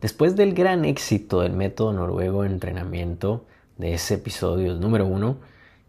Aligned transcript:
Después 0.00 0.34
del 0.34 0.54
gran 0.54 0.84
éxito 0.84 1.40
del 1.40 1.52
método 1.52 1.92
noruego 1.92 2.42
de 2.42 2.48
entrenamiento, 2.48 3.44
de 3.76 3.94
ese 3.94 4.14
episodio 4.14 4.74
número 4.74 5.06
uno, 5.06 5.38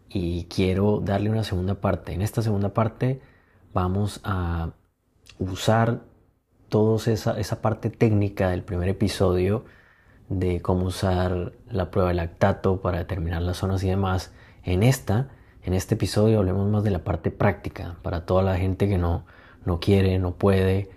y 0.08 0.44
quiero 0.44 1.00
darle 1.00 1.30
una 1.30 1.44
segunda 1.44 1.76
parte. 1.76 2.12
En 2.12 2.20
esta 2.20 2.42
segunda 2.42 2.74
parte 2.74 3.22
vamos 3.72 4.20
a 4.24 4.72
usar 5.38 6.02
toda 6.68 6.96
esa, 7.10 7.38
esa 7.40 7.62
parte 7.62 7.88
técnica 7.88 8.50
del 8.50 8.62
primer 8.62 8.88
episodio 8.88 9.64
de 10.28 10.60
cómo 10.60 10.86
usar 10.86 11.52
la 11.70 11.90
prueba 11.90 12.10
de 12.10 12.14
lactato 12.14 12.80
para 12.80 12.98
determinar 12.98 13.42
las 13.42 13.58
zonas 13.58 13.82
y 13.82 13.88
demás. 13.88 14.32
En 14.62 14.82
esta, 14.82 15.30
en 15.62 15.72
este 15.72 15.94
episodio 15.94 16.38
hablemos 16.38 16.68
más 16.68 16.84
de 16.84 16.90
la 16.90 17.04
parte 17.04 17.30
práctica 17.30 17.96
para 18.02 18.26
toda 18.26 18.42
la 18.42 18.56
gente 18.56 18.88
que 18.88 18.98
no, 18.98 19.24
no 19.64 19.80
quiere, 19.80 20.18
no 20.18 20.34
puede 20.34 20.90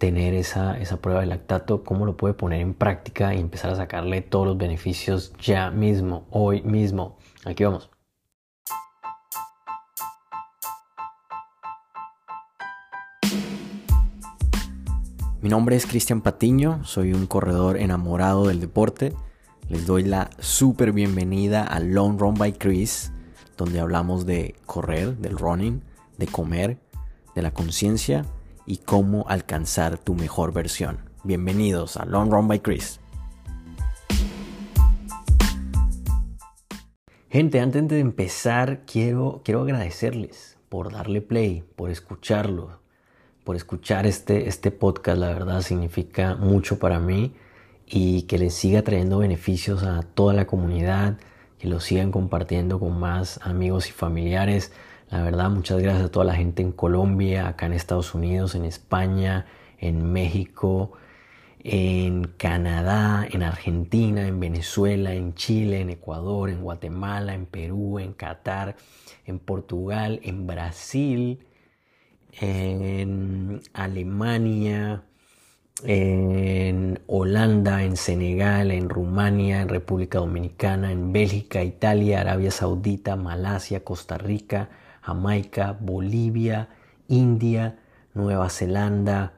tener 0.00 0.32
esa, 0.32 0.78
esa 0.78 0.96
prueba 0.96 1.20
de 1.20 1.26
lactato, 1.26 1.84
cómo 1.84 2.06
lo 2.06 2.16
puede 2.16 2.32
poner 2.32 2.62
en 2.62 2.72
práctica 2.72 3.34
y 3.34 3.38
empezar 3.38 3.70
a 3.70 3.76
sacarle 3.76 4.22
todos 4.22 4.46
los 4.46 4.56
beneficios 4.56 5.34
ya 5.38 5.70
mismo, 5.70 6.26
hoy 6.30 6.62
mismo. 6.62 7.18
Aquí 7.44 7.64
vamos. 7.64 7.90
Mi 15.42 15.50
nombre 15.50 15.76
es 15.76 15.84
Cristian 15.84 16.22
Patiño, 16.22 16.82
soy 16.84 17.12
un 17.12 17.26
corredor 17.26 17.76
enamorado 17.76 18.46
del 18.46 18.58
deporte. 18.58 19.12
Les 19.68 19.86
doy 19.86 20.04
la 20.04 20.30
súper 20.38 20.92
bienvenida 20.92 21.62
a 21.62 21.78
Long 21.78 22.18
Run 22.18 22.36
by 22.36 22.54
Chris, 22.54 23.12
donde 23.58 23.80
hablamos 23.80 24.24
de 24.24 24.54
correr, 24.64 25.18
del 25.18 25.36
running, 25.36 25.82
de 26.16 26.26
comer, 26.26 26.78
de 27.34 27.42
la 27.42 27.50
conciencia 27.50 28.24
y 28.70 28.76
cómo 28.76 29.24
alcanzar 29.28 29.98
tu 29.98 30.14
mejor 30.14 30.52
versión. 30.52 31.00
Bienvenidos 31.24 31.96
a 31.96 32.04
Long 32.04 32.30
Run 32.30 32.46
by 32.46 32.60
Chris. 32.60 33.00
Gente, 37.28 37.58
antes 37.58 37.88
de 37.88 37.98
empezar, 37.98 38.82
quiero, 38.86 39.40
quiero 39.44 39.62
agradecerles 39.62 40.56
por 40.68 40.92
darle 40.92 41.20
play, 41.20 41.64
por 41.74 41.90
escucharlo, 41.90 42.78
por 43.42 43.56
escuchar 43.56 44.06
este, 44.06 44.46
este 44.46 44.70
podcast. 44.70 45.18
La 45.18 45.30
verdad 45.30 45.62
significa 45.62 46.36
mucho 46.36 46.78
para 46.78 47.00
mí 47.00 47.34
y 47.86 48.22
que 48.22 48.38
les 48.38 48.54
siga 48.54 48.82
trayendo 48.82 49.18
beneficios 49.18 49.82
a 49.82 50.02
toda 50.02 50.32
la 50.32 50.46
comunidad, 50.46 51.18
que 51.58 51.66
lo 51.66 51.80
sigan 51.80 52.12
compartiendo 52.12 52.78
con 52.78 53.00
más 53.00 53.40
amigos 53.42 53.88
y 53.88 53.92
familiares. 53.92 54.70
La 55.10 55.22
verdad, 55.24 55.50
muchas 55.50 55.80
gracias 55.82 56.04
a 56.06 56.10
toda 56.12 56.24
la 56.24 56.34
gente 56.34 56.62
en 56.62 56.70
Colombia, 56.70 57.48
acá 57.48 57.66
en 57.66 57.72
Estados 57.72 58.14
Unidos, 58.14 58.54
en 58.54 58.64
España, 58.64 59.46
en 59.78 60.12
México, 60.12 60.92
en 61.64 62.28
Canadá, 62.36 63.26
en 63.28 63.42
Argentina, 63.42 64.28
en 64.28 64.38
Venezuela, 64.38 65.12
en 65.12 65.34
Chile, 65.34 65.80
en 65.80 65.90
Ecuador, 65.90 66.48
en 66.48 66.62
Guatemala, 66.62 67.34
en 67.34 67.46
Perú, 67.46 67.98
en 67.98 68.12
Qatar, 68.12 68.76
en 69.26 69.40
Portugal, 69.40 70.20
en 70.22 70.46
Brasil, 70.46 71.40
en 72.40 73.62
Alemania, 73.72 75.02
en 75.82 77.00
Holanda, 77.08 77.82
en 77.82 77.96
Senegal, 77.96 78.70
en 78.70 78.88
Rumania, 78.88 79.60
en 79.62 79.68
República 79.70 80.20
Dominicana, 80.20 80.92
en 80.92 81.12
Bélgica, 81.12 81.64
Italia, 81.64 82.20
Arabia 82.20 82.52
Saudita, 82.52 83.16
Malasia, 83.16 83.82
Costa 83.82 84.16
Rica, 84.16 84.70
Jamaica, 85.02 85.76
Bolivia, 85.78 86.68
India, 87.08 87.78
Nueva 88.14 88.48
Zelanda, 88.50 89.32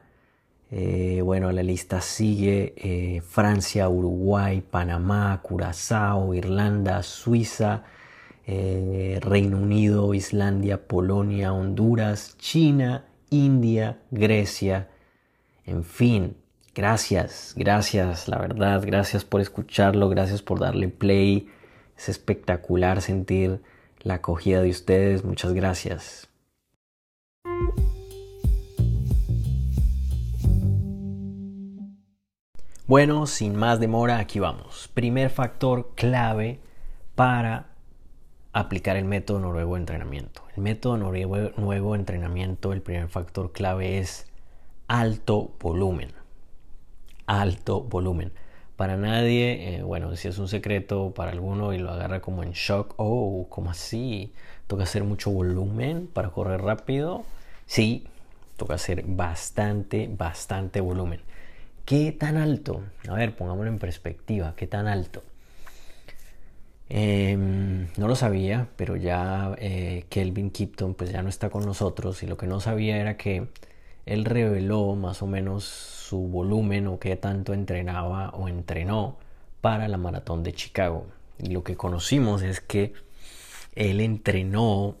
eh, 0.75 1.21
bueno, 1.21 1.51
la 1.51 1.61
lista 1.61 2.01
sigue 2.01 2.73
eh, 2.77 3.21
Francia, 3.21 3.87
Uruguay, 3.89 4.61
Panamá, 4.61 5.39
Curazao, 5.43 6.33
Irlanda, 6.33 7.03
Suiza, 7.03 7.83
eh, 8.47 9.19
Reino 9.21 9.59
Unido, 9.59 10.15
Islandia, 10.15 10.87
Polonia, 10.87 11.53
Honduras, 11.53 12.35
China, 12.39 13.05
India, 13.29 13.99
Grecia, 14.09 14.89
en 15.67 15.83
fin, 15.83 16.37
gracias, 16.73 17.53
gracias, 17.55 18.27
la 18.27 18.39
verdad, 18.39 18.81
gracias 18.83 19.23
por 19.25 19.41
escucharlo, 19.41 20.09
gracias 20.09 20.41
por 20.41 20.59
darle 20.59 20.89
play, 20.89 21.49
es 21.95 22.09
espectacular 22.09 23.03
sentir 23.03 23.61
la 24.03 24.15
acogida 24.15 24.61
de 24.61 24.69
ustedes. 24.69 25.23
Muchas 25.23 25.53
gracias. 25.53 26.29
Bueno, 32.85 33.25
sin 33.27 33.55
más 33.55 33.79
demora, 33.79 34.19
aquí 34.19 34.39
vamos. 34.39 34.89
Primer 34.93 35.29
factor 35.29 35.91
clave 35.95 36.59
para 37.15 37.67
aplicar 38.51 38.97
el 38.97 39.05
método 39.05 39.39
noruego 39.39 39.75
de 39.75 39.79
entrenamiento. 39.79 40.43
El 40.55 40.63
método 40.63 40.97
noruego 40.97 41.93
de 41.93 41.99
entrenamiento, 41.99 42.73
el 42.73 42.81
primer 42.81 43.07
factor 43.07 43.51
clave 43.51 43.99
es 43.99 44.27
alto 44.87 45.53
volumen. 45.59 46.11
Alto 47.25 47.81
volumen 47.81 48.33
para 48.83 48.97
nadie, 48.97 49.77
eh, 49.77 49.81
bueno, 49.81 50.13
si 50.17 50.27
es 50.27 50.37
un 50.39 50.49
secreto 50.49 51.13
para 51.15 51.31
alguno 51.31 51.71
y 51.71 51.77
lo 51.77 51.89
agarra 51.89 52.19
como 52.19 52.43
en 52.43 52.51
shock, 52.51 52.95
oh, 52.97 53.47
¿cómo 53.47 53.71
así? 53.71 54.33
¿Toca 54.67 54.83
hacer 54.83 55.05
mucho 55.05 55.31
volumen 55.31 56.09
para 56.13 56.31
correr 56.31 56.59
rápido? 56.59 57.23
Sí, 57.65 58.05
toca 58.57 58.73
hacer 58.73 59.05
bastante, 59.07 60.09
bastante 60.11 60.81
volumen. 60.81 61.21
¿Qué 61.85 62.11
tan 62.11 62.35
alto? 62.35 62.81
A 63.07 63.13
ver, 63.13 63.37
pongámoslo 63.37 63.71
en 63.71 63.79
perspectiva, 63.79 64.53
¿qué 64.57 64.67
tan 64.67 64.87
alto? 64.87 65.23
Em, 66.89 67.87
no 67.95 68.09
lo 68.09 68.17
sabía, 68.17 68.67
pero 68.75 68.97
ya 68.97 69.55
eh, 69.59 70.03
Kelvin 70.09 70.51
Kipton 70.51 70.93
pues 70.93 71.09
ya 71.09 71.21
no 71.23 71.29
está 71.29 71.49
con 71.49 71.65
nosotros 71.65 72.21
y 72.21 72.27
lo 72.27 72.35
que 72.35 72.47
no 72.47 72.59
sabía 72.59 72.97
era 72.97 73.15
que 73.15 73.47
él 74.05 74.25
reveló 74.25 74.93
más 74.95 75.21
o 75.21 75.27
menos 75.27 76.02
su 76.13 76.19
volumen 76.19 76.85
o 76.85 76.99
qué 76.99 77.15
tanto 77.15 77.55
entrenaba 77.55 78.29
o 78.35 78.47
entrenó 78.47 79.17
para 79.61 79.87
la 79.87 79.97
maratón 79.97 80.43
de 80.43 80.53
Chicago. 80.53 81.07
Y 81.39 81.47
lo 81.47 81.63
que 81.63 81.75
conocimos 81.75 82.43
es 82.43 82.61
que 82.61 82.93
él 83.73 83.99
entrenó 83.99 84.95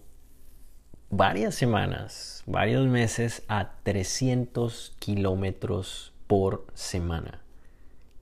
varias 1.11 1.53
semanas, 1.53 2.41
varios 2.47 2.87
meses 2.87 3.43
a 3.47 3.73
300 3.83 4.95
kilómetros 4.97 6.13
por 6.25 6.65
semana. 6.73 7.41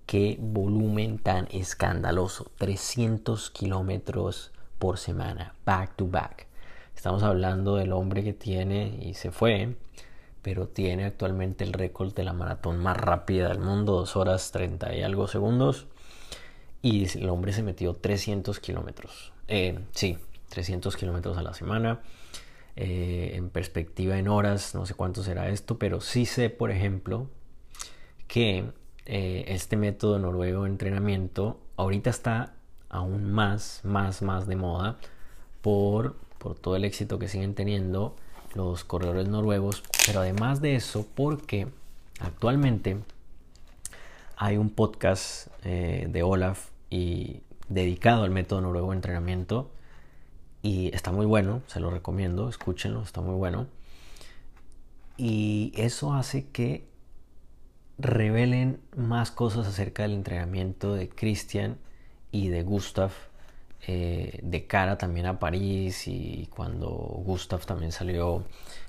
Qué 0.05 0.37
volumen 0.41 1.17
tan 1.17 1.47
escandaloso. 1.49 2.51
300 2.57 3.51
kilómetros 3.51 4.51
por 4.79 4.97
semana, 4.97 5.55
back 5.63 5.95
to 5.95 6.07
back. 6.09 6.47
Estamos 6.93 7.23
hablando 7.23 7.77
del 7.77 7.93
hombre 7.93 8.21
que 8.21 8.33
tiene 8.33 8.99
y 9.01 9.13
se 9.13 9.31
fue 9.31 9.77
pero 10.41 10.67
tiene 10.67 11.05
actualmente 11.05 11.63
el 11.63 11.73
récord 11.73 12.13
de 12.13 12.23
la 12.23 12.33
maratón 12.33 12.77
más 12.77 12.97
rápida 12.97 13.49
del 13.49 13.59
mundo, 13.59 13.93
2 13.93 14.15
horas 14.15 14.51
30 14.51 14.95
y 14.95 15.03
algo 15.03 15.27
segundos. 15.27 15.87
Y 16.81 17.07
el 17.19 17.29
hombre 17.29 17.53
se 17.53 17.61
metió 17.61 17.95
300 17.95 18.59
kilómetros. 18.59 19.33
Eh, 19.47 19.79
sí, 19.91 20.17
300 20.49 20.95
kilómetros 20.97 21.37
a 21.37 21.43
la 21.43 21.53
semana. 21.53 22.01
Eh, 22.75 23.33
en 23.35 23.49
perspectiva 23.49 24.17
en 24.17 24.27
horas, 24.27 24.73
no 24.73 24.85
sé 24.85 24.93
cuánto 24.93 25.23
será 25.23 25.49
esto, 25.49 25.77
pero 25.77 26.01
sí 26.01 26.25
sé, 26.25 26.49
por 26.49 26.71
ejemplo, 26.71 27.27
que 28.27 28.71
eh, 29.05 29.45
este 29.47 29.75
método 29.77 30.19
noruego 30.19 30.63
de 30.63 30.69
entrenamiento 30.69 31.59
ahorita 31.75 32.09
está 32.09 32.55
aún 32.89 33.31
más, 33.31 33.81
más, 33.83 34.21
más 34.21 34.47
de 34.47 34.55
moda 34.55 34.97
por, 35.61 36.15
por 36.37 36.55
todo 36.55 36.75
el 36.75 36.85
éxito 36.85 37.19
que 37.19 37.27
siguen 37.27 37.55
teniendo 37.55 38.15
los 38.53 38.83
corredores 38.83 39.27
noruegos, 39.27 39.83
pero 40.05 40.21
además 40.21 40.61
de 40.61 40.75
eso, 40.75 41.05
porque 41.15 41.67
actualmente 42.19 42.97
hay 44.37 44.57
un 44.57 44.69
podcast 44.69 45.47
eh, 45.63 46.07
de 46.09 46.23
Olaf 46.23 46.69
y 46.89 47.41
dedicado 47.69 48.23
al 48.23 48.31
método 48.31 48.61
noruego 48.61 48.89
de 48.91 48.97
entrenamiento 48.97 49.71
y 50.61 50.93
está 50.93 51.11
muy 51.11 51.25
bueno, 51.25 51.61
se 51.67 51.79
lo 51.79 51.89
recomiendo, 51.89 52.49
escúchenlo, 52.49 53.01
está 53.01 53.21
muy 53.21 53.35
bueno. 53.35 53.67
Y 55.17 55.71
eso 55.75 56.13
hace 56.13 56.47
que 56.47 56.87
revelen 57.97 58.79
más 58.95 59.31
cosas 59.31 59.67
acerca 59.67 60.03
del 60.03 60.13
entrenamiento 60.13 60.93
de 60.95 61.09
Christian 61.09 61.77
y 62.31 62.49
de 62.49 62.63
Gustav 62.63 63.11
eh, 63.87 64.39
de 64.43 64.67
cara 64.67 64.97
también 64.97 65.25
a 65.25 65.39
París 65.39 66.07
y 66.07 66.47
cuando 66.55 66.89
Gustav 66.89 67.65
también 67.65 67.91
salió 67.91 68.43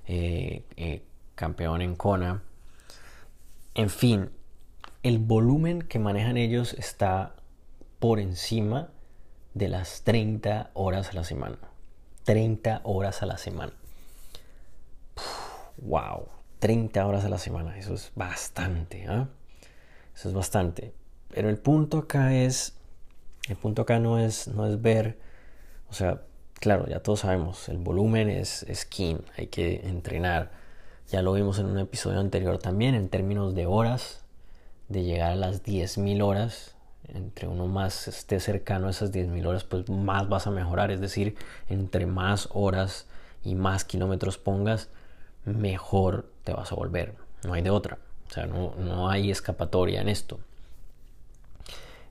eh, 0.07 0.65
eh, 0.77 1.03
campeón 1.35 1.81
en 1.81 1.97
Kona. 1.97 2.43
En 3.75 3.89
fin, 3.89 4.31
el 5.03 5.19
volumen 5.19 5.83
que 5.83 5.99
manejan 5.99 6.37
ellos 6.37 6.75
está 6.75 7.35
por 7.99 8.21
encima 8.21 8.91
de 9.55 9.69
las 9.69 10.03
30 10.03 10.71
horas 10.75 11.11
a 11.11 11.15
la 11.15 11.25
semana. 11.25 11.59
30 12.25 12.83
horas 12.85 13.23
a 13.23 13.27
la 13.27 13.39
semana. 13.39 13.73
wow, 15.79 16.29
30 16.59 17.07
horas 17.07 17.25
a 17.25 17.29
la 17.29 17.39
semana, 17.39 17.77
eso 17.79 17.95
es 17.95 18.13
bastante. 18.15 19.07
¿ah? 19.09 19.29
Eso 20.15 20.29
es 20.29 20.35
bastante. 20.35 20.93
Pero 21.29 21.49
el 21.49 21.59
punto 21.59 21.99
acá 21.99 22.35
es, 22.35 22.77
el 23.49 23.57
punto 23.57 23.83
acá 23.83 23.99
no 23.99 24.19
es, 24.19 24.49
no 24.49 24.67
es 24.67 24.81
ver, 24.81 25.19
o 25.91 25.95
sea, 25.95 26.23
claro, 26.63 26.87
ya 26.87 27.01
todos 27.01 27.21
sabemos, 27.21 27.69
el 27.69 27.79
volumen 27.79 28.31
es, 28.31 28.87
king, 28.89 29.17
hay 29.37 29.49
que 29.49 29.87
entrenar. 29.89 30.51
Ya 31.11 31.21
lo 31.21 31.33
vimos 31.33 31.59
en 31.59 31.67
un 31.67 31.79
episodio 31.79 32.21
anterior 32.21 32.59
también, 32.59 32.95
en 32.95 33.09
términos 33.09 33.55
de 33.55 33.67
horas, 33.67 34.23
de 34.89 35.03
llegar 35.03 35.33
a 35.33 35.37
las 35.37 35.65
10.000 35.65 36.23
horas, 36.23 36.77
entre 37.09 37.49
uno 37.49 37.67
más 37.67 38.09
esté 38.09 38.41
cercano 38.41 38.87
a 38.87 38.91
esas 38.91 39.13
10.000 39.13 39.45
horas, 39.47 39.65
pues 39.65 39.89
más 39.91 40.29
vas 40.29 40.47
a 40.47 40.51
mejorar. 40.51 40.91
Es 40.91 41.01
decir, 41.01 41.37
entre 41.69 42.07
más 42.07 42.49
horas 42.53 43.07
y 43.45 43.55
más 43.55 43.85
kilómetros 43.85 44.39
pongas, 44.39 44.89
mejor 45.45 46.31
te 46.45 46.53
vas 46.53 46.73
a 46.73 46.77
volver. 46.77 47.15
No 47.45 47.55
hay 47.55 47.63
de 47.63 47.71
otra. 47.71 47.99
O 48.29 48.33
sea, 48.33 48.47
no, 48.47 48.75
no 48.79 49.11
hay 49.11 49.31
escapatoria 49.31 50.01
en 50.01 50.09
esto. 50.09 50.39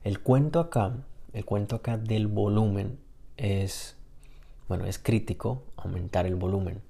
El 0.04 0.20
cuento 0.20 0.60
acá, 0.60 0.92
el 1.32 1.44
cuento 1.44 1.76
acá 1.76 1.96
del 1.98 2.26
volumen 2.26 2.98
es, 3.36 3.96
bueno, 4.68 4.86
es 4.86 4.98
crítico 4.98 5.62
aumentar 5.76 6.26
el 6.26 6.36
volumen. 6.36 6.82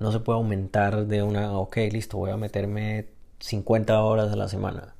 No 0.00 0.12
se 0.12 0.20
puede 0.20 0.38
aumentar 0.38 1.06
de 1.06 1.22
una, 1.22 1.58
ok, 1.58 1.76
listo, 1.92 2.18
voy 2.18 2.30
a 2.30 2.36
meterme 2.36 3.08
50 3.40 4.02
horas 4.02 4.32
a 4.32 4.36
la 4.36 4.48
semana. 4.48 4.94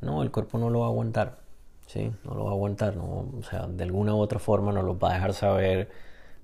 No, 0.00 0.22
el 0.22 0.30
cuerpo 0.30 0.58
no 0.58 0.70
lo 0.70 0.80
va 0.80 0.86
a 0.86 0.88
aguantar. 0.88 1.40
¿sí? 1.90 2.12
No 2.24 2.34
lo 2.34 2.44
va 2.44 2.50
a 2.50 2.54
aguantar, 2.54 2.96
¿no? 2.96 3.28
O 3.38 3.42
sea, 3.42 3.66
de 3.66 3.82
alguna 3.84 4.14
u 4.14 4.18
otra 4.18 4.38
forma 4.38 4.72
no 4.72 4.82
lo 4.82 4.98
va 4.98 5.10
a 5.10 5.14
dejar 5.14 5.34
saber 5.34 5.90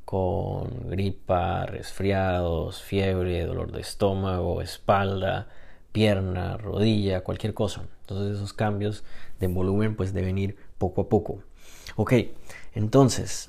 con 0.05 0.91
gripa, 0.91 1.67
resfriados, 1.67 2.83
fiebre, 2.83 3.47
dolor 3.47 3.73
de 3.73 3.81
estómago, 3.81 4.61
espalda, 4.61 5.49
pierna, 5.93 6.57
rodilla, 6.57 7.23
cualquier 7.23 7.55
cosa. 7.55 7.85
Entonces 8.03 8.37
esos 8.37 8.53
cambios 8.53 9.05
de 9.41 9.47
volumen 9.49 9.97
pues 9.97 10.13
deben 10.13 10.39
ir 10.39 10.57
poco 10.79 11.03
a 11.03 11.09
poco. 11.09 11.41
Ok, 11.97 12.13
entonces 12.75 13.49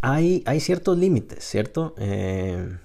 hay, 0.00 0.42
hay 0.44 0.58
ciertos 0.58 0.98
límites, 0.98 1.44
¿cierto? 1.44 1.94
Eh, 1.96 2.76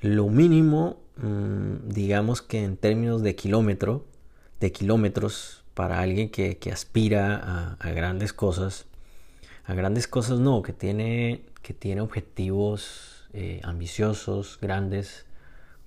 lo 0.00 0.28
mínimo, 0.28 0.98
mm, 1.16 1.88
digamos 1.88 2.40
que 2.40 2.64
en 2.64 2.78
términos 2.78 3.22
de 3.22 3.36
kilómetro, 3.36 4.06
de 4.58 4.72
kilómetros 4.72 5.62
para 5.74 6.00
alguien 6.00 6.30
que, 6.30 6.58
aspira 6.72 7.76
a, 7.78 7.90
grandes 7.90 8.32
cosas, 8.32 8.86
a 9.64 9.74
grandes 9.74 10.08
cosas 10.08 10.38
no, 10.38 10.62
que 10.62 10.72
tiene, 10.72 11.42
que 11.62 11.74
tiene 11.74 12.00
objetivos 12.00 13.28
eh, 13.34 13.60
ambiciosos, 13.64 14.58
grandes, 14.62 15.26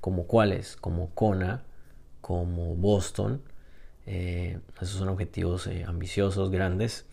como 0.01 0.27
cuáles, 0.27 0.75
como 0.75 1.09
Kona, 1.15 1.63
como 2.21 2.75
Boston, 2.75 3.41
eh, 4.05 4.59
esos 4.81 4.97
son 4.97 5.09
objetivos 5.09 5.67
eh, 5.67 5.85
ambiciosos, 5.87 6.51
grandes, 6.51 7.05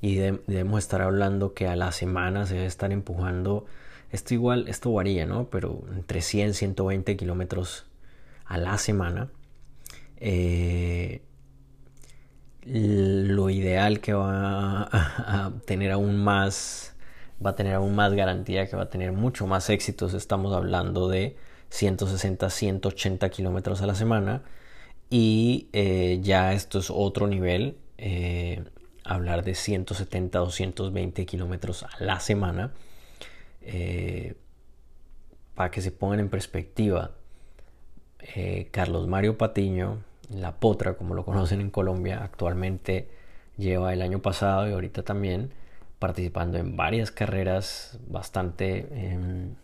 y 0.00 0.16
debemos 0.16 0.80
estar 0.80 1.02
hablando 1.02 1.54
que 1.54 1.66
a 1.66 1.76
la 1.76 1.92
semana 1.92 2.46
se 2.46 2.54
debe 2.54 2.66
estar 2.66 2.92
empujando, 2.92 3.66
esto 4.12 4.34
igual, 4.34 4.68
esto 4.68 4.92
varía, 4.92 5.26
¿no? 5.26 5.48
Pero 5.50 5.82
entre 5.94 6.20
100 6.20 6.50
y 6.50 6.54
120 6.54 7.16
kilómetros 7.16 7.86
a 8.44 8.58
la 8.58 8.78
semana. 8.78 9.30
Lo 12.68 13.48
ideal 13.48 14.00
que 14.00 14.12
va 14.12 14.82
a, 14.92 15.52
tener 15.66 15.92
aún 15.92 16.16
más 16.22 16.94
va 17.44 17.50
a 17.50 17.54
tener 17.54 17.74
aún 17.74 17.94
más 17.94 18.12
garantía 18.14 18.66
que 18.66 18.76
va 18.76 18.84
a 18.84 18.90
tener 18.90 19.12
mucho 19.12 19.46
más 19.46 19.70
éxitos. 19.70 20.14
Estamos 20.14 20.52
hablando 20.52 21.08
de 21.08 21.36
160 21.68 22.50
180 22.50 23.28
kilómetros 23.30 23.82
a 23.82 23.86
la 23.86 23.94
semana 23.94 24.42
y 25.10 25.68
eh, 25.72 26.20
ya 26.22 26.52
esto 26.52 26.78
es 26.78 26.90
otro 26.90 27.26
nivel 27.26 27.76
eh, 27.98 28.64
hablar 29.04 29.44
de 29.44 29.54
170 29.54 30.38
220 30.38 31.26
kilómetros 31.26 31.84
a 31.84 31.90
la 32.00 32.20
semana 32.20 32.72
eh, 33.62 34.34
para 35.54 35.70
que 35.70 35.80
se 35.80 35.90
pongan 35.92 36.20
en 36.20 36.28
perspectiva 36.28 37.12
Carlos 38.72 39.06
Mario 39.06 39.38
Patiño 39.38 40.02
la 40.30 40.56
Potra, 40.56 40.94
como 40.94 41.14
lo 41.14 41.24
conocen 41.24 41.60
en 41.60 41.70
Colombia, 41.70 42.22
actualmente 42.22 43.08
lleva 43.56 43.92
el 43.92 44.02
año 44.02 44.20
pasado 44.20 44.68
y 44.68 44.72
ahorita 44.72 45.02
también 45.02 45.52
participando 45.98 46.58
en 46.58 46.76
varias 46.76 47.10
carreras 47.10 47.98
bastante, 48.08 48.86
em, 48.90 49.54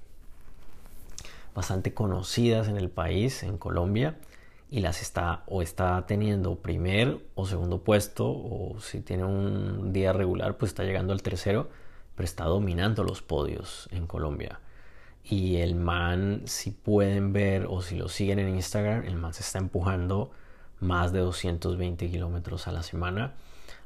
bastante 1.54 1.92
conocidas 1.92 2.68
en 2.68 2.76
el 2.76 2.88
país, 2.88 3.42
en 3.42 3.58
Colombia, 3.58 4.16
y 4.72 4.80
las 4.80 5.02
está 5.02 5.44
o 5.46 5.60
está 5.60 6.06
teniendo 6.06 6.56
primer 6.56 7.18
o 7.34 7.44
segundo 7.44 7.84
puesto, 7.84 8.26
o 8.26 8.80
si 8.80 9.02
tiene 9.02 9.22
un 9.24 9.92
día 9.92 10.14
regular, 10.14 10.56
pues 10.56 10.70
está 10.70 10.82
llegando 10.82 11.12
al 11.12 11.20
tercero, 11.20 11.68
pero 12.14 12.24
está 12.24 12.44
dominando 12.44 13.04
los 13.04 13.20
podios 13.20 13.86
en 13.92 14.06
Colombia. 14.06 14.60
Y 15.22 15.56
el 15.56 15.74
man, 15.74 16.40
si 16.46 16.70
pueden 16.70 17.34
ver 17.34 17.66
o 17.68 17.82
si 17.82 17.96
lo 17.96 18.08
siguen 18.08 18.38
en 18.38 18.48
Instagram, 18.54 19.04
el 19.04 19.16
man 19.16 19.34
se 19.34 19.42
está 19.42 19.58
empujando 19.58 20.30
más 20.80 21.12
de 21.12 21.18
220 21.18 22.10
kilómetros 22.10 22.66
a 22.66 22.72
la 22.72 22.82
semana, 22.82 23.34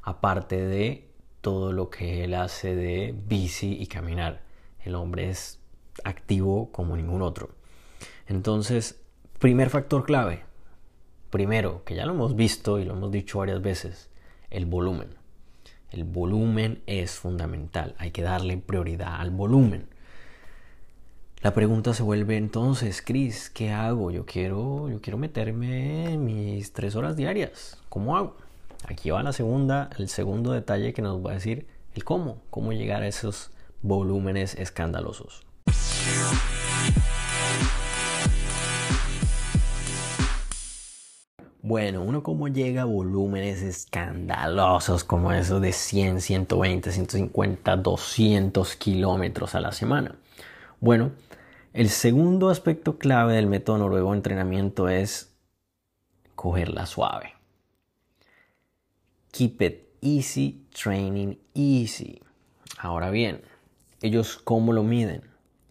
aparte 0.03 0.65
de 0.65 1.11
todo 1.41 1.73
lo 1.73 1.89
que 1.89 2.23
él 2.23 2.33
hace 2.33 2.77
de 2.77 3.13
bici 3.27 3.75
y 3.77 3.87
caminar. 3.87 4.41
El 4.79 4.95
hombre 4.95 5.29
es 5.29 5.59
activo 6.05 6.71
como 6.71 6.95
ningún 6.95 7.23
otro. 7.23 7.49
Entonces, 8.25 9.01
primer 9.37 9.69
factor 9.69 10.05
clave. 10.05 10.46
Primero, 11.29 11.83
que 11.83 11.95
ya 11.95 12.05
lo 12.05 12.13
hemos 12.13 12.35
visto 12.35 12.79
y 12.79 12.85
lo 12.85 12.93
hemos 12.93 13.11
dicho 13.11 13.39
varias 13.39 13.61
veces, 13.61 14.09
el 14.49 14.65
volumen. 14.65 15.09
El 15.91 16.03
volumen 16.03 16.81
es 16.85 17.11
fundamental. 17.11 17.95
Hay 17.97 18.11
que 18.11 18.21
darle 18.21 18.57
prioridad 18.57 19.19
al 19.19 19.31
volumen. 19.31 19.87
La 21.41 21.53
pregunta 21.53 21.93
se 21.93 22.03
vuelve 22.03 22.35
entonces, 22.35 23.01
Chris, 23.01 23.49
¿qué 23.49 23.71
hago? 23.71 24.11
Yo 24.11 24.25
quiero, 24.25 24.89
yo 24.89 25.01
quiero 25.01 25.17
meterme 25.17 26.17
mis 26.17 26.73
tres 26.73 26.95
horas 26.95 27.15
diarias. 27.15 27.77
¿Cómo 27.89 28.17
hago? 28.17 28.35
Aquí 28.85 29.11
va 29.11 29.21
la 29.21 29.33
segunda, 29.33 29.89
el 29.97 30.09
segundo 30.09 30.51
detalle 30.51 30.93
que 30.93 31.01
nos 31.01 31.25
va 31.25 31.31
a 31.31 31.35
decir 31.35 31.67
el 31.93 32.03
cómo, 32.03 32.41
cómo 32.49 32.73
llegar 32.73 33.03
a 33.03 33.07
esos 33.07 33.51
volúmenes 33.81 34.55
escandalosos. 34.55 35.45
Bueno, 41.67 42.01
uno 42.01 42.23
cómo 42.23 42.47
llega 42.47 42.83
a 42.83 42.85
volúmenes 42.85 43.61
escandalosos 43.61 45.03
como 45.03 45.33
esos 45.33 45.61
de 45.61 45.73
100, 45.73 46.21
120, 46.21 46.93
150, 46.93 47.75
200 47.75 48.75
kilómetros 48.77 49.53
a 49.53 49.59
la 49.59 49.73
semana. 49.73 50.15
Bueno, 50.79 51.11
el 51.73 51.89
segundo 51.89 52.47
aspecto 52.47 52.97
clave 52.97 53.33
del 53.33 53.47
método 53.47 53.79
noruego 53.79 54.11
de 54.11 54.15
entrenamiento 54.15 54.87
es 54.87 55.35
cogerla 56.35 56.85
suave. 56.85 57.33
Keep 59.31 59.61
it 59.61 59.89
easy, 59.99 60.65
training 60.71 61.35
easy. 61.53 62.21
Ahora 62.77 63.09
bien, 63.09 63.41
ellos 64.01 64.37
cómo 64.37 64.71
lo 64.71 64.83
miden? 64.83 65.21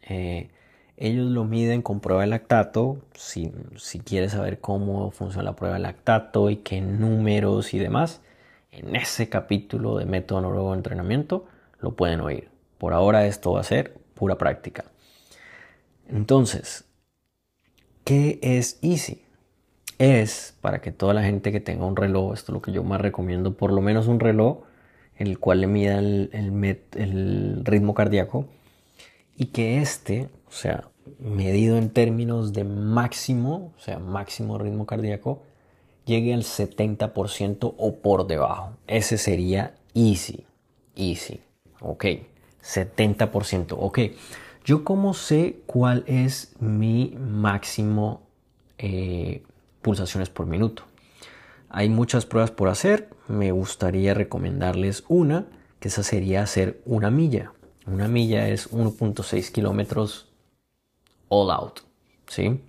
Eh, 0.02 0.50
ellos 0.96 1.30
lo 1.30 1.44
miden 1.44 1.82
con 1.82 2.00
prueba 2.00 2.22
de 2.22 2.28
lactato. 2.28 2.98
Si, 3.14 3.52
quieres 4.04 4.32
saber 4.32 4.60
cómo 4.60 5.10
funciona 5.10 5.50
la 5.50 5.56
prueba 5.56 5.76
de 5.76 5.82
lactato 5.82 6.50
y 6.50 6.56
qué 6.56 6.80
números 6.80 7.74
y 7.74 7.78
demás, 7.78 8.22
en 8.70 8.96
ese 8.96 9.28
capítulo 9.28 9.98
de 9.98 10.06
método 10.06 10.40
noruego 10.40 10.70
de 10.72 10.78
entrenamiento 10.78 11.46
lo 11.80 11.94
pueden 11.94 12.20
oír. 12.20 12.48
Por 12.78 12.92
ahora 12.92 13.26
esto 13.26 13.52
va 13.52 13.60
a 13.60 13.64
ser 13.64 13.94
pura 14.14 14.36
práctica. 14.38 14.84
Entonces, 16.08 16.84
¿qué 18.04 18.38
es 18.42 18.78
Easy? 18.82 19.22
Es 19.98 20.54
para 20.60 20.80
que 20.80 20.92
toda 20.92 21.14
la 21.14 21.22
gente 21.22 21.52
que 21.52 21.60
tenga 21.60 21.86
un 21.86 21.96
reloj, 21.96 22.34
esto 22.34 22.52
es 22.52 22.54
lo 22.54 22.62
que 22.62 22.72
yo 22.72 22.84
más 22.84 23.00
recomiendo, 23.00 23.54
por 23.54 23.72
lo 23.72 23.80
menos 23.80 24.08
un 24.08 24.20
reloj 24.20 24.58
en 25.18 25.26
el 25.26 25.38
cual 25.38 25.60
le 25.62 25.66
mida 25.66 25.98
el, 25.98 27.62
ritmo 27.64 27.94
cardíaco 27.94 28.46
y 29.36 29.46
que 29.46 29.80
este, 29.80 30.28
o 30.48 30.52
sea, 30.52 30.88
medido 31.18 31.76
en 31.76 31.90
términos 31.90 32.52
de 32.52 32.64
máximo, 32.64 33.72
o 33.76 33.80
sea, 33.80 33.98
máximo 33.98 34.58
ritmo 34.58 34.86
cardíaco, 34.86 35.42
llegue 36.04 36.32
al 36.32 36.42
70% 36.42 37.74
o 37.76 37.96
por 37.96 38.26
debajo. 38.26 38.72
Ese 38.86 39.18
sería 39.18 39.74
easy. 39.94 40.46
Easy. 40.94 41.40
Ok. 41.80 42.04
70%. 42.62 43.76
Ok. 43.78 43.98
Yo 44.64 44.82
cómo 44.82 45.14
sé 45.14 45.60
cuál 45.66 46.02
es 46.06 46.54
mi 46.58 47.16
máximo 47.18 48.22
eh, 48.78 49.42
pulsaciones 49.82 50.30
por 50.30 50.46
minuto. 50.46 50.84
Hay 51.68 51.88
muchas 51.88 52.26
pruebas 52.26 52.50
por 52.50 52.68
hacer. 52.68 53.08
Me 53.28 53.52
gustaría 53.52 54.14
recomendarles 54.14 55.04
una, 55.08 55.46
que 55.78 55.88
esa 55.88 56.02
sería 56.02 56.42
hacer 56.42 56.80
una 56.84 57.10
milla. 57.10 57.52
Una 57.86 58.08
milla 58.08 58.48
es 58.48 58.72
1.6 58.72 59.52
kilómetros 59.52 60.28
all 61.28 61.50
out. 61.50 61.80
¿sí? 62.28 62.60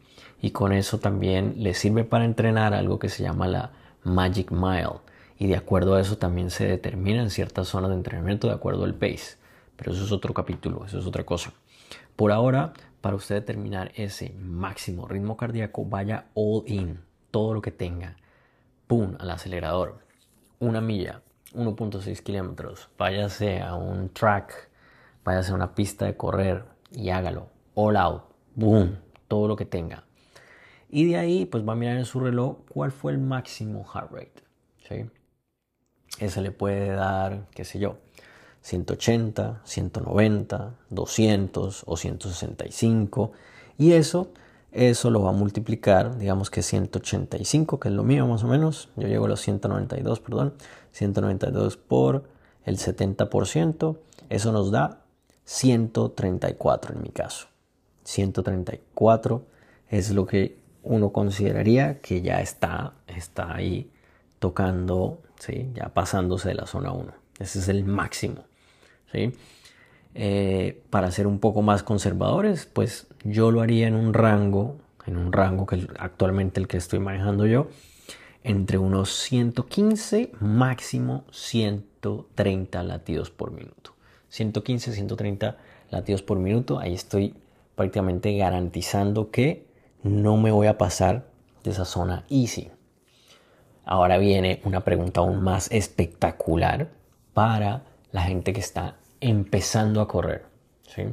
Y 0.41 0.51
con 0.51 0.71
eso 0.73 0.99
también 0.99 1.55
les 1.57 1.79
sirve 1.79 2.03
para 2.03 2.25
entrenar 2.25 2.73
algo 2.73 2.99
que 2.99 3.09
se 3.09 3.23
llama 3.23 3.47
la 3.47 3.71
Magic 4.03 4.51
Mile. 4.51 4.99
Y 5.39 5.47
de 5.47 5.55
acuerdo 5.55 5.95
a 5.95 6.01
eso 6.01 6.17
también 6.17 6.49
se 6.51 6.67
determinan 6.67 7.29
ciertas 7.29 7.67
zonas 7.67 7.89
de 7.89 7.95
entrenamiento 7.95 8.47
de 8.47 8.53
acuerdo 8.53 8.85
al 8.85 8.93
pace. 8.93 9.37
Pero 9.75 9.93
eso 9.93 10.03
es 10.03 10.11
otro 10.11 10.33
capítulo, 10.33 10.85
eso 10.85 10.99
es 10.99 11.05
otra 11.05 11.23
cosa. 11.23 11.51
Por 12.15 12.31
ahora, 12.31 12.73
para 13.01 13.15
usted 13.15 13.35
determinar 13.35 13.91
ese 13.95 14.33
máximo 14.39 15.07
ritmo 15.07 15.37
cardíaco, 15.37 15.85
vaya 15.85 16.25
all 16.33 16.63
in, 16.65 16.99
todo 17.31 17.53
lo 17.53 17.61
que 17.61 17.71
tenga. 17.71 18.15
¡Pum! 18.87 19.15
al 19.19 19.29
acelerador. 19.29 19.99
Una 20.59 20.81
milla, 20.81 21.21
1.6 21.53 22.23
kilómetros. 22.23 22.89
Váyase 22.97 23.61
a 23.61 23.75
un 23.75 24.09
track, 24.09 24.69
váyase 25.27 25.51
a 25.51 25.55
una 25.55 25.75
pista 25.75 26.05
de 26.05 26.15
correr 26.15 26.63
y 26.89 27.09
hágalo. 27.09 27.49
All 27.75 27.97
out. 27.97 28.21
¡Boom! 28.55 28.95
Todo 29.27 29.49
lo 29.49 29.57
que 29.57 29.65
tenga. 29.65 30.05
Y 30.89 31.03
de 31.03 31.17
ahí, 31.17 31.43
pues 31.45 31.67
va 31.67 31.73
a 31.73 31.75
mirar 31.75 31.97
en 31.97 32.05
su 32.05 32.21
reloj 32.21 32.59
cuál 32.69 32.93
fue 32.93 33.11
el 33.11 33.17
máximo 33.17 33.83
heart 33.83 34.09
rate. 34.09 34.43
¿sí? 34.87 35.05
Ese 36.21 36.41
le 36.41 36.51
puede 36.51 36.91
dar, 36.91 37.45
qué 37.53 37.65
sé 37.65 37.77
yo, 37.77 37.97
180, 38.61 39.63
190, 39.65 40.75
200 40.91 41.83
o 41.85 41.97
165. 41.97 43.33
Y 43.77 43.91
eso, 43.91 44.31
eso 44.71 45.11
lo 45.11 45.23
va 45.23 45.31
a 45.31 45.33
multiplicar, 45.33 46.17
digamos 46.17 46.49
que 46.49 46.61
185, 46.61 47.81
que 47.81 47.89
es 47.89 47.93
lo 47.93 48.03
mío 48.03 48.25
más 48.27 48.45
o 48.45 48.47
menos. 48.47 48.87
Yo 48.95 49.09
llego 49.09 49.25
a 49.25 49.27
los 49.27 49.41
192, 49.41 50.21
perdón. 50.21 50.53
192 50.93 51.75
por 51.75 52.23
el 52.63 52.77
70%. 52.77 53.97
Eso 54.29 54.51
nos 54.53 54.71
da 54.71 55.01
134 55.47 56.93
en 56.93 57.01
mi 57.01 57.09
caso. 57.09 57.47
134 58.03 59.45
es 59.89 60.11
lo 60.11 60.25
que 60.25 60.59
uno 60.83 61.13
consideraría 61.13 62.01
que 62.01 62.21
ya 62.21 62.41
está, 62.41 62.95
está 63.07 63.55
ahí 63.55 63.89
tocando, 64.39 65.21
¿sí? 65.39 65.71
ya 65.73 65.87
pasándose 65.93 66.49
de 66.49 66.55
la 66.55 66.67
zona 66.67 66.91
1. 66.91 67.13
Ese 67.39 67.59
es 67.59 67.69
el 67.69 67.85
máximo. 67.85 68.43
¿sí? 69.13 69.33
Eh, 70.15 70.83
para 70.89 71.11
ser 71.11 71.27
un 71.27 71.39
poco 71.39 71.61
más 71.61 71.81
conservadores, 71.81 72.65
pues 72.65 73.07
yo 73.23 73.49
lo 73.49 73.61
haría 73.61 73.87
en 73.87 73.95
un 73.95 74.13
rango, 74.13 74.75
en 75.05 75.15
un 75.15 75.31
rango 75.31 75.65
que 75.65 75.87
actualmente 75.97 76.59
el 76.59 76.67
que 76.67 76.75
estoy 76.75 76.99
manejando 76.99 77.45
yo, 77.45 77.69
entre 78.43 78.77
unos 78.77 79.13
115 79.13 80.33
máximo 80.41 81.23
130 81.31 82.83
latidos 82.83 83.31
por 83.31 83.51
minuto. 83.51 83.96
115, 84.29 84.91
130 84.91 85.57
latidos 85.89 86.21
por 86.21 86.39
minuto, 86.39 86.79
ahí 86.79 86.93
estoy 86.93 87.35
prácticamente 87.75 88.35
garantizando 88.37 89.31
que 89.31 89.67
no 90.03 90.37
me 90.37 90.51
voy 90.51 90.67
a 90.67 90.77
pasar 90.77 91.27
de 91.63 91.71
esa 91.71 91.85
zona 91.85 92.25
easy. 92.29 92.71
Ahora 93.85 94.17
viene 94.17 94.61
una 94.65 94.83
pregunta 94.83 95.21
aún 95.21 95.41
más 95.41 95.71
espectacular 95.71 96.89
para 97.33 97.83
la 98.11 98.23
gente 98.23 98.51
que 98.51 98.59
está 98.59 98.97
empezando 99.21 100.01
a 100.01 100.07
correr. 100.07 100.45
¿sí? 100.87 101.03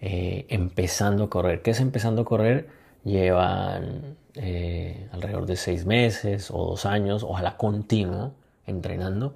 Eh, 0.00 0.46
empezando 0.48 1.24
a 1.24 1.30
correr. 1.30 1.62
¿Qué 1.62 1.70
es 1.70 1.80
empezando 1.80 2.22
a 2.22 2.24
correr? 2.24 2.68
Llevan 3.04 4.16
eh, 4.34 5.08
alrededor 5.12 5.46
de 5.46 5.56
seis 5.56 5.86
meses 5.86 6.50
o 6.50 6.66
dos 6.66 6.86
años, 6.86 7.22
ojalá 7.22 7.56
continuo, 7.56 8.34
entrenando. 8.66 9.34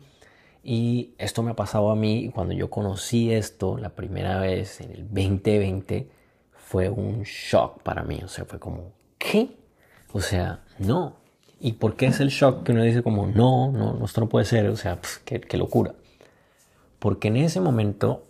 Y 0.62 1.14
esto 1.19 1.42
me 1.42 1.52
ha 1.52 1.57
pasado 1.57 1.90
a 1.90 1.97
mí 1.97 2.31
cuando 2.33 2.54
yo 2.54 2.71
conocí 2.71 3.33
esto 3.33 3.76
la 3.76 3.90
primera 3.90 4.38
vez 4.38 4.81
en 4.81 4.92
el 4.92 5.09
2020 5.09 6.09
fue 6.52 6.88
un 6.88 7.23
shock 7.23 7.83
para 7.83 8.04
mí. 8.04 8.21
O 8.25 8.28
sea, 8.28 8.45
fue 8.45 8.61
como, 8.61 8.92
¿qué? 9.19 9.57
O 10.12 10.21
sea, 10.21 10.61
no. 10.78 11.16
¿Y 11.61 11.73
por 11.75 11.97
qué 11.97 12.07
es 12.07 12.21
el 12.21 12.28
shock 12.28 12.64
que 12.64 12.73
uno 12.73 12.83
dice 12.83 13.02
como, 13.02 13.26
no, 13.26 13.73
no, 13.73 14.04
esto 14.04 14.21
no 14.21 14.28
puede 14.28 14.45
ser? 14.45 14.69
O 14.69 14.76
sea, 14.76 15.00
qué, 15.25 15.57
locura. 15.57 15.95
Porque 16.99 17.28
en 17.28 17.37
ese 17.37 17.61
momento 17.61 18.25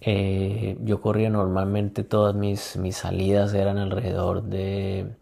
eh, 0.00 0.76
yo 0.82 1.00
corría 1.00 1.30
normalmente, 1.30 2.04
todas 2.04 2.34
mis, 2.34 2.76
mis 2.76 2.96
salidas 2.96 3.52
eran 3.54 3.78
alrededor 3.78 4.44
de 4.44 5.14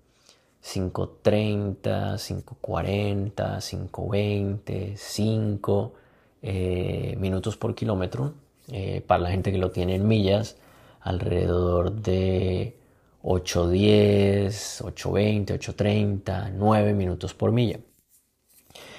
5.30, 0.62 2.14
5.40, 2.14 3.32
5.20, 3.34 4.96
5 4.96 5.94
minutos 6.42 7.56
por 7.56 7.74
kilómetro. 7.74 8.34
Eh, 8.72 9.02
para 9.04 9.22
la 9.22 9.30
gente 9.30 9.50
que 9.50 9.58
lo 9.58 9.72
tiene 9.72 9.96
en 9.96 10.06
millas, 10.06 10.56
alrededor 11.00 11.92
de 11.92 12.76
8.10, 13.22 14.84
8.20, 14.84 15.58
8.30, 15.58 16.52
9 16.54 16.94
minutos 16.94 17.34
por 17.34 17.50
milla. 17.50 17.80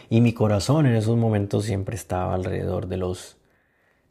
Y 0.10 0.19
mi 0.19 0.33
corazón 0.33 0.88
en 0.88 0.95
esos 0.95 1.15
momentos 1.15 1.63
siempre 1.65 1.95
estaba 1.95 2.33
alrededor 2.33 2.88
de 2.88 2.98
los 2.98 3.38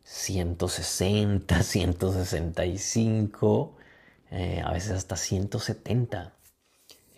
160, 0.05 1.63
165, 1.63 3.77
eh, 4.31 4.63
a 4.65 4.73
veces 4.73 4.93
hasta 4.93 5.17
170, 5.17 6.33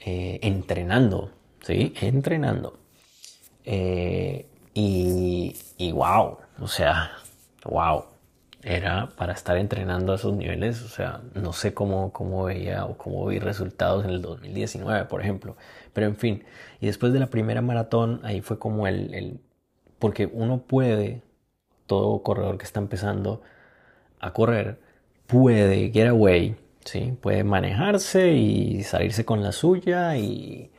eh, 0.01 0.41
entrenando, 0.43 1.31
¿sí? 1.65 1.95
Entrenando. 2.01 2.81
Eh, 3.65 4.47
y, 4.75 5.57
y 5.79 5.93
wow, 5.93 6.39
o 6.61 6.69
sea, 6.69 7.13
wow 7.65 8.05
era 8.63 9.09
para 9.17 9.33
estar 9.33 9.57
entrenando 9.57 10.13
a 10.13 10.17
esos 10.17 10.35
niveles, 10.35 10.83
o 10.83 10.89
sea, 10.89 11.21
no 11.35 11.53
sé 11.53 11.75
cómo, 11.75 12.13
cómo 12.13 12.45
veía 12.45 12.85
o 12.87 12.97
cómo 12.97 13.27
vi 13.27 13.39
resultados 13.39 14.05
en 14.05 14.11
el 14.11 14.23
2019, 14.23 15.07
por 15.07 15.21
ejemplo, 15.21 15.57
pero 15.93 16.07
en 16.07 16.17
fin, 16.17 16.45
y 16.81 16.87
después 16.87 17.13
de 17.13 17.21
la 17.21 17.27
primera 17.29 17.61
maratón, 17.61 18.21
ahí 18.23 18.41
fue 18.41 18.59
como 18.59 18.87
el, 18.87 19.15
el 19.15 19.41
porque 19.99 20.31
uno 20.33 20.63
puede, 20.63 21.23
todo 21.87 22.23
corredor 22.23 22.59
que 22.59 22.65
está 22.65 22.81
empezando 22.81 23.43
a 24.21 24.33
correr, 24.33 24.79
puede 25.27 25.91
get 25.91 26.09
away, 26.09 26.57
¿sí? 26.85 27.17
puede 27.21 27.45
manejarse 27.45 28.33
y 28.33 28.83
salirse 28.85 29.25
con 29.25 29.43
la 29.43 29.53
suya 29.53 30.17
y, 30.17 30.71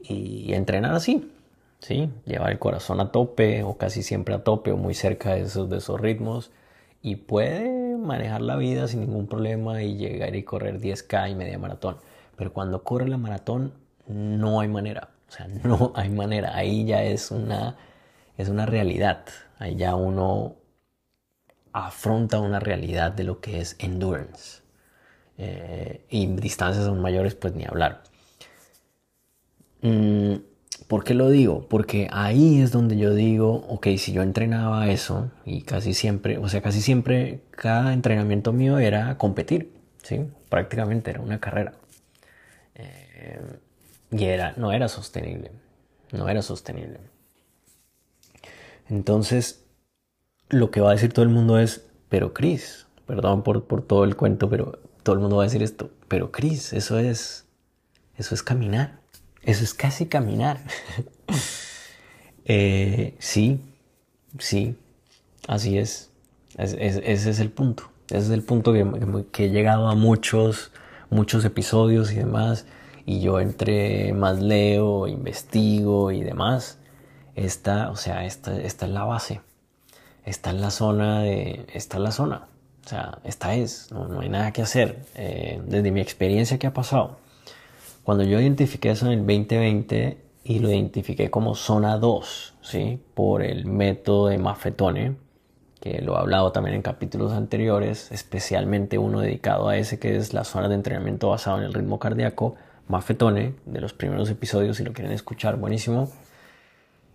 y 0.00 0.52
entrenar 0.54 0.94
así, 0.94 1.30
¿sí? 1.80 2.10
llevar 2.24 2.52
el 2.52 2.58
corazón 2.58 3.00
a 3.00 3.12
tope 3.12 3.62
o 3.62 3.76
casi 3.76 4.02
siempre 4.02 4.34
a 4.34 4.44
tope 4.44 4.72
o 4.72 4.76
muy 4.76 4.94
cerca 4.94 5.34
de 5.34 5.42
esos, 5.42 5.68
de 5.70 5.78
esos 5.78 6.00
ritmos 6.00 6.50
y 7.02 7.16
puede 7.16 7.96
manejar 7.96 8.42
la 8.42 8.56
vida 8.56 8.88
sin 8.88 9.00
ningún 9.00 9.26
problema 9.26 9.82
y 9.82 9.96
llegar 9.96 10.34
y 10.34 10.42
correr 10.42 10.80
10K 10.80 11.30
y 11.30 11.34
media 11.34 11.58
maratón. 11.58 11.98
Pero 12.36 12.52
cuando 12.52 12.82
corre 12.82 13.08
la 13.08 13.18
maratón 13.18 13.72
no 14.06 14.60
hay 14.60 14.68
manera. 14.68 15.10
O 15.28 15.32
sea, 15.32 15.46
no 15.64 15.92
hay 15.94 16.10
manera. 16.10 16.56
Ahí 16.56 16.84
ya 16.84 17.02
es 17.04 17.30
una, 17.30 17.76
es 18.36 18.48
una 18.48 18.66
realidad. 18.66 19.24
Ahí 19.58 19.76
ya 19.76 19.94
uno 19.94 20.56
afronta 21.72 22.40
una 22.40 22.58
realidad 22.58 23.12
de 23.12 23.24
lo 23.24 23.40
que 23.40 23.60
es 23.60 23.76
endurance. 23.78 24.62
Eh, 25.38 26.06
y 26.08 26.26
distancias 26.26 26.86
aún 26.86 27.00
mayores, 27.00 27.34
pues 27.34 27.54
ni 27.54 27.64
hablar. 27.64 28.02
Mm, 29.82 30.36
¿Por 30.88 31.02
qué 31.02 31.14
lo 31.14 31.30
digo? 31.30 31.66
Porque 31.68 32.08
ahí 32.12 32.60
es 32.60 32.70
donde 32.70 32.96
yo 32.96 33.12
digo, 33.14 33.66
ok, 33.68 33.88
si 33.98 34.12
yo 34.12 34.22
entrenaba 34.22 34.88
eso 34.88 35.30
y 35.44 35.62
casi 35.62 35.94
siempre, 35.94 36.38
o 36.38 36.48
sea, 36.48 36.62
casi 36.62 36.80
siempre 36.80 37.42
cada 37.50 37.92
entrenamiento 37.92 38.52
mío 38.52 38.78
era 38.78 39.18
competir, 39.18 39.72
¿sí? 40.02 40.26
Prácticamente 40.48 41.10
era 41.10 41.20
una 41.20 41.40
carrera. 41.40 41.72
Eh, 42.76 43.40
y 44.12 44.24
era, 44.26 44.54
no 44.56 44.72
era 44.72 44.88
sostenible, 44.88 45.50
no 46.12 46.28
era 46.28 46.42
sostenible. 46.42 47.00
Entonces, 48.88 49.64
lo 50.48 50.70
que 50.70 50.80
va 50.80 50.90
a 50.90 50.92
decir 50.92 51.12
todo 51.12 51.24
el 51.24 51.30
mundo 51.30 51.58
es, 51.58 51.84
pero 52.08 52.32
Chris, 52.32 52.86
perdón 53.06 53.42
por, 53.42 53.64
por 53.64 53.82
todo 53.82 54.04
el 54.04 54.16
cuento, 54.16 54.48
pero 54.48 54.78
todo 55.02 55.14
el 55.14 55.20
mundo 55.20 55.36
va 55.36 55.42
a 55.42 55.46
decir 55.46 55.62
esto, 55.62 55.90
pero 56.08 56.30
Chris, 56.30 56.72
eso 56.72 56.98
es, 56.98 57.46
eso 58.16 58.34
es 58.34 58.42
caminar. 58.44 59.00
Eso 59.46 59.62
es 59.62 59.72
casi 59.72 60.06
caminar. 60.06 60.60
Eh, 62.48 63.16
sí, 63.18 63.60
sí, 64.38 64.76
así 65.48 65.78
es. 65.78 66.12
ese 66.56 67.30
es 67.30 67.40
el 67.40 67.50
punto. 67.50 67.90
Ese 68.06 68.18
es 68.18 68.30
el 68.30 68.44
punto 68.44 68.72
que, 68.72 69.44
he 69.44 69.50
llegado 69.50 69.88
a 69.88 69.96
muchos, 69.96 70.70
muchos 71.10 71.44
episodios 71.44 72.12
y 72.12 72.14
demás. 72.14 72.64
Y 73.04 73.18
yo 73.18 73.40
entre 73.40 74.12
más 74.12 74.40
leo, 74.40 75.08
investigo 75.08 76.12
y 76.12 76.22
demás. 76.22 76.78
Esta, 77.34 77.90
o 77.90 77.96
sea, 77.96 78.24
esta, 78.24 78.56
esta 78.56 78.86
es 78.86 78.92
la 78.92 79.02
base. 79.02 79.40
Esta 80.24 80.50
es 80.50 80.56
la 80.60 80.70
zona 80.70 81.22
de. 81.22 81.66
Esta 81.74 81.96
es 81.96 82.02
la 82.04 82.12
zona. 82.12 82.46
O 82.84 82.88
sea, 82.88 83.18
esta 83.24 83.56
es. 83.56 83.90
No, 83.90 84.20
hay 84.20 84.28
nada 84.28 84.52
que 84.52 84.62
hacer. 84.62 85.04
Eh, 85.16 85.60
desde 85.66 85.90
mi 85.90 86.00
experiencia 86.00 86.58
que 86.60 86.68
ha 86.68 86.72
pasado 86.72 87.25
cuando 88.06 88.22
yo 88.22 88.40
identifiqué 88.40 88.90
eso 88.90 89.06
en 89.06 89.12
el 89.14 89.26
2020 89.26 90.16
y 90.44 90.60
lo 90.60 90.70
identifiqué 90.70 91.28
como 91.28 91.56
zona 91.56 91.96
2, 91.98 92.54
¿sí? 92.62 93.00
Por 93.14 93.42
el 93.42 93.66
método 93.66 94.28
de 94.28 94.38
Maffetone, 94.38 95.16
que 95.80 96.00
lo 96.02 96.14
he 96.14 96.18
hablado 96.20 96.52
también 96.52 96.76
en 96.76 96.82
capítulos 96.82 97.32
anteriores, 97.32 98.12
especialmente 98.12 98.96
uno 98.96 99.18
dedicado 99.18 99.68
a 99.68 99.76
ese 99.76 99.98
que 99.98 100.14
es 100.14 100.34
la 100.34 100.44
zona 100.44 100.68
de 100.68 100.76
entrenamiento 100.76 101.30
basado 101.30 101.58
en 101.58 101.64
el 101.64 101.74
ritmo 101.74 101.98
cardíaco, 101.98 102.54
Maffetone, 102.86 103.54
de 103.64 103.80
los 103.80 103.92
primeros 103.92 104.30
episodios, 104.30 104.76
si 104.76 104.84
lo 104.84 104.92
quieren 104.92 105.12
escuchar, 105.12 105.56
buenísimo. 105.56 106.08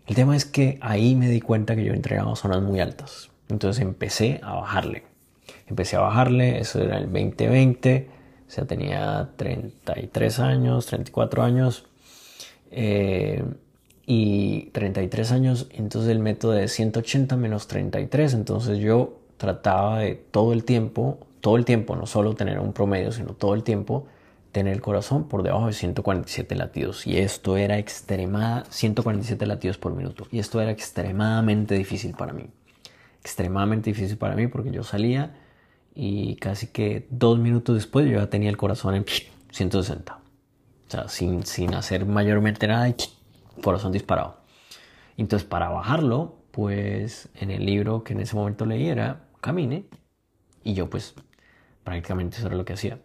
El 0.07 0.15
tema 0.15 0.36
es 0.36 0.43
que 0.43 0.77
ahí 0.81 1.15
me 1.15 1.29
di 1.29 1.39
cuenta 1.39 1.74
que 1.74 1.86
yo 1.86 1.93
entregaba 1.93 2.36
zonas 2.36 2.62
muy 2.62 2.81
altas. 2.81 3.31
Entonces 3.48 3.81
empecé 3.81 4.41
a 4.43 4.55
bajarle. 4.55 5.03
Empecé 5.67 5.95
a 5.95 6.01
bajarle, 6.01 6.60
eso 6.60 6.81
era 6.81 6.98
el 6.98 7.05
2020, 7.05 8.10
o 8.51 8.53
sea, 8.53 8.65
tenía 8.65 9.29
33 9.38 10.39
años, 10.39 10.86
34 10.88 11.41
años. 11.41 11.86
Eh, 12.70 13.46
y 14.05 14.63
33 14.74 15.31
años, 15.31 15.67
entonces 15.72 16.12
el 16.12 16.20
método 16.20 16.51
de 16.51 16.67
180 16.67 17.38
menos 17.38 17.67
33, 17.67 18.34
entonces 18.34 18.79
yo 18.79 19.20
trataba 19.38 20.00
de 20.00 20.15
todo 20.15 20.51
el 20.51 20.65
tiempo, 20.65 21.17
todo 21.39 21.55
el 21.55 21.63
tiempo, 21.63 21.96
no 21.96 22.05
solo 22.05 22.34
tener 22.36 22.60
un 22.60 22.74
promedio, 22.74 23.13
sino 23.13 23.31
todo 23.36 23.53
el 23.53 23.63
tiempo 23.63 24.08
tener 24.51 24.74
el 24.74 24.81
corazón 24.81 25.29
por 25.29 25.43
debajo 25.43 25.67
de 25.67 25.74
147 25.74 26.53
latidos. 26.55 27.08
Y 27.08 27.20
esto 27.20 27.55
era 27.55 27.77
extremada 27.77 28.65
147 28.70 29.46
latidos 29.46 29.77
por 29.77 29.93
minuto. 29.93 30.27
Y 30.29 30.39
esto 30.39 30.60
era 30.60 30.72
extremadamente 30.72 31.75
difícil 31.75 32.13
para 32.15 32.34
mí. 32.34 32.48
Extremadamente 33.22 33.91
difícil 33.91 34.17
para 34.17 34.36
mí 34.36 34.48
porque 34.48 34.72
yo 34.72 34.84
salía 34.84 35.31
y 35.93 36.36
casi 36.38 36.67
que 36.67 37.07
dos 37.10 37.39
minutos 37.39 37.75
después 37.75 38.05
yo 38.05 38.19
ya 38.19 38.29
tenía 38.29 38.50
el 38.50 38.57
corazón 38.57 38.95
en 38.95 39.05
160 39.51 40.13
o 40.15 40.91
sea 40.91 41.07
sin, 41.07 41.45
sin 41.45 41.74
hacer 41.74 42.05
mayormente 42.05 42.67
nada 42.67 42.89
y 42.89 42.95
corazón 43.62 43.91
disparado. 43.91 44.38
Entonces 45.17 45.48
para 45.48 45.69
bajarlo 45.69 46.36
pues 46.51 47.29
en 47.36 47.51
el 47.51 47.65
libro 47.65 48.03
que 48.03 48.13
en 48.13 48.21
ese 48.21 48.36
momento 48.36 48.65
leí 48.65 48.88
era 48.88 49.21
camine 49.39 49.86
y 50.63 50.74
yo 50.74 50.89
pues 50.89 51.15
prácticamente 51.83 52.38
eso 52.38 52.48
era 52.48 52.55
lo 52.55 52.65
que 52.65 52.74
hacía. 52.74 53.00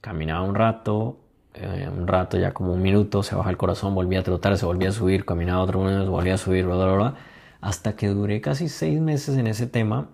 Caminaba 0.00 0.42
un 0.42 0.54
rato, 0.54 1.18
eh, 1.54 1.88
un 1.90 2.06
rato, 2.06 2.38
ya 2.38 2.52
como 2.52 2.72
un 2.74 2.82
minuto, 2.82 3.22
se 3.22 3.34
baja 3.34 3.50
el 3.50 3.56
corazón, 3.56 3.94
volvía 3.94 4.20
a 4.20 4.22
trotar, 4.22 4.56
se 4.58 4.66
volvía 4.66 4.90
a 4.90 4.92
subir, 4.92 5.24
caminaba 5.24 5.62
otro 5.62 5.82
minuto, 5.82 6.10
volvía 6.10 6.34
a 6.34 6.38
subir, 6.38 6.66
bla, 6.66 6.76
bla, 6.76 6.92
bla, 6.92 7.14
hasta 7.60 7.96
que 7.96 8.08
duré 8.08 8.40
casi 8.40 8.68
seis 8.68 9.00
meses 9.00 9.38
en 9.38 9.46
ese 9.46 9.66
tema 9.66 10.10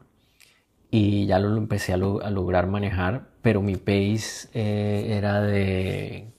y 0.91 1.27
ya 1.27 1.39
lo, 1.39 1.57
empecé 1.57 1.93
a, 1.93 1.97
lograr 1.97 2.67
manejar, 2.67 3.29
pero 3.43 3.63
mi 3.63 3.77
pace 3.77 4.49
eh, 4.55 5.17
era 5.17 5.41
de 5.41 6.33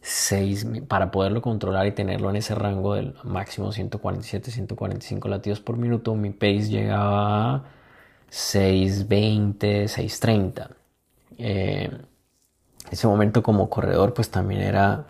6, 0.00 0.66
para 0.88 1.10
poderlo 1.10 1.42
controlar 1.42 1.86
y 1.86 1.92
tenerlo 1.92 2.30
en 2.30 2.36
ese 2.36 2.54
rango 2.54 2.94
del 2.94 3.14
máximo 3.24 3.72
147, 3.72 4.50
145 4.50 5.28
latidos 5.28 5.60
por 5.60 5.76
minuto, 5.76 6.14
mi 6.14 6.30
pace 6.30 6.68
llegaba 6.68 7.54
a 7.56 7.64
620, 8.30 9.88
630. 9.88 10.70
Eh, 11.38 11.90
ese 12.90 13.06
momento 13.06 13.42
como 13.42 13.68
corredor 13.70 14.14
pues 14.14 14.30
también 14.30 14.60
era 14.62 15.06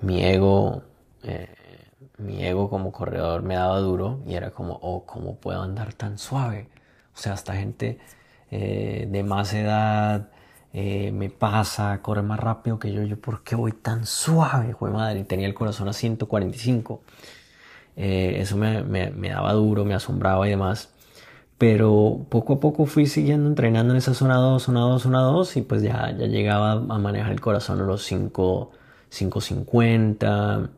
mi 0.00 0.22
ego, 0.24 0.82
eh, 1.22 1.48
mi 2.18 2.44
ego 2.44 2.68
como 2.70 2.92
corredor 2.92 3.42
me 3.42 3.54
daba 3.54 3.78
duro 3.80 4.20
y 4.26 4.34
era 4.34 4.50
como, 4.50 4.78
oh, 4.82 5.04
¿cómo 5.06 5.36
puedo 5.36 5.62
andar 5.62 5.94
tan 5.94 6.18
suave? 6.18 6.68
O 7.14 7.18
sea, 7.18 7.34
esta 7.34 7.54
gente 7.54 7.98
eh, 8.50 9.06
de 9.10 9.22
más 9.22 9.52
edad 9.54 10.30
eh, 10.72 11.12
me 11.12 11.30
pasa, 11.30 12.00
corre 12.02 12.22
más 12.22 12.40
rápido 12.40 12.78
que 12.78 12.92
yo, 12.92 13.02
yo, 13.02 13.20
¿por 13.20 13.42
qué 13.44 13.56
voy 13.56 13.72
tan 13.72 14.06
suave? 14.06 14.74
Fue 14.74 14.90
madre, 14.90 15.24
tenía 15.24 15.46
el 15.46 15.54
corazón 15.54 15.88
a 15.88 15.92
145. 15.92 17.02
eso 17.96 18.56
me, 18.56 18.82
me 18.82 19.28
daba 19.30 19.52
duro, 19.52 19.84
me 19.84 19.94
asombraba 19.94 20.46
y 20.46 20.50
demás 20.50 20.92
pero 21.62 22.26
poco 22.28 22.54
a 22.54 22.58
poco 22.58 22.86
fui 22.86 23.06
siguiendo 23.06 23.48
entrenando 23.48 23.92
en 23.92 23.98
esa 23.98 24.14
zona 24.14 24.34
2, 24.34 24.64
zona 24.64 24.80
2, 24.80 25.00
zona 25.00 25.20
2 25.20 25.58
y 25.58 25.62
pues 25.62 25.80
ya, 25.80 26.10
ya 26.10 26.26
llegaba 26.26 26.72
a 26.72 26.98
manejar 26.98 27.30
el 27.30 27.40
corazón 27.40 27.80
a 27.80 27.84
los 27.84 28.02
5, 28.02 28.72
550, 29.10 30.70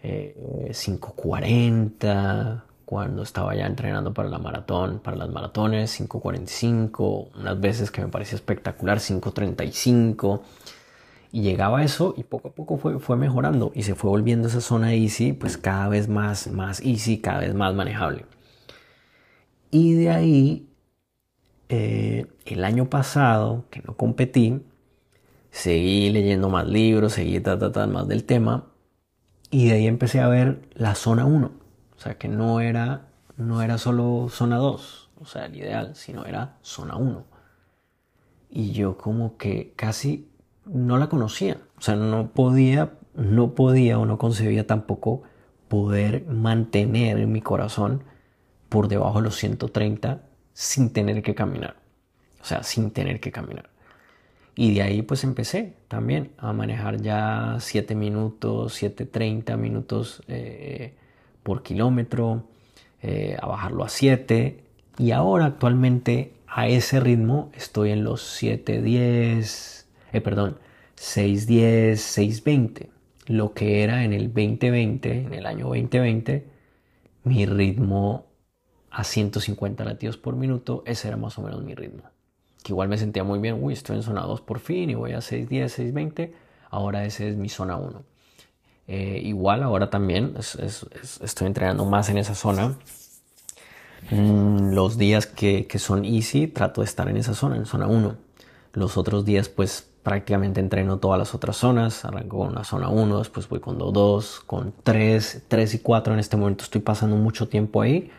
540, 0.00 2.64
cuando 2.92 3.22
estaba 3.22 3.54
ya 3.54 3.64
entrenando 3.64 4.12
para 4.12 4.28
la 4.28 4.38
maratón, 4.38 4.98
para 4.98 5.16
las 5.16 5.30
maratones, 5.30 5.96
545, 5.96 7.30
unas 7.40 7.58
veces 7.58 7.90
que 7.90 8.02
me 8.02 8.08
parecía 8.08 8.36
espectacular, 8.36 9.00
535. 9.00 10.42
Y 11.32 11.40
llegaba 11.40 11.82
eso 11.82 12.12
y 12.18 12.24
poco 12.24 12.48
a 12.48 12.50
poco 12.52 12.76
fue, 12.76 12.98
fue 12.98 13.16
mejorando 13.16 13.72
y 13.74 13.84
se 13.84 13.94
fue 13.94 14.10
volviendo 14.10 14.48
esa 14.48 14.60
zona 14.60 14.92
easy, 14.92 15.32
pues 15.32 15.56
cada 15.56 15.88
vez 15.88 16.06
más, 16.08 16.48
más 16.48 16.82
easy, 16.82 17.16
cada 17.16 17.40
vez 17.40 17.54
más 17.54 17.74
manejable. 17.74 18.26
Y 19.70 19.94
de 19.94 20.10
ahí, 20.10 20.68
eh, 21.70 22.26
el 22.44 22.62
año 22.62 22.90
pasado, 22.90 23.64
que 23.70 23.80
no 23.80 23.96
competí, 23.96 24.60
seguí 25.50 26.10
leyendo 26.10 26.50
más 26.50 26.68
libros, 26.68 27.14
seguí 27.14 27.40
tratando 27.40 27.86
más 27.86 28.06
del 28.06 28.24
tema. 28.24 28.66
Y 29.50 29.68
de 29.68 29.76
ahí 29.76 29.86
empecé 29.86 30.20
a 30.20 30.28
ver 30.28 30.68
la 30.74 30.94
zona 30.94 31.24
1. 31.24 31.61
O 32.02 32.04
sea, 32.04 32.18
que 32.18 32.26
no 32.26 32.58
era, 32.58 33.06
no 33.36 33.62
era 33.62 33.78
solo 33.78 34.26
zona 34.28 34.56
2, 34.56 35.10
o 35.20 35.24
sea, 35.24 35.46
el 35.46 35.54
ideal, 35.54 35.94
sino 35.94 36.24
era 36.24 36.56
zona 36.60 36.96
1. 36.96 37.24
Y 38.50 38.72
yo 38.72 38.98
como 38.98 39.36
que 39.36 39.72
casi 39.76 40.28
no 40.64 40.98
la 40.98 41.08
conocía. 41.08 41.58
O 41.78 41.80
sea, 41.80 41.94
no 41.94 42.32
podía, 42.32 42.94
no 43.14 43.54
podía 43.54 44.00
o 44.00 44.04
no 44.04 44.18
concebía 44.18 44.66
tampoco 44.66 45.22
poder 45.68 46.26
mantener 46.26 47.18
en 47.18 47.30
mi 47.30 47.40
corazón 47.40 48.02
por 48.68 48.88
debajo 48.88 49.18
de 49.18 49.22
los 49.26 49.36
130 49.36 50.22
sin 50.54 50.92
tener 50.92 51.22
que 51.22 51.36
caminar. 51.36 51.76
O 52.40 52.44
sea, 52.44 52.64
sin 52.64 52.90
tener 52.90 53.20
que 53.20 53.30
caminar. 53.30 53.70
Y 54.56 54.74
de 54.74 54.82
ahí 54.82 55.02
pues 55.02 55.22
empecé 55.22 55.76
también 55.86 56.32
a 56.36 56.52
manejar 56.52 57.00
ya 57.00 57.58
7 57.60 57.94
minutos, 57.94 58.82
7.30 58.82 59.56
minutos 59.56 60.24
eh, 60.26 60.96
por 61.42 61.62
kilómetro, 61.62 62.44
eh, 63.02 63.36
a 63.40 63.46
bajarlo 63.46 63.84
a 63.84 63.88
7. 63.88 64.62
Y 64.98 65.10
ahora 65.10 65.46
actualmente 65.46 66.34
a 66.46 66.68
ese 66.68 67.00
ritmo 67.00 67.50
estoy 67.54 67.90
en 67.90 68.04
los 68.04 68.22
7.10, 68.42 69.86
eh, 70.12 70.20
perdón, 70.20 70.58
6.10, 70.96 71.92
6.20. 71.94 72.88
Lo 73.26 73.54
que 73.54 73.82
era 73.82 74.04
en 74.04 74.12
el 74.12 74.32
2020, 74.32 75.22
en 75.22 75.34
el 75.34 75.46
año 75.46 75.66
2020, 75.66 76.46
mi 77.24 77.46
ritmo 77.46 78.26
a 78.90 79.04
150 79.04 79.84
latidos 79.84 80.18
por 80.18 80.36
minuto, 80.36 80.82
ese 80.86 81.08
era 81.08 81.16
más 81.16 81.38
o 81.38 81.42
menos 81.42 81.62
mi 81.62 81.74
ritmo. 81.74 82.02
Que 82.62 82.72
igual 82.72 82.88
me 82.88 82.98
sentía 82.98 83.24
muy 83.24 83.38
bien, 83.38 83.58
uy, 83.62 83.72
estoy 83.72 83.96
en 83.96 84.02
zona 84.02 84.22
2 84.22 84.42
por 84.42 84.60
fin 84.60 84.90
y 84.90 84.94
voy 84.94 85.12
a 85.12 85.20
610, 85.20 85.72
620, 85.72 86.34
ahora 86.70 87.04
ese 87.04 87.28
es 87.28 87.36
mi 87.36 87.48
zona 87.48 87.76
1. 87.76 88.11
Eh, 88.92 89.22
igual 89.24 89.62
ahora 89.62 89.88
también 89.88 90.34
estoy 90.36 91.46
entrenando 91.46 91.86
más 91.86 92.10
en 92.10 92.18
esa 92.18 92.34
zona. 92.34 92.76
Mm, 94.10 94.74
los 94.74 94.98
días 94.98 95.26
que, 95.26 95.66
que, 95.66 95.78
son 95.78 96.04
easy 96.04 96.46
trato 96.46 96.82
de 96.82 96.84
estar 96.84 97.08
en 97.08 97.16
esa 97.16 97.32
zona, 97.32 97.56
en 97.56 97.64
zona 97.64 97.86
1. 97.86 98.16
Los 98.74 98.98
otros 98.98 99.24
días 99.24 99.48
pues 99.48 99.88
prácticamente 100.02 100.60
entreno 100.60 100.98
todas 100.98 101.18
las 101.18 101.34
otras 101.34 101.56
zonas. 101.56 102.04
Arranco 102.04 102.36
con 102.36 102.48
una 102.48 102.64
zona 102.64 102.90
1, 102.90 103.18
después 103.18 103.48
voy 103.48 103.60
con 103.60 103.78
2, 103.78 104.40
con 104.46 104.74
3, 104.82 105.44
3 105.48 105.74
y 105.74 105.78
4. 105.78 106.12
En 106.12 106.20
este 106.20 106.36
momento 106.36 106.64
estoy 106.64 106.82
pasando 106.82 107.16
mucho 107.16 107.48
tiempo 107.48 107.80
ahí 107.80 108.10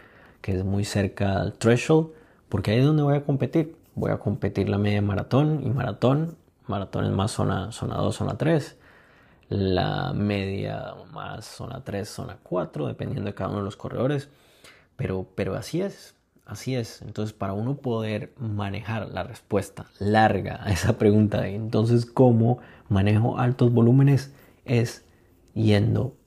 que 0.41 0.57
es 0.57 0.65
muy 0.65 0.86
cerca 0.86 1.39
al 1.39 1.53
threshold, 1.53 2.09
porque 2.49 2.71
ahí 2.71 2.79
es 2.79 2.86
donde 2.86 3.03
voy 3.03 3.15
a 3.15 3.23
competir. 3.23 3.77
Voy 3.93 4.09
a 4.09 4.17
competir 4.17 4.69
la 4.69 4.79
media 4.79 5.03
maratón 5.03 5.62
y 5.63 5.69
maratón. 5.69 6.36
Maratón 6.65 7.05
es 7.05 7.12
más 7.12 7.29
zona, 7.29 7.71
zona 7.71 7.97
2, 7.97 8.15
zona 8.15 8.38
3. 8.39 8.75
La 9.53 10.13
media 10.13 10.95
más 11.11 11.45
zona 11.45 11.83
3, 11.83 12.09
zona 12.09 12.39
4, 12.41 12.87
dependiendo 12.87 13.27
de 13.29 13.35
cada 13.35 13.49
uno 13.49 13.59
de 13.59 13.65
los 13.65 13.77
corredores. 13.77 14.29
Pero, 14.95 15.27
pero 15.35 15.55
así 15.55 15.81
es, 15.81 16.15
así 16.45 16.75
es. 16.75 17.01
Entonces, 17.01 17.33
para 17.33 17.53
uno 17.53 17.75
poder 17.75 18.33
manejar 18.37 19.09
la 19.09 19.23
respuesta 19.23 19.85
larga 19.99 20.59
a 20.63 20.71
esa 20.71 20.97
pregunta 20.97 21.47
entonces 21.47 22.05
cómo 22.05 22.59
manejo 22.89 23.37
altos 23.37 23.71
volúmenes 23.71 24.33
es 24.65 25.05
yendo 25.53 26.17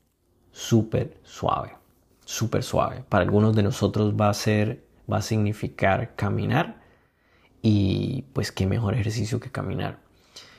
súper 0.52 1.18
suave 1.24 1.76
súper 2.26 2.62
suave. 2.62 3.04
Para 3.08 3.24
algunos 3.24 3.56
de 3.56 3.62
nosotros 3.62 4.14
va 4.20 4.28
a 4.28 4.34
ser, 4.34 4.84
va 5.10 5.18
a 5.18 5.22
significar 5.22 6.14
caminar 6.16 6.82
y 7.62 8.22
pues 8.34 8.52
qué 8.52 8.66
mejor 8.66 8.94
ejercicio 8.94 9.40
que 9.40 9.50
caminar. 9.50 10.00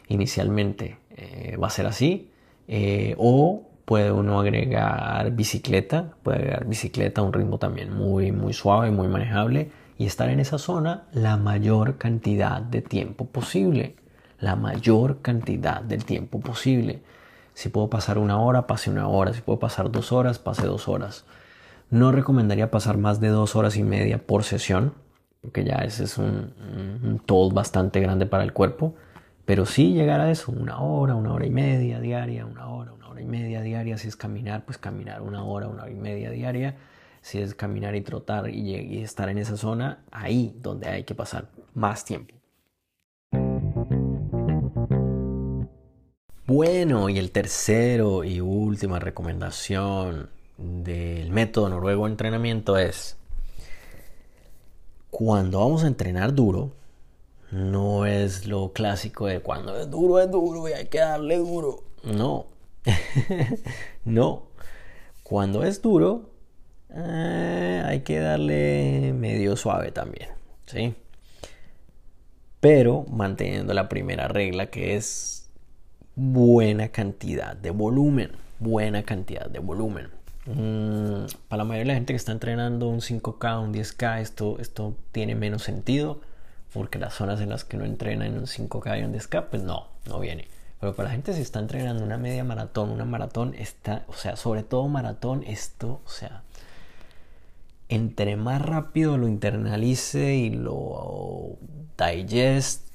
Inicialmente 0.08 0.98
eh, 1.12 1.58
va 1.62 1.68
a 1.68 1.70
ser 1.70 1.86
así 1.86 2.32
eh, 2.68 3.16
o 3.18 3.64
puede 3.86 4.12
uno 4.12 4.40
agregar 4.40 5.32
bicicleta, 5.32 6.12
puede 6.24 6.40
agregar 6.40 6.66
bicicleta 6.66 7.22
a 7.22 7.24
un 7.24 7.34
ritmo 7.34 7.58
también 7.58 7.94
muy 7.94 8.32
muy 8.32 8.54
suave, 8.54 8.92
muy 8.92 9.08
manejable 9.08 9.72
y 9.98 10.06
estar 10.06 10.30
en 10.30 10.40
esa 10.40 10.58
zona 10.58 11.08
la 11.12 11.38
mayor 11.38 11.98
cantidad 11.98 12.62
de 12.62 12.82
tiempo 12.82 13.26
posible, 13.26 13.96
la 14.40 14.56
mayor 14.56 15.22
cantidad 15.22 15.82
de 15.82 15.98
tiempo 15.98 16.40
posible. 16.40 17.02
Si 17.54 17.70
puedo 17.70 17.90
pasar 17.90 18.20
una 18.20 18.40
hora, 18.40 18.68
pase 18.68 18.92
una 18.92 19.08
hora. 19.08 19.34
Si 19.34 19.42
puedo 19.42 19.58
pasar 19.58 19.92
dos 19.92 20.12
horas, 20.12 20.38
pase 20.38 20.68
dos 20.68 20.88
horas. 20.88 21.26
No 21.90 22.12
recomendaría 22.12 22.70
pasar 22.70 22.98
más 22.98 23.20
de 23.20 23.30
dos 23.30 23.56
horas 23.56 23.78
y 23.78 23.84
media 23.84 24.20
por 24.20 24.44
sesión, 24.44 24.94
porque 25.42 25.64
ya 25.64 25.78
ese 25.78 26.04
es 26.04 26.20
un, 26.20 26.54
un 27.28 27.54
bastante 27.54 28.00
grande 28.00 28.28
para 28.28 28.44
el 28.44 28.54
cuerpo. 28.54 28.94
Pero 29.48 29.66
sí 29.66 29.94
llegar 29.94 30.20
a 30.20 30.30
eso, 30.30 30.52
una 30.52 30.82
hora, 30.82 31.16
una 31.16 31.32
hora 31.32 31.46
y 31.46 31.50
media 31.50 32.02
diaria, 32.02 32.46
una 32.46 32.68
hora, 32.68 32.92
una 32.92 33.08
hora 33.08 33.22
y 33.22 33.26
media 33.26 33.62
diaria. 33.62 33.98
Si 33.98 34.10
es 34.10 34.18
caminar, 34.18 34.66
pues 34.66 34.78
caminar 34.78 35.22
una 35.22 35.42
hora, 35.46 35.70
una 35.70 35.84
hora 35.84 35.92
y 35.92 35.96
media 35.96 36.30
diaria. 36.32 36.76
si 37.22 37.40
es 37.40 37.56
caminar 37.56 37.96
y 37.96 38.02
trotar 38.02 38.50
y, 38.50 39.02
estar 39.02 39.30
en 39.30 39.38
esa 39.38 39.56
zona, 39.56 40.04
ahí 40.12 40.54
donde 40.62 40.90
hay 40.90 41.06
que 41.06 41.16
pasar 41.16 41.48
más 41.74 42.04
tiempo. 42.04 42.36
Bueno, 46.46 47.08
y 47.08 47.18
el 47.18 47.32
tercero 47.32 48.26
y 48.26 48.42
última 48.42 49.00
recomendación 49.00 50.30
del 50.58 51.32
método 51.32 51.70
noruego 51.70 52.04
de 52.04 52.12
entrenamiento 52.12 52.78
es 52.78 53.16
cuando 55.10 55.60
vamos 55.60 55.86
a 55.86 55.88
entrenar 55.88 56.34
duro, 56.34 56.74
no 57.52 58.06
es 58.06 58.46
lo 58.48 58.74
clásico 58.74 59.28
de 59.28 59.40
cuando 59.40 59.80
es 59.80 59.90
duro 59.90 60.20
es 60.20 60.30
duro 60.30 60.68
y 60.68 60.74
hay 60.74 60.88
que 60.88 61.00
darle 61.00 61.38
duro. 61.38 61.84
No, 62.04 62.46
no. 64.06 64.44
Cuando 65.24 65.64
es 65.64 65.82
duro, 65.82 66.30
eh, 66.90 67.84
hay 67.86 68.02
que 68.02 68.20
darle 68.20 69.14
medio 69.14 69.56
suave 69.56 69.92
también, 69.92 70.30
¿sí? 70.66 70.96
Pero 72.60 73.06
manteniendo 73.10 73.74
la 73.74 73.90
primera 73.90 74.28
regla 74.28 74.68
que 74.68 74.96
es 74.96 75.50
buena 76.16 76.90
cantidad 76.90 77.56
de 77.56 77.72
volumen. 77.72 78.32
Buena 78.60 79.04
cantidad 79.04 79.48
de 79.48 79.60
volumen. 79.60 80.08
Mm, 80.46 81.26
para 81.50 81.58
la 81.58 81.64
mayoría 81.66 81.84
de 81.84 81.88
la 81.88 81.94
gente 81.94 82.14
que 82.14 82.18
está 82.18 82.32
entrenando 82.32 82.88
un 82.88 83.02
5K, 83.02 83.62
un 83.62 83.74
10K, 83.74 84.22
esto, 84.22 84.58
esto 84.60 84.96
tiene 85.12 85.36
menos 85.36 85.64
sentido. 85.64 86.22
Porque 86.74 87.00
las 87.00 87.14
zonas 87.14 87.42
en 87.42 87.50
las 87.50 87.64
que 87.64 87.78
no 87.78 87.86
entrenan 87.86 88.38
un 88.38 88.46
5K 88.46 89.00
y 89.00 89.04
un 89.04 89.14
10K, 89.14 89.46
pues 89.50 89.64
no, 89.64 89.88
no 90.06 90.20
viene. 90.20 90.48
Pero 90.80 90.94
para 90.96 91.10
la 91.10 91.14
gente 91.14 91.34
si 91.34 91.42
está 91.42 91.60
entrenando 91.60 92.04
una 92.04 92.18
media 92.18 92.44
maratón, 92.44 92.92
una 92.92 93.06
maratón, 93.06 93.56
está, 93.56 94.04
o 94.08 94.14
sea, 94.14 94.36
sobre 94.36 94.64
todo 94.64 94.88
maratón, 94.88 95.44
esto, 95.48 96.02
o 96.06 96.10
sea, 96.10 96.44
entre 97.90 98.36
más 98.36 98.62
rápido 98.62 99.18
lo 99.18 99.28
internalice 99.28 100.36
y 100.36 100.50
lo 100.52 101.58
digest, 101.98 102.88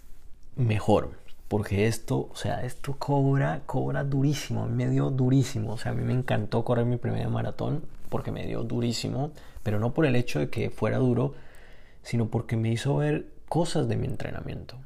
mejor 0.55 1.23
porque 1.53 1.87
esto, 1.87 2.31
o 2.33 2.35
sea, 2.35 2.65
esto 2.65 2.97
cobra, 2.99 3.61
cobra 3.67 4.05
durísimo, 4.05 4.63
a 4.63 4.67
mí 4.67 4.75
me 4.75 4.89
dio 4.89 5.11
durísimo, 5.11 5.75
o 5.75 5.77
sea, 5.77 5.93
a 5.93 5.95
mí 5.95 6.03
me 6.03 6.15
encantó 6.15 6.65
correr 6.65 6.87
mi 6.87 6.97
primer 6.97 7.29
maratón 7.29 7.83
porque 8.09 8.33
me 8.33 8.47
dio 8.47 8.63
durísimo, 8.63 9.33
pero 9.63 9.79
no 9.79 9.93
por 9.93 10.07
el 10.07 10.17
hecho 10.17 10.39
de 10.39 10.49
que 10.49 10.71
fuera 10.71 10.97
duro, 10.97 11.35
sino 12.03 12.29
porque 12.29 12.57
me 12.57 12.71
hizo 12.71 12.97
ver 12.97 13.27
cosas 13.53 13.87
de 13.87 13.97
mi 13.97 14.07
entrenamiento, 14.07 14.79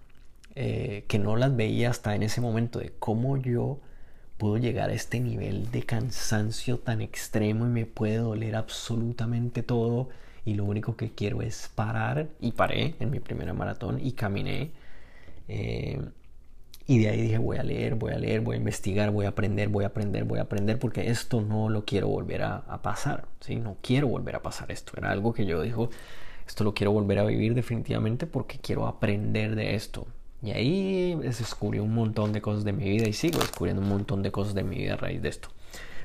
eh, 0.57 1.05
que 1.07 1.21
no 1.21 1.37
las 1.37 1.55
veía 1.55 1.89
hasta 1.89 2.17
en 2.17 2.25
ese 2.25 2.41
momento, 2.41 2.81
de 2.81 2.93
cómo 2.99 3.37
yo 3.37 3.79
puedo 4.39 4.57
llegar 4.57 4.91
a 4.91 4.93
este 4.93 5.21
nivel 5.21 5.71
de 5.71 5.85
cansancio 5.85 6.81
tan 6.81 7.01
extremo 7.01 7.65
y 7.67 7.69
me 7.69 7.87
puede 7.87 8.17
doler 8.17 8.57
absolutamente 8.57 9.63
todo 9.63 10.09
y 10.45 10.55
lo 10.55 10.65
único 10.65 10.97
que 10.97 11.13
quiero 11.13 11.43
es 11.43 11.71
parar 11.77 12.27
y 12.41 12.51
paré 12.51 12.97
en 12.99 13.13
mi 13.13 13.21
primera 13.21 13.53
maratón 13.53 14.05
y 14.05 14.15
caminé. 14.15 14.73
Eh, 15.47 16.01
y 16.89 16.99
de 16.99 17.09
ahí 17.09 17.23
dije, 17.23 17.39
voy 17.39 17.59
a 17.59 17.63
leer, 17.63 17.95
voy 17.95 18.15
a 18.15 18.19
leer, 18.19 18.41
voy 18.41 18.57
a 18.57 18.59
investigar, 18.59 19.13
voy 19.13 19.27
a 19.27 19.29
aprender, 19.29 19.69
voy 19.69 19.85
a 19.85 19.89
aprender, 19.89 20.25
voy 20.25 20.41
a 20.41 20.43
aprender, 20.43 20.81
porque 20.81 21.09
esto 21.09 21.41
no 21.41 21.69
lo 21.69 21.85
quiero 21.85 22.09
volver 22.09 22.43
a, 22.43 22.83
pasar, 22.83 23.29
¿sí? 23.39 23.55
No 23.61 23.77
quiero 23.81 24.09
volver 24.09 24.35
a 24.35 24.43
pasar 24.43 24.73
esto. 24.73 24.93
Era 24.97 25.13
algo 25.13 25.33
que 25.33 25.47
yo 25.47 25.63
dijo, 25.63 25.89
esto 26.47 26.65
lo 26.65 26.75
quiero 26.75 26.93
volver 26.93 27.19
a 27.19 27.25
vivir 27.25 27.55
definitivamente 27.55 28.27
porque 28.27 28.59
quiero 28.59 28.87
aprender 28.87 29.55
de 29.55 29.75
esto. 29.75 30.07
Y 30.43 30.51
ahí 30.51 31.15
descubrí 31.17 31.79
un 31.79 31.95
montón 31.95 32.33
de 32.33 32.41
cosas 32.41 32.65
de 32.65 32.73
mi 32.73 32.89
vida 32.89 33.09
y 33.09 33.13
sigo 33.13 33.39
descubriendo 33.39 33.83
un 33.83 33.89
montón 33.89 34.23
de 34.23 34.31
cosas 34.31 34.55
de 34.55 34.63
mi 34.63 34.77
vida 34.77 34.95
a 34.95 34.97
raíz 34.97 35.23
de 35.23 35.29
esto. 35.29 35.49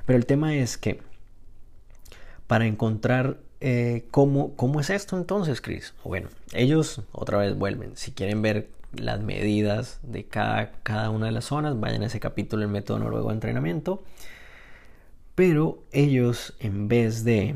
Pero 0.06 0.18
el 0.18 0.26
tema 0.26 0.56
es 0.56 0.78
que 0.78 1.02
para 2.48 2.66
encontrar 2.66 3.38
eh, 3.60 4.06
cómo, 4.10 4.56
cómo 4.56 4.80
es 4.80 4.90
esto 4.90 5.18
entonces, 5.18 5.62
Chris. 5.62 5.94
Bueno, 6.04 6.30
ellos 6.54 7.02
otra 7.12 7.38
vez 7.38 7.56
vuelven. 7.56 7.96
Si 7.96 8.12
quieren 8.12 8.42
ver 8.42 8.70
las 8.94 9.22
medidas 9.22 10.00
de 10.04 10.26
cada, 10.26 10.72
cada 10.84 11.10
una 11.10 11.28
de 11.28 11.32
las 11.32 11.46
zonas. 11.46 11.80
Vayan 11.80 12.04
a 12.04 12.08
ese 12.08 12.20
capítulo, 12.20 12.64
el 12.64 12.70
método 12.70 13.00
noruego 13.00 13.30
de 13.30 13.36
entrenamiento. 13.36 14.04
Pero 15.36 15.84
ellos, 15.92 16.56
en 16.60 16.88
vez 16.88 17.24
de, 17.24 17.56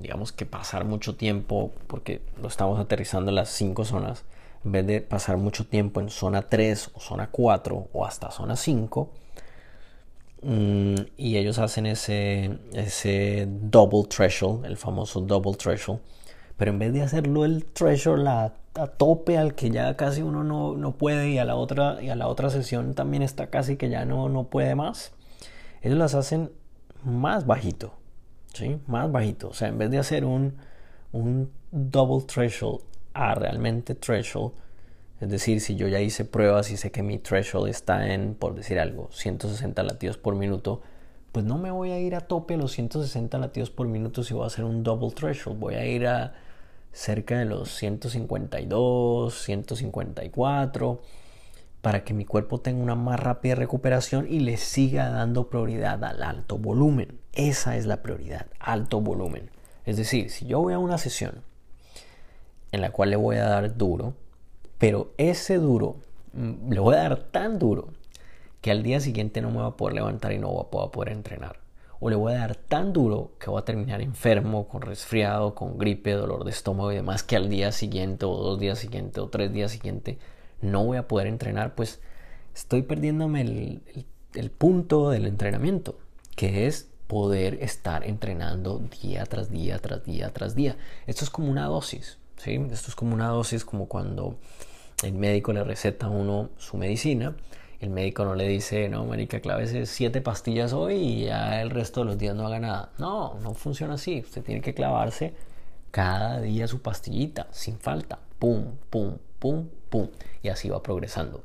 digamos 0.00 0.32
que 0.32 0.46
pasar 0.46 0.84
mucho 0.84 1.16
tiempo, 1.16 1.72
porque 1.86 2.20
lo 2.40 2.48
estamos 2.48 2.78
aterrizando 2.78 3.30
en 3.30 3.36
las 3.36 3.50
cinco 3.50 3.84
zonas, 3.84 4.24
en 4.64 4.72
vez 4.72 4.86
de 4.86 5.00
pasar 5.00 5.36
mucho 5.36 5.66
tiempo 5.66 6.00
en 6.00 6.10
zona 6.10 6.42
3 6.42 6.90
o 6.94 7.00
zona 7.00 7.30
4 7.30 7.88
o 7.92 8.04
hasta 8.04 8.30
zona 8.30 8.56
5, 8.56 9.10
mm, 10.42 10.94
y 11.16 11.36
ellos 11.36 11.58
hacen 11.58 11.86
ese, 11.86 12.58
ese 12.72 13.46
double 13.48 14.04
threshold, 14.08 14.64
el 14.64 14.76
famoso 14.76 15.20
double 15.20 15.54
threshold, 15.54 16.00
pero 16.56 16.70
en 16.70 16.78
vez 16.78 16.92
de 16.92 17.02
hacerlo 17.02 17.44
el 17.44 17.64
threshold 17.66 18.26
a 18.28 18.52
a 18.78 18.86
tope 18.86 19.38
al 19.38 19.54
que 19.54 19.70
ya 19.70 19.96
casi 19.96 20.22
uno 20.22 20.44
no, 20.44 20.92
puede 20.92 21.30
y 21.30 21.38
a 21.38 21.44
la 21.44 21.56
otra 21.56 22.02
y 22.02 22.10
a 22.10 22.16
la 22.16 22.28
otra 22.28 22.50
sesión 22.50 22.94
también 22.94 23.22
está 23.22 23.48
casi 23.48 23.76
que 23.76 23.88
ya 23.88 24.04
no, 24.04 24.28
no 24.28 24.44
puede 24.44 24.74
más 24.74 25.12
ellos 25.82 25.98
las 25.98 26.14
hacen 26.14 26.50
más 27.04 27.46
bajito 27.46 27.92
¿sí? 28.56 28.78
más 28.86 29.10
bajito 29.10 29.48
o 29.48 29.54
sea 29.54 29.68
en 29.68 29.78
vez 29.78 29.90
de 29.90 29.98
hacer 29.98 30.24
un, 30.24 30.54
un 31.12 31.50
double 31.70 32.24
threshold 32.26 32.80
a 33.14 33.34
realmente 33.34 33.94
threshold 33.94 34.52
es 35.20 35.30
decir, 35.30 35.60
si 35.60 35.76
yo 35.76 35.88
ya 35.88 36.00
hice 36.00 36.24
pruebas 36.24 36.70
y 36.70 36.76
sé 36.76 36.90
que 36.90 37.02
mi 37.02 37.18
threshold 37.18 37.68
está 37.68 38.12
en, 38.12 38.34
por 38.34 38.54
decir 38.54 38.78
algo, 38.78 39.08
160 39.12 39.82
latidos 39.82 40.18
por 40.18 40.34
minuto, 40.34 40.82
pues 41.32 41.44
no 41.44 41.56
me 41.56 41.70
voy 41.70 41.90
a 41.90 41.98
ir 41.98 42.14
a 42.14 42.20
tope 42.20 42.54
a 42.54 42.56
los 42.58 42.72
160 42.72 43.38
latidos 43.38 43.70
por 43.70 43.88
minuto 43.88 44.22
si 44.22 44.34
voy 44.34 44.44
a 44.44 44.48
hacer 44.48 44.64
un 44.64 44.82
double 44.82 45.10
threshold. 45.10 45.58
Voy 45.58 45.74
a 45.74 45.86
ir 45.86 46.06
a 46.06 46.34
cerca 46.92 47.38
de 47.38 47.46
los 47.46 47.74
152, 47.74 49.34
154, 49.42 51.00
para 51.80 52.04
que 52.04 52.12
mi 52.12 52.26
cuerpo 52.26 52.60
tenga 52.60 52.82
una 52.82 52.94
más 52.94 53.18
rápida 53.18 53.54
recuperación 53.54 54.26
y 54.28 54.40
le 54.40 54.58
siga 54.58 55.08
dando 55.08 55.48
prioridad 55.48 56.02
al 56.04 56.22
alto 56.22 56.58
volumen. 56.58 57.18
Esa 57.36 57.76
es 57.76 57.84
la 57.84 58.02
prioridad, 58.02 58.46
alto 58.58 59.00
volumen. 59.00 59.50
Es 59.84 59.98
decir, 59.98 60.30
si 60.30 60.46
yo 60.46 60.60
voy 60.60 60.72
a 60.72 60.78
una 60.78 60.96
sesión 60.96 61.42
en 62.72 62.80
la 62.80 62.90
cual 62.90 63.10
le 63.10 63.16
voy 63.16 63.36
a 63.36 63.44
dar 63.44 63.76
duro, 63.76 64.14
pero 64.78 65.12
ese 65.18 65.58
duro 65.58 65.96
mm, 66.32 66.72
le 66.72 66.80
voy 66.80 66.94
a 66.94 67.02
dar 67.02 67.18
tan 67.18 67.58
duro 67.58 67.90
que 68.62 68.70
al 68.70 68.82
día 68.82 69.00
siguiente 69.00 69.42
no 69.42 69.50
me 69.50 69.58
va 69.58 69.66
a 69.66 69.76
poder 69.76 69.94
levantar 69.94 70.32
y 70.32 70.38
no 70.38 70.48
voy 70.48 70.64
a 70.64 70.90
poder 70.90 71.12
entrenar 71.12 71.60
o 72.00 72.10
le 72.10 72.16
voy 72.16 72.32
a 72.32 72.38
dar 72.38 72.56
tan 72.56 72.92
duro 72.92 73.32
que 73.38 73.50
voy 73.50 73.60
a 73.60 73.64
terminar 73.64 74.02
enfermo, 74.02 74.68
con 74.68 74.82
resfriado, 74.82 75.54
con 75.54 75.78
gripe, 75.78 76.12
dolor 76.12 76.44
de 76.44 76.50
estómago 76.50 76.92
y 76.92 76.96
demás, 76.96 77.22
que 77.22 77.36
al 77.36 77.48
día 77.48 77.72
siguiente 77.72 78.26
o 78.26 78.36
dos 78.36 78.58
días 78.58 78.78
siguientes 78.78 79.18
o 79.18 79.28
tres 79.28 79.52
días 79.52 79.70
siguientes 79.70 80.18
no 80.60 80.84
voy 80.84 80.98
a 80.98 81.08
poder 81.08 81.26
entrenar, 81.26 81.74
pues 81.74 82.00
estoy 82.54 82.82
perdiéndome 82.82 83.80
el 84.34 84.50
punto 84.50 85.10
del 85.10 85.26
entrenamiento, 85.26 85.98
que 86.34 86.66
es 86.66 86.90
poder 87.06 87.62
estar 87.62 88.04
entrenando 88.04 88.78
día 89.02 89.24
tras 89.26 89.50
día, 89.50 89.78
tras 89.78 90.04
día, 90.04 90.32
tras 90.32 90.54
día. 90.54 90.76
Esto 91.06 91.24
es 91.24 91.30
como 91.30 91.50
una 91.50 91.66
dosis, 91.66 92.18
¿sí? 92.36 92.54
Esto 92.70 92.88
es 92.90 92.94
como 92.94 93.14
una 93.14 93.28
dosis 93.28 93.64
como 93.64 93.86
cuando 93.86 94.38
el 95.02 95.12
médico 95.12 95.52
le 95.52 95.62
receta 95.62 96.06
a 96.06 96.10
uno 96.10 96.50
su 96.56 96.76
medicina 96.76 97.34
el 97.80 97.90
médico 97.90 98.24
no 98.24 98.34
le 98.34 98.48
dice, 98.48 98.88
no, 98.88 99.04
marica, 99.04 99.40
clávese 99.40 99.84
siete 99.86 100.20
pastillas 100.22 100.72
hoy 100.72 100.94
y 100.94 101.24
ya 101.26 101.60
el 101.60 101.70
resto 101.70 102.00
de 102.00 102.06
los 102.06 102.18
días 102.18 102.34
no 102.34 102.46
haga 102.46 102.58
nada. 102.58 102.90
No, 102.98 103.38
no 103.40 103.54
funciona 103.54 103.94
así. 103.94 104.20
Usted 104.20 104.42
tiene 104.42 104.62
que 104.62 104.74
clavarse 104.74 105.34
cada 105.90 106.40
día 106.40 106.66
su 106.68 106.80
pastillita, 106.80 107.48
sin 107.50 107.78
falta. 107.78 108.18
Pum, 108.38 108.76
pum, 108.88 109.18
pum, 109.38 109.68
pum. 109.90 110.08
Y 110.42 110.48
así 110.48 110.70
va 110.70 110.82
progresando. 110.82 111.44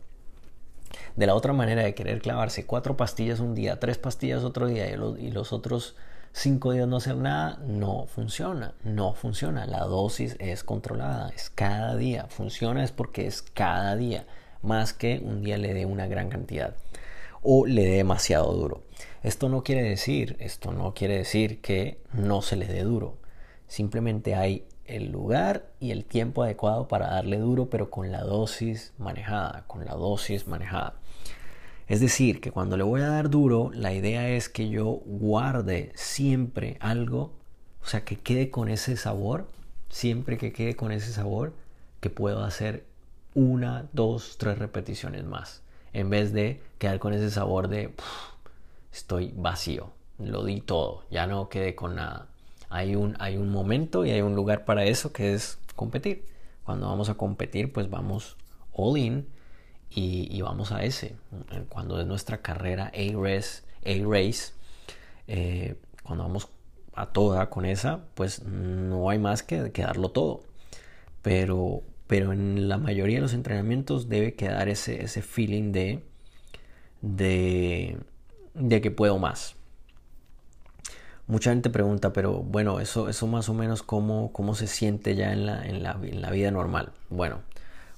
De 1.15 1.27
la 1.27 1.35
otra 1.35 1.53
manera 1.53 1.83
de 1.83 1.95
querer 1.95 2.21
clavarse 2.21 2.65
cuatro 2.65 2.97
pastillas 2.97 3.39
un 3.39 3.55
día, 3.55 3.79
tres 3.79 3.97
pastillas 3.97 4.43
otro 4.43 4.67
día 4.67 4.89
y 4.89 5.31
los, 5.31 5.53
otros 5.53 5.95
cinco 6.33 6.71
días 6.71 6.87
no 6.87 6.97
hacer 6.97 7.17
nada, 7.17 7.59
no 7.65 8.05
funciona. 8.07 8.73
No 8.83 9.13
funciona. 9.13 9.65
La 9.65 9.85
dosis 9.85 10.35
es 10.39 10.63
controlada, 10.63 11.29
es 11.35 11.49
cada 11.49 11.95
día. 11.95 12.27
Funciona 12.29 12.83
es 12.83 12.91
porque 12.91 13.27
es 13.27 13.41
cada 13.41 13.95
día 13.95 14.25
más 14.61 14.93
que 14.93 15.19
un 15.23 15.41
día 15.41 15.57
le 15.57 15.73
dé 15.73 15.85
una 15.85 16.07
gran 16.07 16.29
cantidad 16.29 16.75
o 17.41 17.65
le 17.65 17.83
dé 17.83 17.97
demasiado 17.97 18.51
duro. 18.53 18.83
Esto 19.23 19.49
no 19.49 19.63
quiere 19.63 19.83
decir, 19.83 20.35
esto 20.39 20.71
no 20.71 20.93
quiere 20.93 21.17
decir 21.17 21.61
que 21.61 22.01
no 22.13 22.41
se 22.41 22.55
le 22.55 22.67
dé 22.67 22.83
duro. 22.83 23.17
Simplemente 23.67 24.35
hay 24.35 24.65
el 24.91 25.11
lugar 25.11 25.65
y 25.79 25.91
el 25.91 26.05
tiempo 26.05 26.43
adecuado 26.43 26.87
para 26.87 27.07
darle 27.07 27.37
duro, 27.39 27.69
pero 27.69 27.89
con 27.89 28.11
la 28.11 28.21
dosis 28.21 28.93
manejada, 28.97 29.63
con 29.67 29.85
la 29.85 29.93
dosis 29.93 30.47
manejada. 30.47 30.95
Es 31.87 31.99
decir, 31.99 32.39
que 32.39 32.51
cuando 32.51 32.77
le 32.77 32.83
voy 32.83 33.01
a 33.01 33.09
dar 33.09 33.29
duro, 33.29 33.71
la 33.73 33.93
idea 33.93 34.29
es 34.29 34.47
que 34.47 34.69
yo 34.69 35.01
guarde 35.05 35.91
siempre 35.95 36.77
algo, 36.79 37.33
o 37.81 37.85
sea, 37.85 38.05
que 38.05 38.17
quede 38.17 38.49
con 38.49 38.69
ese 38.69 38.95
sabor, 38.95 39.47
siempre 39.89 40.37
que 40.37 40.53
quede 40.53 40.75
con 40.75 40.91
ese 40.91 41.11
sabor, 41.11 41.53
que 41.99 42.09
puedo 42.09 42.43
hacer 42.43 42.85
una, 43.33 43.89
dos, 43.93 44.37
tres 44.37 44.57
repeticiones 44.57 45.23
más. 45.25 45.63
En 45.93 46.09
vez 46.09 46.31
de 46.31 46.61
quedar 46.77 46.99
con 46.99 47.13
ese 47.13 47.29
sabor 47.29 47.67
de 47.67 47.93
estoy 48.93 49.33
vacío, 49.35 49.91
lo 50.17 50.45
di 50.45 50.61
todo, 50.61 51.03
ya 51.11 51.27
no 51.27 51.49
quedé 51.49 51.75
con 51.75 51.95
nada. 51.95 52.30
Hay 52.71 52.95
un, 52.95 53.15
hay 53.19 53.35
un 53.37 53.49
momento 53.49 54.05
y 54.05 54.11
hay 54.11 54.21
un 54.21 54.33
lugar 54.33 54.63
para 54.63 54.85
eso 54.85 55.11
que 55.11 55.33
es 55.33 55.59
competir. 55.75 56.25
Cuando 56.63 56.87
vamos 56.87 57.09
a 57.09 57.15
competir, 57.15 57.73
pues 57.73 57.89
vamos 57.89 58.37
all 58.71 58.97
in 58.97 59.27
y, 59.89 60.41
vamos 60.41 60.71
a 60.71 60.83
ese. 60.83 61.15
Cuando 61.69 61.99
es 61.99 62.07
nuestra 62.07 62.41
carrera 62.41 62.85
A-Race, 62.95 63.63
A 63.85 63.89
-race, 63.89 64.53
eh, 65.27 65.75
cuando 66.03 66.23
vamos 66.23 66.47
a 66.93 67.07
toda 67.07 67.49
con 67.49 67.65
esa, 67.65 68.05
pues 68.15 68.43
no 68.43 69.09
hay 69.09 69.19
más 69.19 69.43
que, 69.43 69.71
que 69.71 69.81
darlo 69.81 70.09
todo. 70.09 70.43
Pero, 71.21 71.83
pero 72.07 72.31
en 72.31 72.69
la 72.69 72.77
mayoría 72.77 73.17
de 73.17 73.21
los 73.21 73.33
entrenamientos 73.33 74.07
debe 74.07 74.33
quedar 74.35 74.69
ese, 74.69 75.03
ese 75.03 75.21
feeling 75.21 75.71
de, 75.73 76.03
de 77.01 78.81
que 78.81 78.91
puedo 78.91 79.19
más. 79.19 79.55
Mucha 81.27 81.51
gente 81.51 81.69
pregunta, 81.69 82.13
pero 82.13 82.33
bueno, 82.33 82.79
eso, 82.79 83.09
eso 83.09 83.27
más 83.27 83.47
o 83.49 83.53
menos 83.53 83.83
cómo, 83.83 84.31
cómo 84.33 84.55
se 84.55 84.67
siente 84.67 85.15
ya 85.15 85.31
en 85.31 85.45
la, 85.45 85.65
en, 85.65 85.83
la, 85.83 85.97
en 86.01 86.21
la 86.21 86.29
vida 86.31 86.51
normal. 86.51 86.91
Bueno, 87.09 87.41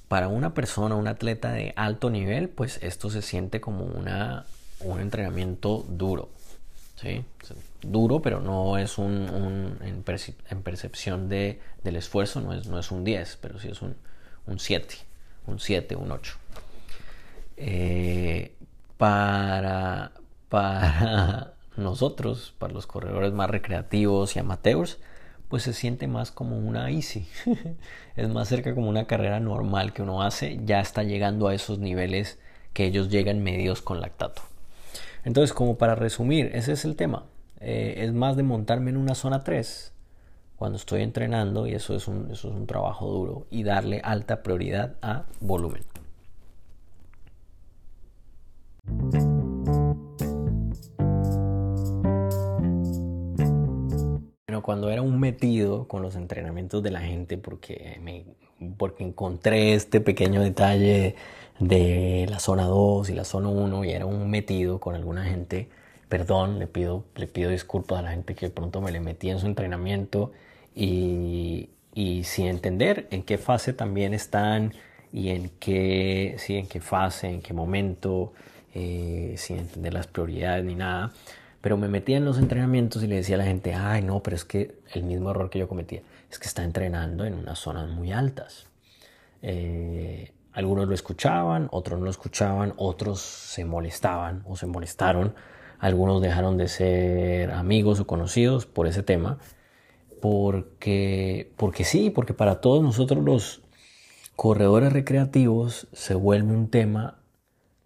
para 0.07 0.27
una 0.27 0.53
persona, 0.53 0.95
un 0.95 1.07
atleta 1.07 1.51
de 1.51 1.73
alto 1.75 2.09
nivel, 2.09 2.49
pues 2.49 2.79
esto 2.83 3.09
se 3.09 3.21
siente 3.21 3.59
como 3.59 3.85
una, 3.85 4.45
un 4.81 4.99
entrenamiento 4.99 5.85
duro. 5.89 6.29
¿sí? 7.01 7.25
Duro, 7.81 8.21
pero 8.21 8.39
no 8.39 8.77
es 8.77 8.97
un, 8.97 9.77
en, 9.81 10.61
percepción 10.61 11.29
de, 11.29 11.59
del 11.83 11.95
esfuerzo, 11.95 12.41
no 12.41 12.53
es, 12.53 12.67
no 12.67 12.79
es 12.79 12.91
un 12.91 13.03
10, 13.03 13.39
pero 13.41 13.59
sí 13.59 13.69
es 13.69 13.81
un, 13.81 13.95
7, 14.57 14.95
un 15.47 15.59
7, 15.59 15.95
un 15.95 16.11
8. 16.11 16.35
Eh, 17.57 18.53
para, 18.97 20.11
para 20.49 21.53
nosotros, 21.77 22.53
para 22.59 22.73
los 22.73 22.87
corredores 22.87 23.33
más 23.33 23.49
recreativos 23.49 24.35
y 24.35 24.39
amateurs, 24.39 24.99
pues 25.49 25.63
se 25.63 25.73
siente 25.73 26.07
más 26.07 26.31
como 26.31 26.57
una 26.57 26.89
easy. 26.89 27.27
es 28.15 28.29
más 28.29 28.47
cerca 28.47 28.73
como 28.73 28.89
una 28.89 29.05
carrera 29.05 29.39
normal 29.39 29.93
que 29.93 30.01
uno 30.01 30.23
hace, 30.23 30.59
ya 30.65 30.79
está 30.79 31.03
llegando 31.03 31.47
a 31.47 31.53
esos 31.53 31.79
niveles 31.79 32.39
que 32.73 32.85
ellos 32.85 33.09
llegan 33.09 33.43
medios 33.43 33.81
con 33.81 34.01
lactato. 34.01 34.41
Entonces, 35.23 35.53
como 35.53 35.77
para 35.77 35.95
resumir, 35.95 36.51
ese 36.53 36.73
es 36.73 36.85
el 36.85 36.95
tema. 36.95 37.25
Eh, 37.59 37.95
es 38.03 38.13
más 38.13 38.35
de 38.35 38.43
montarme 38.43 38.89
en 38.89 38.97
una 38.97 39.15
zona 39.15 39.43
3 39.43 39.93
cuando 40.57 40.77
estoy 40.77 41.01
entrenando 41.01 41.67
y 41.67 41.73
eso 41.73 41.95
es, 41.95 42.07
un, 42.07 42.31
eso 42.31 42.49
es 42.49 42.55
un 42.55 42.67
trabajo 42.67 43.07
duro 43.09 43.47
y 43.49 43.63
darle 43.63 44.01
alta 44.03 44.43
prioridad 44.43 44.95
a 45.01 45.25
volumen. 45.39 45.83
Cuando 54.63 54.89
era 54.89 55.03
un 55.03 55.19
metido 55.19 55.87
con 55.87 56.01
los 56.01 56.15
entrenamientos 56.15 56.81
de 56.81 56.89
la 56.89 57.01
gente, 57.01 57.37
porque, 57.37 57.99
me, 58.01 58.25
porque 58.77 59.03
encontré 59.03 59.75
este 59.75 60.01
pequeño 60.01 60.41
detalle 60.41 61.15
de 61.59 62.25
la 62.29 62.39
zona 62.39 62.63
2 62.65 63.09
y 63.09 63.13
la 63.13 63.25
zona 63.25 63.49
1 63.49 63.85
y 63.85 63.91
era 63.91 64.07
un 64.07 64.29
metido 64.31 64.79
con 64.79 64.95
alguna 64.95 65.25
gente, 65.25 65.69
perdón, 66.09 66.57
le 66.59 66.67
pido, 66.67 67.05
le 67.15 67.27
pido 67.27 67.51
disculpas 67.51 67.99
a 67.99 68.01
la 68.01 68.11
gente 68.11 68.33
que 68.35 68.47
de 68.47 68.51
pronto 68.51 68.81
me 68.81 68.91
le 68.91 68.99
metí 68.99 69.29
en 69.29 69.39
su 69.39 69.45
entrenamiento 69.45 70.31
y, 70.75 71.69
y 71.93 72.23
sin 72.23 72.47
entender 72.47 73.07
en 73.11 73.23
qué 73.23 73.37
fase 73.37 73.73
también 73.73 74.13
están 74.15 74.73
y 75.11 75.29
en 75.29 75.49
qué, 75.59 76.35
sí, 76.39 76.55
en 76.55 76.67
qué 76.67 76.81
fase, 76.81 77.29
en 77.29 77.41
qué 77.41 77.53
momento, 77.53 78.33
eh, 78.73 79.35
sin 79.37 79.59
entender 79.59 79.93
las 79.93 80.07
prioridades 80.07 80.65
ni 80.65 80.75
nada. 80.75 81.13
Pero 81.63 81.77
me 81.77 81.87
metía 81.87 82.17
en 82.17 82.25
los 82.25 82.39
entrenamientos 82.39 83.01
y 83.03 83.07
le 83.07 83.15
decía 83.15 83.35
a 83.35 83.37
la 83.37 83.45
gente, 83.45 83.73
ay 83.73 84.01
no, 84.01 84.21
pero 84.21 84.35
es 84.35 84.43
que 84.43 84.75
el 84.91 85.03
mismo 85.03 85.31
error 85.31 85.49
que 85.49 85.59
yo 85.59 85.69
cometía, 85.69 86.01
es 86.29 86.37
que 86.37 86.45
está 86.45 86.61
entrenando 86.61 87.23
en 87.23 87.35
unas 87.35 87.57
zonas 87.57 87.89
muy 87.89 88.11
altas. 88.11 88.67
Eh, 89.41 90.33
algunos 90.51 90.89
lo 90.89 90.93
escuchaban, 90.93 91.69
otros 91.71 91.99
no 91.99 92.03
lo 92.03 92.11
escuchaban, 92.11 92.73
otros 92.75 93.21
se 93.21 93.63
molestaban 93.63 94.43
o 94.45 94.57
se 94.57 94.65
molestaron. 94.65 95.35
Algunos 95.79 96.21
dejaron 96.21 96.57
de 96.57 96.67
ser 96.67 97.51
amigos 97.51 98.01
o 98.01 98.07
conocidos 98.07 98.65
por 98.65 98.85
ese 98.85 99.01
tema. 99.01 99.37
Porque, 100.21 101.53
porque 101.55 101.85
sí, 101.85 102.09
porque 102.09 102.33
para 102.33 102.59
todos 102.59 102.83
nosotros 102.83 103.23
los 103.23 103.61
corredores 104.35 104.91
recreativos 104.91 105.87
se 105.93 106.13
vuelve 106.13 106.51
un 106.51 106.67
tema 106.67 107.22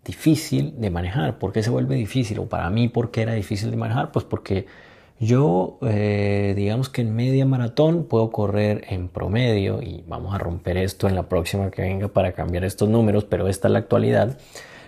difícil 0.07 0.73
de 0.79 0.89
manejar. 0.89 1.37
¿Por 1.37 1.51
qué 1.51 1.61
se 1.61 1.69
vuelve 1.69 1.95
difícil? 1.95 2.39
O 2.39 2.47
para 2.47 2.69
mí, 2.71 2.87
¿por 2.87 3.11
qué 3.11 3.21
era 3.21 3.33
difícil 3.33 3.69
de 3.69 3.77
manejar? 3.77 4.11
Pues 4.11 4.25
porque 4.25 4.65
yo, 5.19 5.77
eh, 5.81 6.53
digamos 6.55 6.89
que 6.89 7.01
en 7.01 7.15
media 7.15 7.45
maratón 7.45 8.05
puedo 8.05 8.31
correr 8.31 8.85
en 8.89 9.09
promedio, 9.09 9.81
y 9.81 10.03
vamos 10.07 10.33
a 10.33 10.37
romper 10.37 10.77
esto 10.77 11.07
en 11.07 11.15
la 11.15 11.27
próxima 11.29 11.71
que 11.71 11.81
venga 11.81 12.07
para 12.07 12.31
cambiar 12.33 12.63
estos 12.63 12.87
números, 12.89 13.25
pero 13.25 13.47
esta 13.47 13.67
es 13.67 13.71
la 13.73 13.79
actualidad. 13.79 14.37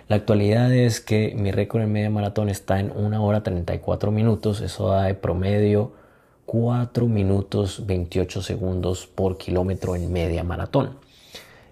La 0.08 0.16
actualidad 0.16 0.72
es 0.72 1.00
que 1.00 1.34
mi 1.36 1.52
récord 1.52 1.82
en 1.82 1.92
media 1.92 2.10
maratón 2.10 2.48
está 2.48 2.80
en 2.80 2.90
1 2.90 3.24
hora 3.24 3.42
34 3.42 4.10
minutos, 4.10 4.60
eso 4.60 4.88
da 4.88 5.04
de 5.04 5.14
promedio 5.14 5.92
4 6.46 7.06
minutos 7.06 7.86
28 7.86 8.42
segundos 8.42 9.06
por 9.06 9.36
kilómetro 9.38 9.94
en 9.94 10.12
media 10.12 10.42
maratón. 10.42 10.98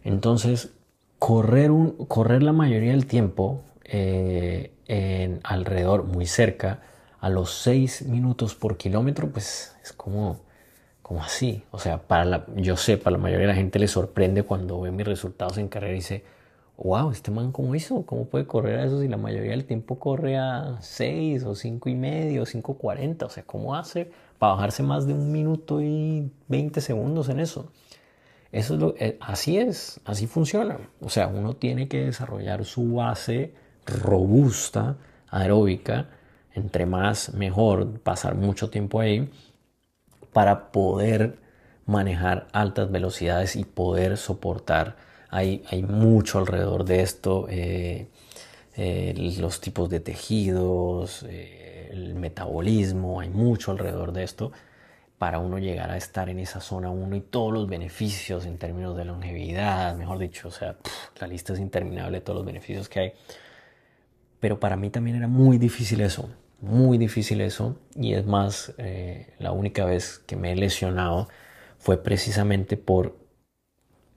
Entonces, 0.04 0.70
correr, 1.18 1.70
un, 1.70 1.92
correr 2.06 2.42
la 2.42 2.52
mayoría 2.52 2.92
del 2.92 3.06
tiempo 3.06 3.62
eh, 3.84 4.72
en 4.86 5.40
alrededor, 5.44 6.04
muy 6.04 6.26
cerca, 6.26 6.80
a 7.20 7.28
los 7.28 7.52
6 7.62 8.02
minutos 8.06 8.54
por 8.54 8.76
kilómetro, 8.76 9.28
pues 9.30 9.76
es 9.82 9.92
como, 9.92 10.40
como 11.02 11.22
así. 11.22 11.64
O 11.70 11.78
sea, 11.78 11.98
para 11.98 12.24
la, 12.24 12.46
yo 12.56 12.76
sé, 12.76 12.96
para 12.96 13.16
la 13.16 13.22
mayoría 13.22 13.46
de 13.46 13.52
la 13.52 13.58
gente 13.58 13.78
le 13.78 13.88
sorprende 13.88 14.44
cuando 14.44 14.80
ve 14.80 14.90
mis 14.90 15.06
resultados 15.06 15.58
en 15.58 15.68
carrera 15.68 15.92
y 15.92 15.96
dice, 15.96 16.24
wow, 16.76 17.10
este 17.10 17.30
man 17.30 17.50
cómo 17.50 17.74
hizo, 17.74 18.06
cómo 18.06 18.26
puede 18.26 18.46
correr 18.46 18.78
a 18.78 18.84
eso 18.84 19.00
si 19.00 19.08
la 19.08 19.16
mayoría 19.16 19.50
del 19.50 19.64
tiempo 19.64 19.98
corre 19.98 20.38
a 20.38 20.76
6 20.80 21.42
o 21.44 21.54
5 21.54 21.88
y 21.88 21.94
medio, 21.94 22.44
5.40, 22.44 23.24
o 23.24 23.28
sea, 23.30 23.42
¿cómo 23.42 23.74
hace 23.74 24.10
para 24.38 24.52
bajarse 24.54 24.84
más 24.84 25.06
de 25.06 25.14
un 25.14 25.32
minuto 25.32 25.82
y 25.82 26.30
20 26.46 26.80
segundos 26.80 27.28
en 27.28 27.40
eso? 27.40 27.72
Eso 28.50 28.74
es 28.74 28.80
lo, 28.80 28.94
eh, 28.98 29.18
así 29.20 29.58
es, 29.58 30.00
así 30.04 30.26
funciona. 30.26 30.78
O 31.00 31.10
sea, 31.10 31.28
uno 31.28 31.54
tiene 31.56 31.88
que 31.88 32.06
desarrollar 32.06 32.64
su 32.64 32.94
base 32.94 33.52
robusta, 33.86 34.96
aeróbica, 35.28 36.08
entre 36.54 36.86
más 36.86 37.34
mejor, 37.34 38.00
pasar 38.00 38.34
mucho 38.34 38.70
tiempo 38.70 39.00
ahí 39.00 39.30
para 40.32 40.72
poder 40.72 41.38
manejar 41.86 42.48
altas 42.52 42.90
velocidades 42.90 43.56
y 43.56 43.64
poder 43.64 44.16
soportar. 44.16 44.96
Hay, 45.30 45.62
hay 45.70 45.82
mucho 45.82 46.38
alrededor 46.38 46.84
de 46.84 47.02
esto, 47.02 47.46
eh, 47.50 48.08
eh, 48.76 49.34
los 49.38 49.60
tipos 49.60 49.90
de 49.90 50.00
tejidos, 50.00 51.24
el 51.24 52.14
metabolismo, 52.14 53.20
hay 53.20 53.28
mucho 53.28 53.72
alrededor 53.72 54.12
de 54.12 54.24
esto 54.24 54.52
para 55.18 55.40
uno 55.40 55.58
llegar 55.58 55.90
a 55.90 55.96
estar 55.96 56.28
en 56.28 56.38
esa 56.38 56.60
zona 56.60 56.90
1 56.90 57.16
y 57.16 57.20
todos 57.20 57.52
los 57.52 57.68
beneficios 57.68 58.46
en 58.46 58.58
términos 58.58 58.96
de 58.96 59.04
longevidad, 59.04 59.96
mejor 59.96 60.18
dicho, 60.18 60.48
o 60.48 60.50
sea, 60.52 60.76
la 61.20 61.26
lista 61.26 61.52
es 61.52 61.58
interminable 61.58 62.18
de 62.18 62.20
todos 62.22 62.38
los 62.38 62.46
beneficios 62.46 62.88
que 62.88 63.00
hay. 63.00 63.12
Pero 64.40 64.60
para 64.60 64.76
mí 64.76 64.90
también 64.90 65.16
era 65.16 65.26
muy 65.28 65.58
difícil 65.58 66.00
eso, 66.00 66.30
muy 66.60 66.98
difícil 66.98 67.40
eso. 67.40 67.76
Y 67.96 68.14
es 68.14 68.26
más, 68.26 68.72
eh, 68.78 69.34
la 69.38 69.52
única 69.52 69.84
vez 69.84 70.20
que 70.20 70.36
me 70.36 70.52
he 70.52 70.56
lesionado 70.56 71.28
fue 71.78 72.02
precisamente 72.02 72.76
por 72.76 73.16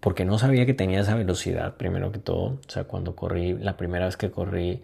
porque 0.02 0.26
no 0.26 0.40
sabía 0.40 0.66
que 0.66 0.74
tenía 0.74 1.02
esa 1.02 1.16
velocidad, 1.16 1.78
primero 1.78 2.12
que 2.12 2.20
todo. 2.20 2.60
O 2.68 2.70
sea, 2.70 2.86
cuando 2.86 3.16
corrí, 3.16 3.54
la 3.54 3.78
primera 3.78 4.06
vez 4.06 4.18
que 4.18 4.32
corrí 4.32 4.84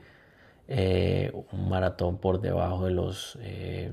eh, 0.67 1.31
un 1.51 1.69
maratón 1.69 2.19
por 2.19 2.39
debajo 2.41 2.85
de 2.85 2.91
los 2.91 3.37
eh, 3.41 3.91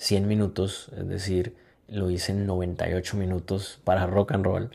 100 0.00 0.26
minutos, 0.26 0.90
es 0.96 1.06
decir, 1.06 1.54
lo 1.86 2.10
hice 2.10 2.32
en 2.32 2.46
98 2.46 3.18
minutos 3.18 3.80
para 3.84 4.06
rock 4.06 4.32
and 4.32 4.46
roll. 4.46 4.70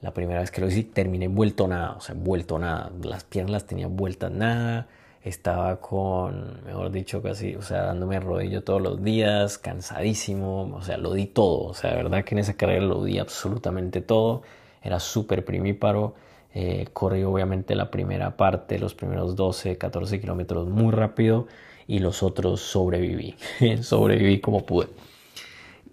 La 0.00 0.14
primera 0.14 0.38
vez 0.38 0.52
que 0.52 0.60
lo 0.60 0.68
hice 0.68 0.84
terminé 0.84 1.26
vuelto 1.26 1.66
nada, 1.66 1.96
o 1.96 2.00
sea, 2.00 2.14
vuelto 2.16 2.60
nada. 2.60 2.92
Las 3.02 3.24
piernas 3.24 3.50
las 3.50 3.66
tenía 3.66 3.88
vueltas 3.88 4.30
nada. 4.30 4.86
Estaba 5.24 5.80
con, 5.80 6.64
mejor 6.64 6.92
dicho, 6.92 7.20
casi, 7.20 7.56
o 7.56 7.62
sea, 7.62 7.86
dándome 7.86 8.20
rodillo 8.20 8.62
todos 8.62 8.80
los 8.80 9.02
días, 9.02 9.58
cansadísimo, 9.58 10.72
o 10.72 10.82
sea, 10.82 10.96
lo 10.96 11.12
di 11.12 11.26
todo. 11.26 11.64
O 11.64 11.74
sea, 11.74 11.90
de 11.90 11.96
verdad 11.96 12.24
que 12.24 12.36
en 12.36 12.38
esa 12.38 12.54
carrera 12.54 12.84
lo 12.86 13.02
di 13.02 13.18
absolutamente 13.18 14.00
todo. 14.00 14.42
Era 14.80 15.00
súper 15.00 15.44
primíparo. 15.44 16.14
Eh, 16.54 16.86
corrí 16.92 17.24
obviamente 17.24 17.74
la 17.74 17.90
primera 17.90 18.36
parte, 18.36 18.78
los 18.78 18.94
primeros 18.94 19.34
12, 19.34 19.76
14 19.76 20.20
kilómetros 20.20 20.68
muy 20.68 20.92
rápido 20.92 21.48
y 21.88 21.98
los 21.98 22.22
otros 22.22 22.60
sobreviví, 22.60 23.34
sobreviví 23.82 24.40
como 24.40 24.64
pude. 24.64 24.88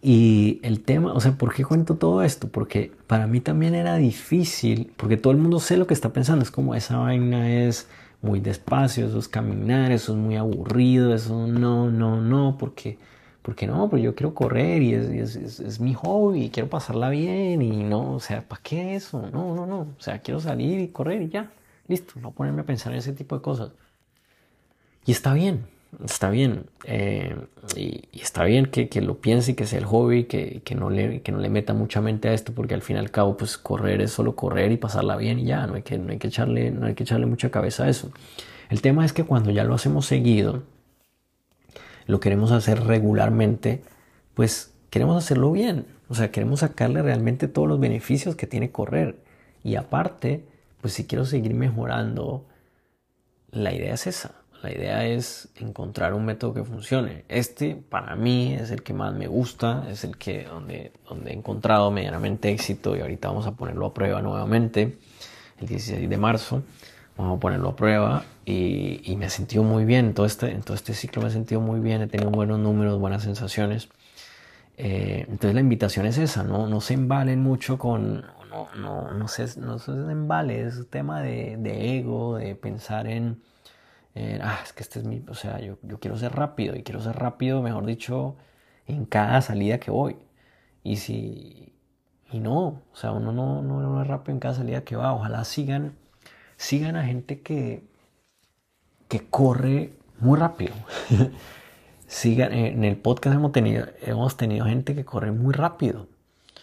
Y 0.03 0.59
el 0.61 0.81
tema, 0.83 1.13
o 1.13 1.19
sea, 1.19 1.31
¿por 1.31 1.51
qué 1.55 1.65
cuento 1.65 1.95
todo 1.95 2.21
esto? 2.21 2.49
Porque 2.49 2.91
para 3.07 3.25
mí 3.25 3.41
también 3.41 3.73
era 3.73 3.95
difícil, 3.95 4.93
porque 4.97 5.17
todo 5.17 5.33
el 5.33 5.39
mundo 5.39 5.59
sé 5.59 5.77
lo 5.77 5.87
que 5.87 5.95
está 5.95 6.13
pensando, 6.13 6.43
es 6.43 6.51
como 6.51 6.75
esa 6.75 6.99
vaina 6.99 7.51
es 7.51 7.87
muy 8.21 8.39
despacio, 8.39 9.07
eso 9.07 9.17
es 9.17 9.27
caminar, 9.27 9.91
eso 9.91 10.11
es 10.13 10.19
muy 10.19 10.35
aburrido, 10.35 11.15
eso 11.15 11.47
no, 11.47 11.89
no, 11.89 12.21
no, 12.21 12.57
porque 12.59 12.99
Porque 13.41 13.67
no, 13.67 13.89
pero 13.89 14.01
yo 14.03 14.15
quiero 14.15 14.33
correr 14.35 14.81
y 14.81 14.93
es, 14.95 15.35
es, 15.35 15.59
es, 15.59 15.79
mi 15.79 15.93
hobby, 15.93 16.45
y 16.45 16.49
quiero 16.49 16.69
pasarla 16.69 17.09
bien 17.09 17.61
y 17.61 17.83
no, 17.83 18.15
o 18.15 18.19
sea, 18.19 18.41
¿para 18.47 18.61
qué 18.63 18.95
eso? 18.95 19.29
No, 19.31 19.55
no, 19.55 19.65
no, 19.67 19.81
o 19.81 20.01
sea, 20.01 20.19
quiero 20.19 20.39
salir 20.39 20.79
y 20.79 20.89
correr 20.89 21.21
y 21.23 21.29
ya, 21.29 21.51
listo, 21.87 22.19
no 22.21 22.31
ponerme 22.31 22.61
a 22.61 22.65
pensar 22.65 22.93
en 22.93 22.99
ese 22.99 23.13
tipo 23.13 23.35
de 23.35 23.41
cosas. 23.41 23.71
Y 25.05 25.11
está 25.11 25.33
bien, 25.33 25.65
está 26.03 26.29
bien, 26.29 26.65
eh, 26.85 27.35
y, 27.75 28.01
está 28.13 28.43
bien 28.43 28.65
que, 28.67 28.89
que, 28.89 29.01
lo 29.01 29.19
piense 29.19 29.55
que 29.55 29.65
sea 29.65 29.79
el 29.79 29.85
hobby, 29.85 30.25
que, 30.25 30.61
que, 30.63 30.75
no 30.75 30.89
le, 30.89 31.21
que 31.21 31.31
no 31.31 31.39
le 31.39 31.49
meta 31.49 31.73
mucha 31.73 32.01
mente 32.01 32.29
a 32.29 32.33
esto, 32.33 32.53
porque 32.53 32.73
al 32.73 32.81
fin 32.81 32.97
y 32.97 32.99
al 32.99 33.11
cabo, 33.11 33.37
pues 33.37 33.57
correr 33.57 34.01
es 34.01 34.11
solo 34.11 34.35
correr 34.35 34.71
y 34.71 34.77
pasarla 34.77 35.15
bien 35.17 35.39
y 35.39 35.45
ya, 35.45 35.67
no 35.67 35.75
hay 35.75 35.83
que, 35.83 35.97
no 35.97 36.11
hay 36.11 36.17
que, 36.17 36.27
echarle, 36.27 36.71
no 36.71 36.87
hay 36.87 36.95
que 36.95 37.03
echarle 37.03 37.25
mucha 37.25 37.51
cabeza 37.51 37.85
a 37.85 37.89
eso. 37.89 38.11
El 38.69 38.81
tema 38.81 39.05
es 39.05 39.13
que 39.13 39.23
cuando 39.23 39.51
ya 39.51 39.63
lo 39.63 39.75
hacemos 39.75 40.05
seguido, 40.05 40.63
lo 42.07 42.19
queremos 42.19 42.51
hacer 42.51 42.83
regularmente, 42.83 43.81
pues 44.33 44.73
queremos 44.89 45.17
hacerlo 45.17 45.51
bien. 45.51 45.85
O 46.07 46.15
sea, 46.15 46.31
queremos 46.31 46.59
sacarle 46.59 47.01
realmente 47.01 47.47
todos 47.47 47.67
los 47.67 47.79
beneficios 47.79 48.35
que 48.35 48.47
tiene 48.47 48.71
correr. 48.71 49.17
Y 49.63 49.75
aparte, 49.75 50.43
pues 50.81 50.93
si 50.93 51.05
quiero 51.05 51.25
seguir 51.25 51.53
mejorando, 51.53 52.45
la 53.51 53.73
idea 53.73 53.93
es 53.93 54.07
esa. 54.07 54.35
La 54.65 54.71
idea 54.71 55.05
es 55.05 55.49
encontrar 55.57 56.15
un 56.15 56.25
método 56.25 56.53
que 56.53 56.63
funcione. 56.63 57.23
Este 57.29 57.75
para 57.75 58.15
mí 58.15 58.55
es 58.55 58.71
el 58.71 58.81
que 58.81 58.93
más 58.93 59.13
me 59.13 59.27
gusta, 59.27 59.85
es 59.91 60.03
el 60.03 60.17
que 60.17 60.45
donde, 60.45 60.91
donde 61.07 61.29
he 61.29 61.33
encontrado 61.33 61.91
medianamente 61.91 62.49
éxito 62.49 62.95
y 62.97 63.01
ahorita 63.01 63.27
vamos 63.27 63.45
a 63.45 63.51
ponerlo 63.51 63.85
a 63.85 63.93
prueba 63.93 64.21
nuevamente 64.23 64.97
el 65.59 65.67
16 65.67 66.09
de 66.09 66.17
marzo 66.17 66.63
vamos 67.17 67.37
a 67.37 67.39
ponerlo 67.39 67.69
a 67.69 67.75
prueba 67.75 68.25
y, 68.43 69.01
y, 69.03 69.15
me 69.15 69.27
he 69.27 69.29
sentido 69.29 69.63
muy 69.63 69.85
bien, 69.85 70.07
en 70.07 70.13
todo, 70.13 70.25
este, 70.25 70.49
todo 70.65 70.75
este 70.75 70.93
ciclo 70.93 71.21
me 71.21 71.29
he 71.29 71.31
sentido 71.31 71.61
muy 71.61 71.79
bien, 71.79 72.01
he 72.01 72.07
tenido 72.07 72.29
buenos 72.29 72.59
números, 72.59 72.99
buenas 72.99 73.23
sensaciones. 73.23 73.89
Eh, 74.77 75.25
entonces 75.29 75.53
la 75.53 75.61
invitación 75.61 76.05
es 76.05 76.17
esa, 76.17 76.43
no, 76.43 76.67
no 76.67 76.81
se 76.81 76.95
embalen 76.95 77.41
mucho 77.41 77.77
con, 77.77 78.25
no, 78.49 78.67
no, 78.75 79.11
no, 79.11 79.27
se, 79.27 79.59
no 79.59 79.79
se 79.79 79.91
embale, 79.91 80.67
es 80.67 80.89
tema 80.89 81.21
de, 81.21 81.55
de 81.57 81.97
ego, 81.97 82.35
de 82.35 82.55
pensar 82.55 83.07
en, 83.07 83.41
ah, 84.41 84.59
es 84.63 84.73
que 84.73 84.83
este 84.83 84.99
es 84.99 85.05
mi, 85.05 85.23
o 85.29 85.33
sea, 85.35 85.59
yo, 85.59 85.77
yo 85.83 85.99
quiero 85.99 86.17
ser 86.17 86.33
rápido 86.33 86.75
y 86.75 86.83
quiero 86.83 87.01
ser 87.01 87.15
rápido, 87.17 87.61
mejor 87.61 87.85
dicho, 87.85 88.35
en 88.87 89.05
cada 89.05 89.41
salida 89.41 89.79
que 89.79 89.91
voy. 89.91 90.17
Y 90.83 90.97
si, 90.97 91.73
y 92.31 92.39
no, 92.39 92.83
o 92.91 92.95
sea, 92.95 93.11
uno 93.11 93.31
no, 93.31 93.61
no, 93.61 93.81
no 93.81 94.01
es 94.01 94.07
rápido 94.07 94.33
en 94.33 94.39
cada 94.39 94.55
salida 94.55 94.83
que 94.83 94.95
va, 94.95 95.13
ojalá 95.13 95.43
sigan 95.45 95.95
sigan 96.57 96.95
a 96.95 97.05
gente 97.05 97.41
que, 97.41 97.83
que 99.07 99.27
corre 99.29 99.93
muy 100.19 100.39
rápido. 100.39 100.73
sigan, 102.07 102.53
en 102.53 102.83
el 102.83 102.97
podcast 102.97 103.35
hemos 103.35 103.51
tenido, 103.51 103.87
hemos 104.01 104.37
tenido 104.37 104.65
gente 104.65 104.95
que 104.95 105.05
corre 105.05 105.31
muy 105.31 105.53
rápido. 105.53 106.07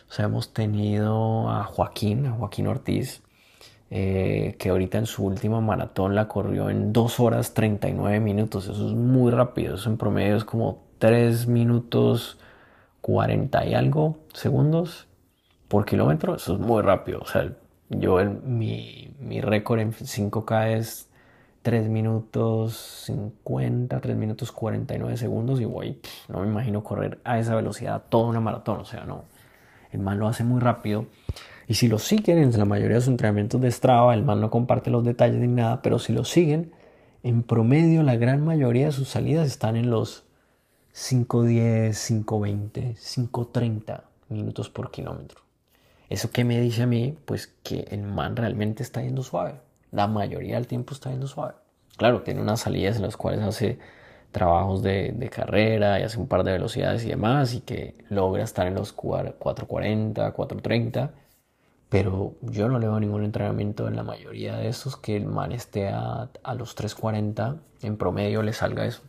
O 0.08 0.12
sea, 0.12 0.26
hemos 0.26 0.52
tenido 0.52 1.50
a 1.50 1.64
Joaquín, 1.64 2.26
a 2.26 2.32
Joaquín 2.32 2.66
Ortiz, 2.66 3.22
eh, 3.94 4.56
que 4.58 4.70
ahorita 4.70 4.96
en 4.96 5.04
su 5.04 5.26
última 5.26 5.60
maratón 5.60 6.14
la 6.14 6.26
corrió 6.26 6.70
en 6.70 6.94
2 6.94 7.20
horas 7.20 7.52
39 7.52 8.20
minutos. 8.20 8.64
Eso 8.64 8.86
es 8.86 8.94
muy 8.94 9.30
rápido. 9.30 9.74
Eso 9.74 9.90
en 9.90 9.98
promedio 9.98 10.34
es 10.34 10.44
como 10.44 10.84
3 10.96 11.46
minutos 11.46 12.38
40 13.02 13.66
y 13.66 13.74
algo 13.74 14.20
segundos 14.32 15.08
por 15.68 15.84
kilómetro. 15.84 16.36
Eso 16.36 16.54
es 16.54 16.58
muy 16.58 16.80
rápido. 16.80 17.20
O 17.20 17.26
sea, 17.26 17.52
yo, 17.90 18.18
mi, 18.24 19.12
récord 19.42 19.80
en 19.80 19.92
5K 19.92 20.68
es 20.78 21.10
3 21.60 21.90
minutos 21.90 23.04
50, 23.04 24.00
3 24.00 24.16
minutos 24.16 24.52
49 24.52 25.18
segundos 25.18 25.60
y 25.60 25.66
voy, 25.66 26.00
no 26.28 26.40
me 26.40 26.46
imagino 26.46 26.82
correr 26.82 27.20
a 27.24 27.38
esa 27.38 27.54
velocidad 27.54 28.04
toda 28.08 28.28
una 28.28 28.40
maratón, 28.40 28.80
o 28.80 28.84
sea, 28.86 29.04
no. 29.04 29.24
El 29.90 30.00
man 30.00 30.18
lo 30.18 30.28
hace 30.28 30.44
muy 30.44 30.60
rápido. 30.60 31.04
Y 31.68 31.74
si 31.74 31.88
lo 31.88 31.98
siguen 31.98 32.38
en 32.38 32.58
la 32.58 32.64
mayoría 32.64 32.96
de 32.96 33.02
sus 33.02 33.10
entrenamientos 33.10 33.60
de 33.60 33.70
Strava, 33.70 34.14
el 34.14 34.24
man 34.24 34.40
no 34.40 34.50
comparte 34.50 34.90
los 34.90 35.04
detalles 35.04 35.40
ni 35.40 35.48
nada, 35.48 35.82
pero 35.82 35.98
si 35.98 36.12
lo 36.12 36.24
siguen, 36.24 36.72
en 37.22 37.42
promedio 37.42 38.02
la 38.02 38.16
gran 38.16 38.44
mayoría 38.44 38.86
de 38.86 38.92
sus 38.92 39.08
salidas 39.08 39.46
están 39.46 39.76
en 39.76 39.90
los 39.90 40.24
5.10, 40.94 42.24
5.20, 42.24 42.96
5.30 42.96 44.02
minutos 44.28 44.68
por 44.68 44.90
kilómetro. 44.90 45.40
¿Eso 46.10 46.30
qué 46.30 46.44
me 46.44 46.60
dice 46.60 46.82
a 46.82 46.86
mí? 46.86 47.16
Pues 47.24 47.54
que 47.62 47.86
el 47.90 48.02
man 48.02 48.36
realmente 48.36 48.82
está 48.82 49.02
yendo 49.02 49.22
suave. 49.22 49.54
La 49.90 50.08
mayoría 50.08 50.56
del 50.56 50.66
tiempo 50.66 50.92
está 50.92 51.10
yendo 51.10 51.26
suave. 51.26 51.54
Claro, 51.96 52.22
tiene 52.22 52.42
unas 52.42 52.60
salidas 52.60 52.96
en 52.96 53.02
las 53.02 53.16
cuales 53.16 53.40
hace 53.40 53.78
trabajos 54.32 54.82
de, 54.82 55.30
carrera 55.30 56.00
y 56.00 56.02
hace 56.02 56.18
un 56.18 56.26
par 56.26 56.42
de 56.42 56.52
velocidades 56.52 57.04
y 57.04 57.08
demás 57.08 57.54
y 57.54 57.60
que 57.60 57.94
logra 58.08 58.42
estar 58.42 58.66
en 58.66 58.74
los 58.74 58.92
440, 58.92 60.32
430. 60.32 61.10
Pero 61.92 62.36
yo 62.40 62.68
no 62.68 62.78
le 62.78 62.86
veo 62.86 62.98
ningún 62.98 63.22
entrenamiento 63.22 63.86
en 63.86 63.96
la 63.96 64.02
mayoría 64.02 64.56
de 64.56 64.68
esos 64.68 64.96
que 64.96 65.14
el 65.14 65.26
man 65.26 65.52
esté 65.52 65.88
a, 65.90 66.30
a 66.42 66.54
los 66.54 66.74
340 66.74 67.58
en 67.82 67.98
promedio 67.98 68.42
le 68.42 68.54
salga 68.54 68.86
eso. 68.86 69.02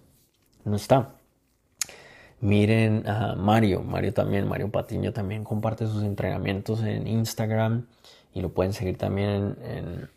No 0.66 0.76
está. 0.76 1.16
Miren 2.42 3.08
a 3.08 3.36
Mario, 3.36 3.84
Mario 3.84 4.14
también, 4.14 4.50
Mario 4.50 4.70
Patiño 4.70 5.14
también 5.14 5.46
comparte 5.46 5.88
sus 5.88 6.04
entrenamientos 6.04 6.84
en 6.84 7.08
Instagram 7.08 7.86
y 8.34 8.42
lo 8.42 8.50
pueden 8.50 8.74
seguir 8.74 8.98
también 8.98 9.56
en, 9.64 10.10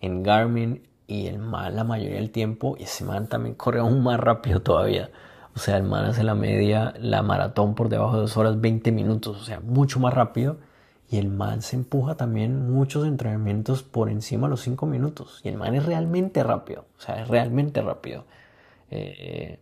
en, 0.00 0.22
Garmin 0.22 0.88
y 1.06 1.26
el 1.26 1.38
man 1.38 1.76
la 1.76 1.84
mayoría 1.84 2.16
del 2.16 2.30
tiempo 2.30 2.78
y 2.78 2.84
ese 2.84 3.04
man 3.04 3.28
también 3.28 3.56
corre 3.56 3.80
aún 3.80 4.02
más 4.02 4.18
rápido 4.18 4.62
todavía. 4.62 5.10
O 5.54 5.58
sea, 5.58 5.76
el 5.76 5.82
man 5.82 6.06
hace 6.06 6.24
la 6.24 6.34
media, 6.34 6.94
la 6.98 7.20
maratón 7.20 7.74
por 7.74 7.90
debajo 7.90 8.14
de 8.14 8.20
2 8.22 8.36
horas 8.38 8.58
20 8.58 8.90
minutos, 8.90 9.36
o 9.42 9.44
sea, 9.44 9.60
mucho 9.60 10.00
más 10.00 10.14
rápido. 10.14 10.56
Y 11.08 11.18
el 11.18 11.28
man 11.28 11.62
se 11.62 11.76
empuja 11.76 12.16
también 12.16 12.70
muchos 12.70 13.06
entrenamientos 13.06 13.82
por 13.82 14.10
encima 14.10 14.48
de 14.48 14.50
los 14.50 14.62
5 14.62 14.86
minutos. 14.86 15.40
Y 15.44 15.48
el 15.48 15.56
man 15.56 15.74
es 15.74 15.86
realmente 15.86 16.42
rápido, 16.42 16.86
o 16.98 17.00
sea, 17.00 17.22
es 17.22 17.28
realmente 17.28 17.80
rápido. 17.80 18.24
Eh, 18.90 19.60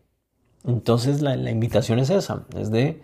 entonces 0.64 1.20
la, 1.20 1.34
invitación 1.50 1.98
es 1.98 2.10
esa, 2.10 2.44
es 2.56 2.70
de 2.70 3.02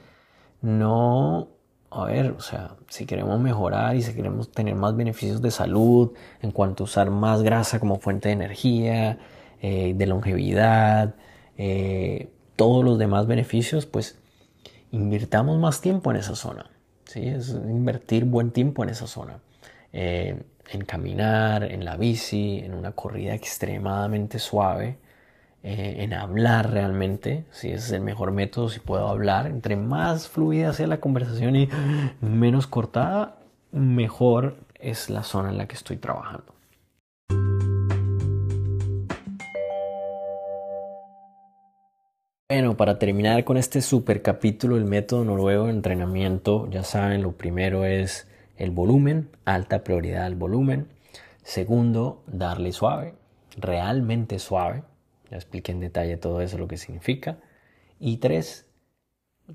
no, 0.63 1.49
a 1.91 2.05
ver, 2.05 2.33
o 2.33 2.41
sea, 2.41 2.77
si 2.89 3.07
queremos 3.07 3.39
mejorar 3.41 3.97
y 3.97 4.03
si 4.03 4.15
queremos 4.15 4.51
tener 4.51 4.75
más 4.75 4.97
beneficios 4.97 5.43
de 5.43 5.51
salud 5.51 6.13
en 6.41 6.53
cuanto 6.53 6.85
a 6.85 6.87
usar 6.87 7.11
más 7.11 7.43
grasa 7.43 7.81
como 7.81 7.99
fuente 7.99 8.29
de 8.29 8.35
energía, 8.35 9.19
eh, 9.61 9.93
de 9.95 10.07
longevidad, 10.07 11.15
eh, 11.59 12.33
todos 12.57 12.85
los 12.85 12.99
demás 12.99 13.27
beneficios, 13.27 13.87
pues 13.87 14.19
invirtamos 14.91 15.59
más 15.59 15.81
tiempo 15.81 16.11
en 16.11 16.17
esa 16.19 16.35
zona. 16.37 16.71
¿Sí? 17.11 17.29
Es 17.29 17.51
invertir 17.51 18.25
buen 18.25 18.51
tiempo 18.51 18.83
en 18.85 18.91
esa 18.91 19.07
zona. 19.07 19.39
Eh, 19.93 20.43
en 20.71 20.85
caminar, 20.85 21.65
en 21.65 21.85
la 21.85 21.97
bici, 21.97 22.61
en 22.65 22.75
una 22.75 22.93
corrida 22.93 23.35
extremadamente 23.35 24.39
suave 24.39 24.99
eh, 25.63 25.97
en 25.99 26.15
hablar 26.15 26.71
realmente, 26.71 27.45
si 27.51 27.69
ese 27.69 27.87
es 27.87 27.93
el 27.93 28.01
mejor 28.01 28.31
método, 28.31 28.71
si 28.71 28.81
puedo 28.81 29.09
hablar, 29.09 29.47
entre 29.47 29.77
más 29.77 30.27
fluida 30.27 30.73
sea 30.73 30.87
la 30.87 31.01
conversación 31.01 31.55
y 31.55 31.69
menos 32.23 32.67
cortada, 32.67 33.37
mejor 33.71 34.57
es 34.79 35.11
la 35.11 35.23
zona 35.23 35.51
en 35.51 35.59
la 35.59 35.67
que 35.67 35.77
estoy 35.77 35.99
trabajando. 35.99 36.55
Bueno, 42.51 42.77
para 42.77 42.99
terminar 42.99 43.45
con 43.45 43.57
este 43.57 43.81
super 43.81 44.23
capítulo, 44.23 44.77
el 44.77 44.85
método 44.85 45.25
noruego 45.25 45.67
de 45.67 45.71
entrenamiento, 45.71 46.69
ya 46.69 46.83
saben, 46.83 47.23
lo 47.23 47.31
primero 47.31 47.85
es 47.85 48.27
el 48.57 48.73
volumen, 48.73 49.31
alta 49.45 49.85
prioridad 49.85 50.25
al 50.25 50.35
volumen. 50.35 50.89
Segundo, 51.45 52.25
darle 52.27 52.73
suave, 52.73 53.15
realmente 53.57 54.41
suave. 54.41 54.83
Ya 55.31 55.37
expliqué 55.37 55.71
en 55.71 55.79
detalle 55.79 56.17
todo 56.17 56.41
eso, 56.41 56.59
lo 56.59 56.67
que 56.67 56.77
significa. 56.77 57.39
Y 58.01 58.17
tres, 58.17 58.67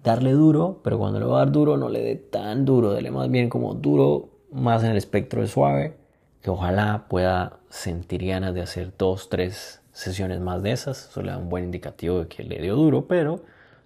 darle 0.01 0.31
duro, 0.31 0.79
pero 0.81 0.97
cuando 0.97 1.19
le 1.19 1.25
va 1.25 1.35
a 1.35 1.39
dar 1.39 1.51
duro, 1.51 1.75
no 1.75 1.89
le 1.89 2.01
dé 2.01 2.15
tan 2.15 2.63
duro, 2.63 2.93
dele 2.93 3.11
más 3.11 3.29
bien 3.29 3.49
como 3.49 3.73
duro, 3.73 4.29
más 4.53 4.85
en 4.85 4.91
el 4.91 4.97
espectro 4.97 5.41
de 5.41 5.47
suave, 5.47 5.97
que 6.41 6.49
ojalá 6.49 7.07
pueda 7.09 7.59
sentir 7.67 8.25
ganas 8.25 8.53
de 8.53 8.61
hacer 8.61 8.93
dos, 8.97 9.27
tres 9.27 9.81
sesiones 9.95 10.39
más 10.41 10.61
de 10.61 10.71
esas. 10.71 11.09
Eso 11.09 11.21
le 11.23 11.31
da 11.31 11.37
un 11.37 11.49
buen 11.49 11.63
indicativo 11.63 12.19
de 12.19 12.27
que 12.27 12.43
le 12.43 12.61
dio 12.61 12.75
duro, 12.75 13.07
pero 13.07 13.41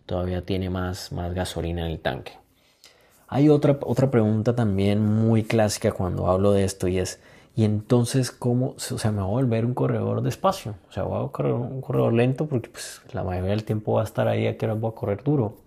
todavía 0.05 0.41
tiene 0.41 0.69
más, 0.69 1.11
más 1.11 1.33
gasolina 1.33 1.85
en 1.85 1.91
el 1.91 1.99
tanque. 1.99 2.33
Hay 3.27 3.47
otra, 3.47 3.77
otra 3.81 4.09
pregunta 4.09 4.55
también 4.55 5.05
muy 5.05 5.43
clásica 5.43 5.91
cuando 5.91 6.27
hablo 6.27 6.51
de 6.51 6.63
esto 6.63 6.87
y 6.87 6.97
es, 6.97 7.21
y 7.55 7.63
entonces, 7.63 8.31
¿cómo? 8.31 8.69
O 8.69 8.79
sea, 8.79 9.11
me 9.11 9.21
voy 9.21 9.29
a 9.29 9.43
volver 9.43 9.65
un 9.65 9.73
corredor 9.73 10.21
despacio. 10.23 10.75
O 10.89 10.91
sea, 10.91 11.03
voy 11.03 11.25
a 11.25 11.31
correr 11.31 11.53
un 11.53 11.81
corredor 11.81 12.13
lento 12.13 12.47
porque 12.47 12.69
pues, 12.69 13.01
la 13.13 13.23
mayoría 13.23 13.51
del 13.51 13.63
tiempo 13.63 13.93
va 13.93 14.01
a 14.01 14.05
estar 14.05 14.27
ahí 14.27 14.47
a 14.47 14.57
que 14.57 14.65
hora 14.65 14.73
voy 14.73 14.91
a 14.91 14.95
correr 14.95 15.23
duro. 15.23 15.57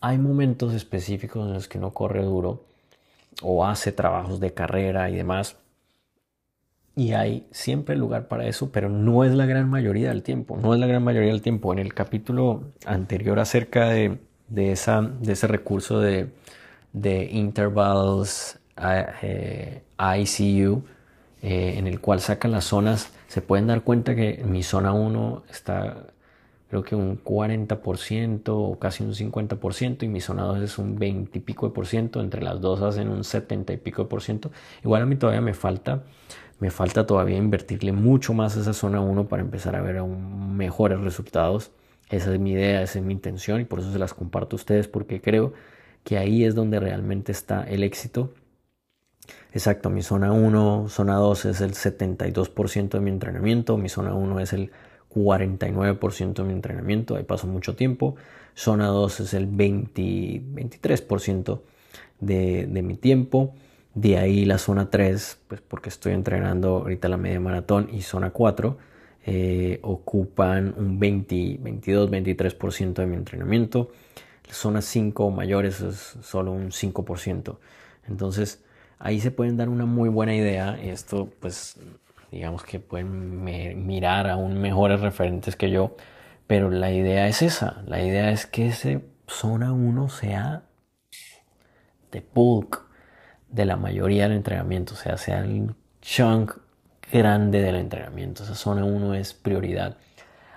Hay 0.00 0.16
momentos 0.16 0.72
específicos 0.72 1.46
en 1.46 1.52
los 1.52 1.68
que 1.68 1.76
uno 1.76 1.92
corre 1.92 2.22
duro 2.22 2.64
o 3.42 3.66
hace 3.66 3.92
trabajos 3.92 4.40
de 4.40 4.54
carrera 4.54 5.10
y 5.10 5.16
demás. 5.16 5.56
Y 6.96 7.12
hay 7.12 7.46
siempre 7.50 7.96
lugar 7.96 8.28
para 8.28 8.46
eso, 8.46 8.72
pero 8.72 8.88
no 8.88 9.24
es 9.24 9.32
la 9.32 9.46
gran 9.46 9.68
mayoría 9.70 10.08
del 10.08 10.22
tiempo. 10.22 10.58
No 10.60 10.74
es 10.74 10.80
la 10.80 10.86
gran 10.86 11.02
mayoría 11.02 11.30
del 11.30 11.42
tiempo. 11.42 11.72
En 11.72 11.78
el 11.78 11.94
capítulo 11.94 12.72
anterior 12.84 13.38
acerca 13.38 13.88
de, 13.88 14.18
de, 14.48 14.72
esa, 14.72 15.00
de 15.02 15.32
ese 15.32 15.46
recurso 15.46 16.00
de, 16.00 16.30
de 16.92 17.24
intervals 17.32 18.58
eh, 19.22 19.82
ICU, 19.98 20.82
eh, 21.42 21.74
en 21.78 21.86
el 21.86 22.00
cual 22.00 22.20
sacan 22.20 22.50
las 22.52 22.64
zonas, 22.64 23.12
se 23.28 23.40
pueden 23.40 23.68
dar 23.68 23.82
cuenta 23.82 24.14
que 24.14 24.42
mi 24.44 24.62
zona 24.62 24.92
1 24.92 25.44
está 25.50 26.06
creo 26.70 26.84
que 26.84 26.94
un 26.94 27.22
40% 27.22 28.42
o 28.46 28.78
casi 28.78 29.02
un 29.02 29.12
50% 29.12 30.04
y 30.04 30.08
mi 30.08 30.20
zona 30.20 30.44
2 30.44 30.60
es 30.60 30.78
un 30.78 30.96
20 30.96 31.38
y 31.38 31.42
pico 31.42 31.66
de 31.66 31.74
por 31.74 31.86
ciento, 31.86 32.20
entre 32.20 32.42
las 32.42 32.60
dos 32.60 32.80
hacen 32.82 33.08
un 33.08 33.24
70 33.24 33.72
y 33.72 33.76
pico 33.76 34.04
de 34.04 34.08
por 34.08 34.22
ciento. 34.22 34.52
Igual 34.84 35.02
a 35.02 35.06
mí 35.06 35.16
todavía 35.16 35.40
me 35.40 35.52
falta, 35.52 36.04
me 36.60 36.70
falta 36.70 37.06
todavía 37.06 37.36
invertirle 37.38 37.92
mucho 37.92 38.34
más 38.34 38.56
a 38.56 38.60
esa 38.60 38.74
zona 38.74 39.00
1 39.00 39.28
para 39.28 39.42
empezar 39.42 39.76
a 39.76 39.82
ver 39.82 39.98
aún 39.98 40.56
mejores 40.56 41.00
resultados. 41.00 41.72
Esa 42.10 42.32
es 42.32 42.40
mi 42.40 42.52
idea, 42.52 42.82
esa 42.82 42.98
es 42.98 43.04
mi 43.04 43.12
intención 43.12 43.60
y 43.60 43.64
por 43.64 43.80
eso 43.80 43.92
se 43.92 43.98
las 43.98 44.14
comparto 44.14 44.56
a 44.56 44.58
ustedes 44.58 44.88
porque 44.88 45.20
creo 45.20 45.52
que 46.04 46.18
ahí 46.18 46.44
es 46.44 46.54
donde 46.54 46.80
realmente 46.80 47.32
está 47.32 47.64
el 47.64 47.82
éxito. 47.82 48.32
Exacto, 49.52 49.90
mi 49.90 50.02
zona 50.02 50.32
1, 50.32 50.88
zona 50.88 51.16
2 51.16 51.44
es 51.46 51.60
el 51.60 51.72
72% 51.72 52.90
de 52.90 53.00
mi 53.00 53.10
entrenamiento, 53.10 53.76
mi 53.76 53.88
zona 53.88 54.14
1 54.14 54.40
es 54.40 54.52
el 54.52 54.70
49% 55.14 56.34
de 56.34 56.42
mi 56.44 56.52
entrenamiento, 56.52 57.16
ahí 57.16 57.24
paso 57.24 57.46
mucho 57.46 57.74
tiempo. 57.74 58.16
Zona 58.54 58.86
2 58.86 59.20
es 59.20 59.34
el 59.34 59.46
20, 59.46 60.02
23% 60.02 61.60
de, 62.20 62.66
de, 62.66 62.82
mi 62.82 62.96
tiempo. 62.96 63.54
De 63.94 64.18
ahí 64.18 64.44
la 64.44 64.58
zona 64.58 64.90
3, 64.90 65.40
pues 65.48 65.60
porque 65.60 65.88
estoy 65.88 66.12
entrenando 66.12 66.78
ahorita 66.78 67.08
la 67.08 67.16
media 67.16 67.40
maratón 67.40 67.88
y 67.92 68.02
zona 68.02 68.30
4 68.30 68.78
eh, 69.26 69.80
ocupan 69.82 70.74
un 70.76 70.98
20, 70.98 71.58
22, 71.60 72.10
23% 72.10 72.94
de 72.94 73.06
mi 73.06 73.16
entrenamiento. 73.16 73.90
La 74.46 74.54
zona 74.54 74.80
5 74.82 75.30
mayores 75.30 75.80
es 75.80 76.16
solo 76.22 76.52
un 76.52 76.70
5%. 76.70 77.58
Entonces 78.08 78.64
ahí 78.98 79.20
se 79.20 79.30
pueden 79.30 79.56
dar 79.56 79.68
una 79.68 79.86
muy 79.86 80.08
buena 80.08 80.34
idea. 80.34 80.80
Esto 80.80 81.28
pues 81.40 81.78
digamos 82.30 82.62
que 82.62 82.78
pueden 82.80 83.44
mirar 83.86 84.28
aún 84.28 84.60
mejores 84.60 85.00
referentes 85.00 85.56
que 85.56 85.70
yo, 85.70 85.96
pero 86.46 86.70
la 86.70 86.92
idea 86.92 87.28
es 87.28 87.42
esa, 87.42 87.82
la 87.86 88.02
idea 88.02 88.30
es 88.30 88.46
que 88.46 88.68
ese 88.68 89.04
zona 89.26 89.72
1 89.72 90.08
sea 90.08 90.64
de 92.12 92.24
bulk 92.34 92.89
de 93.50 93.64
la 93.64 93.76
mayoría 93.76 94.24
del 94.24 94.36
entrenamiento, 94.36 94.94
o 94.94 94.96
sea, 94.96 95.16
sea 95.16 95.40
el 95.40 95.74
chunk 96.00 96.52
grande 97.12 97.60
del 97.60 97.76
entrenamiento, 97.76 98.44
esa 98.44 98.54
zona 98.54 98.84
1 98.84 99.14
es 99.14 99.34
prioridad. 99.34 99.96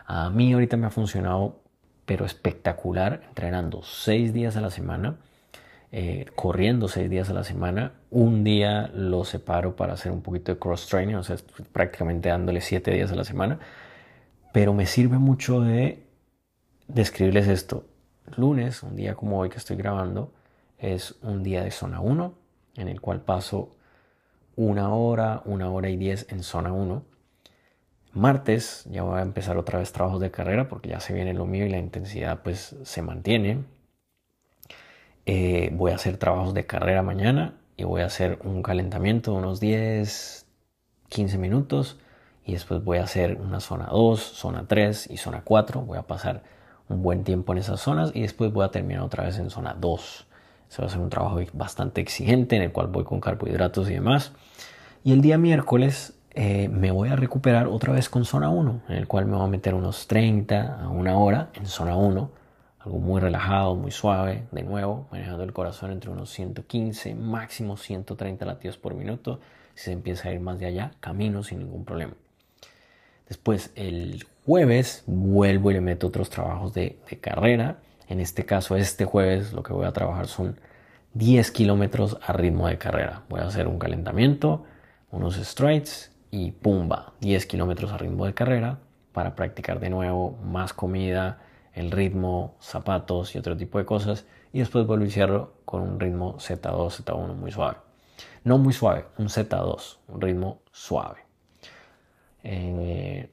A 0.06 0.30
mí 0.30 0.54
ahorita 0.54 0.78
me 0.78 0.88
ha 0.88 0.91
funcionado, 0.91 1.62
pero 2.06 2.26
espectacular, 2.26 3.24
entrenando 3.28 3.82
6 3.82 4.34
días 4.34 4.56
a 4.58 4.62
la 4.62 4.70
semana 4.70 5.18
eh, 5.96 6.26
corriendo 6.34 6.88
seis 6.88 7.08
días 7.08 7.30
a 7.30 7.34
la 7.34 7.44
semana. 7.44 7.94
Un 8.10 8.44
día 8.44 8.89
lo 8.96 9.26
separo 9.26 9.76
para 9.76 9.94
hacer 9.94 10.12
un 10.12 10.24
poquito 10.24 10.52
de 10.52 10.58
cross 10.58 10.88
training, 10.88 11.14
o 11.14 11.24
sea, 11.24 11.36
prácticamente 11.72 12.30
dándole 12.30 12.62
siete 12.62 12.89
días 12.89 13.12
a 13.12 13.16
la 13.16 13.24
semana. 13.24 13.60
Pero 14.54 14.74
me 14.74 14.88
sirve 14.88 15.20
mucho 15.20 15.62
de 15.62 16.04
describirles 16.88 17.48
esto. 17.48 17.86
Lunes, 18.36 18.82
un 18.82 18.96
día 18.96 19.14
como 19.14 19.38
hoy 19.38 19.50
que 19.50 19.58
estoy 19.58 19.76
grabando, 19.76 20.34
es 20.80 21.14
un 21.22 21.44
día 21.44 21.64
de 21.64 21.70
zona 21.70 22.00
1, 22.00 22.34
en 22.76 22.88
el 22.88 23.01
cual 23.01 23.21
paso 23.21 23.76
una 24.55 24.93
hora, 24.93 25.41
una 25.45 25.69
hora 25.69 25.89
y 25.89 25.97
diez 25.97 26.28
en 26.30 26.43
zona 26.43 26.71
1. 26.74 27.03
Martes 28.13 28.86
ya 28.91 29.01
voy 29.01 29.19
a 29.19 29.24
empezar 29.24 29.57
otra 29.57 29.80
vez 29.80 29.91
trabajos 29.91 30.19
de 30.19 30.30
carrera 30.30 30.69
porque 30.69 30.89
ya 30.89 30.99
se 30.99 31.13
viene 31.13 31.34
lo 31.34 31.45
mío 31.45 31.65
y 31.65 31.69
la 31.69 31.80
intensidad 31.80 32.41
pues 32.43 32.76
se 32.84 33.01
mantiene. 33.01 33.63
Eh, 35.26 35.71
voy 35.74 35.91
a 35.91 35.95
hacer 35.95 36.17
trabajos 36.17 36.53
de 36.53 36.65
carrera 36.65 37.01
mañana 37.01 37.55
y 37.78 37.86
voy 37.86 38.01
a 38.01 38.05
hacer 38.05 38.39
un 38.43 38.61
calentamiento 38.61 39.32
de 39.32 39.38
unos 39.38 39.59
10, 39.59 40.45
15 41.09 41.38
minutos 41.38 41.97
y 42.45 42.53
después 42.53 42.84
voy 42.84 42.97
a 42.97 43.03
hacer 43.03 43.39
una 43.41 43.59
zona 43.59 43.88
2, 43.88 44.19
zona 44.19 44.67
3 44.67 45.09
y 45.09 45.17
zona 45.17 45.41
4. 45.43 45.82
Voy 45.82 45.97
a 45.97 46.03
pasar 46.03 46.43
un 46.89 47.01
buen 47.01 47.24
tiempo 47.24 47.53
en 47.53 47.59
esas 47.59 47.80
zonas 47.80 48.11
y 48.13 48.21
después 48.21 48.51
voy 48.51 48.65
a 48.65 48.71
terminar 48.71 49.03
otra 49.03 49.24
vez 49.24 49.39
en 49.39 49.49
zona 49.49 49.74
2. 49.74 50.28
Se 50.74 50.82
va 50.82 50.88
a 50.88 50.91
ser 50.91 50.99
un 50.99 51.09
trabajo 51.09 51.39
bastante 51.53 52.01
exigente 52.01 52.55
en 52.55 52.63
el 52.63 52.71
cual 52.71 52.88
voy 52.88 53.03
con 53.03 53.19
carbohidratos 53.19 53.89
y 53.89 53.93
demás. 53.93 54.32
Y 55.03 55.13
el 55.13 55.21
día 55.21 55.38
miércoles 55.38 56.13
eh, 56.32 56.67
me 56.69 56.89
voy 56.89 57.09
a 57.09 57.15
recuperar 57.15 57.67
otra 57.67 57.93
vez 57.93 58.09
con 58.09 58.26
zona 58.26 58.49
1, 58.49 58.82
en 58.89 58.95
el 58.95 59.07
cual 59.07 59.28
me 59.28 59.36
voy 59.36 59.45
a 59.45 59.49
meter 59.49 59.76
unos 59.76 60.07
30 60.07 60.82
a 60.82 60.89
una 60.89 61.15
hora 61.17 61.49
en 61.53 61.67
zona 61.67 61.95
1 61.95 62.43
algo 62.86 62.99
muy 62.99 63.21
relajado, 63.21 63.76
muy 63.76 63.91
suave, 63.91 64.43
de 64.51 64.63
nuevo, 64.63 65.07
manejando 65.09 65.43
el 65.43 65.53
corazón 65.53 65.91
entre 65.91 66.09
unos 66.09 66.30
115, 66.32 67.15
máximo 67.15 67.78
130 67.78 68.45
latidos 68.45 68.78
por 68.78 68.93
minuto. 68.93 69.39
Si 69.74 69.86
se 69.86 69.91
empieza 69.93 70.30
a 70.30 70.34
ir 70.34 70.41
más 70.41 70.59
de 70.59 70.65
allá, 70.65 70.91
camino 70.99 71.43
sin 71.43 71.59
ningún 71.59 71.86
problema. 71.86 72.13
Después, 73.30 73.71
el 73.76 74.26
jueves, 74.45 75.03
vuelvo 75.07 75.71
y 75.71 75.76
le 75.76 75.82
meto 75.82 76.07
otros 76.07 76.30
trabajos 76.30 76.74
de, 76.74 76.99
carrera. 77.21 77.78
En 78.08 78.20
este 78.20 78.45
caso, 78.45 78.76
este 78.76 79.06
jueves, 79.06 79.54
lo 79.54 79.64
que 79.64 79.74
voy 79.74 79.86
a 79.86 79.93
trabajar 79.93 80.28
son 80.28 80.60
10 81.14 81.51
kilómetros 81.51 82.18
a 82.26 82.34
ritmo 82.34 82.68
de 82.68 82.78
carrera. 82.78 83.24
Voy 83.30 83.39
a 83.39 83.45
hacer 83.45 83.68
un 83.68 83.80
calentamiento, 83.80 84.66
unos 85.12 85.36
strides 85.36 86.12
y 86.32 86.51
pumba, 86.51 87.14
10 87.22 87.45
kilómetros 87.45 87.91
a 87.91 87.97
ritmo 87.97 88.26
de 88.26 88.34
carrera 88.34 88.80
para 89.12 89.36
practicar 89.36 89.80
de 89.80 89.89
nuevo 89.89 90.38
más 90.43 90.74
comida 90.74 91.39
el 91.74 91.91
ritmo, 91.91 92.56
zapatos 92.60 93.36
y 93.36 93.39
otro 93.39 93.58
tipo 93.58 93.78
de 93.78 93.86
cosas. 93.86 94.26
Y 94.51 94.60
después 94.60 94.86
vuelvo 94.86 95.04
a 95.04 95.06
iniciarlo 95.06 95.54
con 95.66 95.82
un 95.82 95.99
ritmo 95.99 96.38
Z2, 96.38 97.04
Z1 97.04 97.36
muy 97.36 97.51
suave. 97.51 97.78
No 98.43 98.58
muy 98.58 98.74
suave, 98.74 99.06
un 99.18 99.28
Z2, 99.28 99.97
un 100.08 100.22
ritmo 100.22 100.62
suave. 100.72 101.20
Eh, 102.43 103.30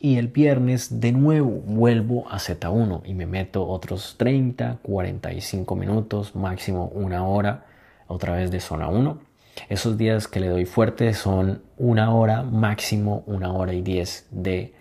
y 0.00 0.16
el 0.16 0.28
viernes 0.28 1.00
de 1.00 1.12
nuevo 1.12 1.50
vuelvo 1.50 2.26
a 2.30 2.38
Z1 2.38 3.02
y 3.04 3.12
me 3.12 3.26
meto 3.26 3.68
otros 3.68 4.14
30, 4.16 4.78
45 4.82 5.76
minutos, 5.76 6.34
máximo 6.34 6.86
una 6.86 7.26
hora, 7.26 7.66
otra 8.06 8.34
vez 8.34 8.50
de 8.50 8.60
zona 8.60 8.88
1. 8.88 9.20
Esos 9.68 9.98
días 9.98 10.26
que 10.26 10.40
le 10.40 10.48
doy 10.48 10.64
fuerte 10.64 11.12
son 11.12 11.62
una 11.76 12.14
hora, 12.14 12.42
máximo 12.42 13.24
una 13.26 13.52
hora 13.52 13.74
y 13.74 13.82
10 13.82 14.28
de 14.30 14.74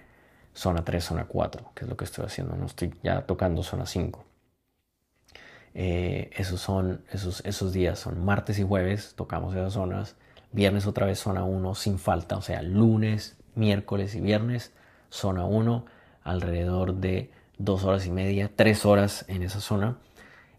zona 0.54 0.86
3, 0.86 1.04
zona 1.04 1.26
4, 1.26 1.72
que 1.76 1.84
es 1.84 1.90
lo 1.90 1.98
que 1.98 2.06
estoy 2.06 2.26
haciendo, 2.26 2.56
no 2.56 2.66
estoy 2.66 2.94
ya 3.04 3.26
tocando 3.26 3.62
zona 3.62 3.86
5. 3.86 4.24
Eh, 5.74 6.30
esos 6.34 6.62
son 6.62 7.04
esos, 7.12 7.42
esos 7.46 7.74
días, 7.74 8.00
son 8.00 8.24
martes 8.24 8.58
y 8.58 8.64
jueves, 8.64 9.16
tocamos 9.18 9.54
esas 9.54 9.74
zonas, 9.74 10.16
viernes 10.54 10.88
otra 10.88 11.06
vez 11.06 11.20
zona 11.20 11.44
1 11.44 11.76
sin 11.76 12.00
falta, 12.00 12.38
o 12.38 12.42
sea, 12.42 12.62
lunes, 12.62 13.38
miércoles 13.56 14.16
y 14.16 14.22
viernes, 14.22 14.72
zona 15.10 15.46
1, 15.46 15.86
alrededor 16.24 16.96
de 16.96 17.32
dos 17.58 17.84
horas 17.84 18.06
y 18.06 18.12
media, 18.12 18.50
tres 18.56 18.86
horas 18.86 19.26
en 19.28 19.44
esa 19.44 19.60
zona. 19.60 19.98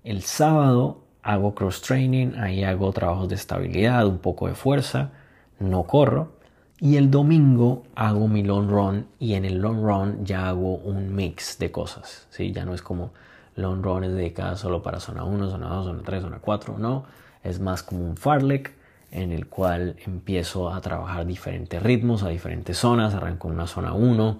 El 0.04 0.22
sábado 0.22 1.02
hago 1.22 1.54
cross 1.54 1.82
training, 1.82 2.34
ahí 2.38 2.64
hago 2.64 2.92
trabajos 2.92 3.28
de 3.28 3.34
estabilidad, 3.34 4.06
un 4.06 4.18
poco 4.18 4.48
de 4.48 4.54
fuerza, 4.54 5.10
no 5.58 5.84
corro. 5.84 6.38
Y 6.78 6.96
el 6.96 7.10
domingo 7.10 7.82
hago 7.94 8.26
mi 8.26 8.42
long 8.42 8.70
run 8.70 9.06
y 9.18 9.34
en 9.34 9.44
el 9.44 9.58
long 9.58 9.82
run 9.84 10.24
ya 10.24 10.48
hago 10.48 10.76
un 10.76 11.14
mix 11.14 11.58
de 11.58 11.70
cosas. 11.70 12.26
¿sí? 12.30 12.52
Ya 12.52 12.64
no 12.64 12.72
es 12.72 12.80
como 12.80 13.10
long 13.54 13.82
run 13.82 14.04
es 14.04 14.12
dedicada 14.12 14.56
solo 14.56 14.82
para 14.82 14.98
zona 14.98 15.24
1, 15.24 15.50
zona 15.50 15.68
2, 15.68 15.84
zona 15.84 16.02
3, 16.02 16.22
zona 16.22 16.38
4. 16.40 16.78
No, 16.78 17.04
es 17.44 17.60
más 17.60 17.82
como 17.82 18.06
un 18.06 18.16
farlek 18.16 18.74
en 19.12 19.32
el 19.32 19.46
cual 19.46 19.96
empiezo 20.06 20.72
a 20.72 20.80
trabajar 20.80 21.26
diferentes 21.26 21.82
ritmos 21.82 22.22
a 22.22 22.28
diferentes 22.28 22.78
zonas. 22.78 23.14
Arranco 23.14 23.48
en 23.48 23.54
una 23.54 23.66
zona 23.66 23.92
1, 23.92 24.38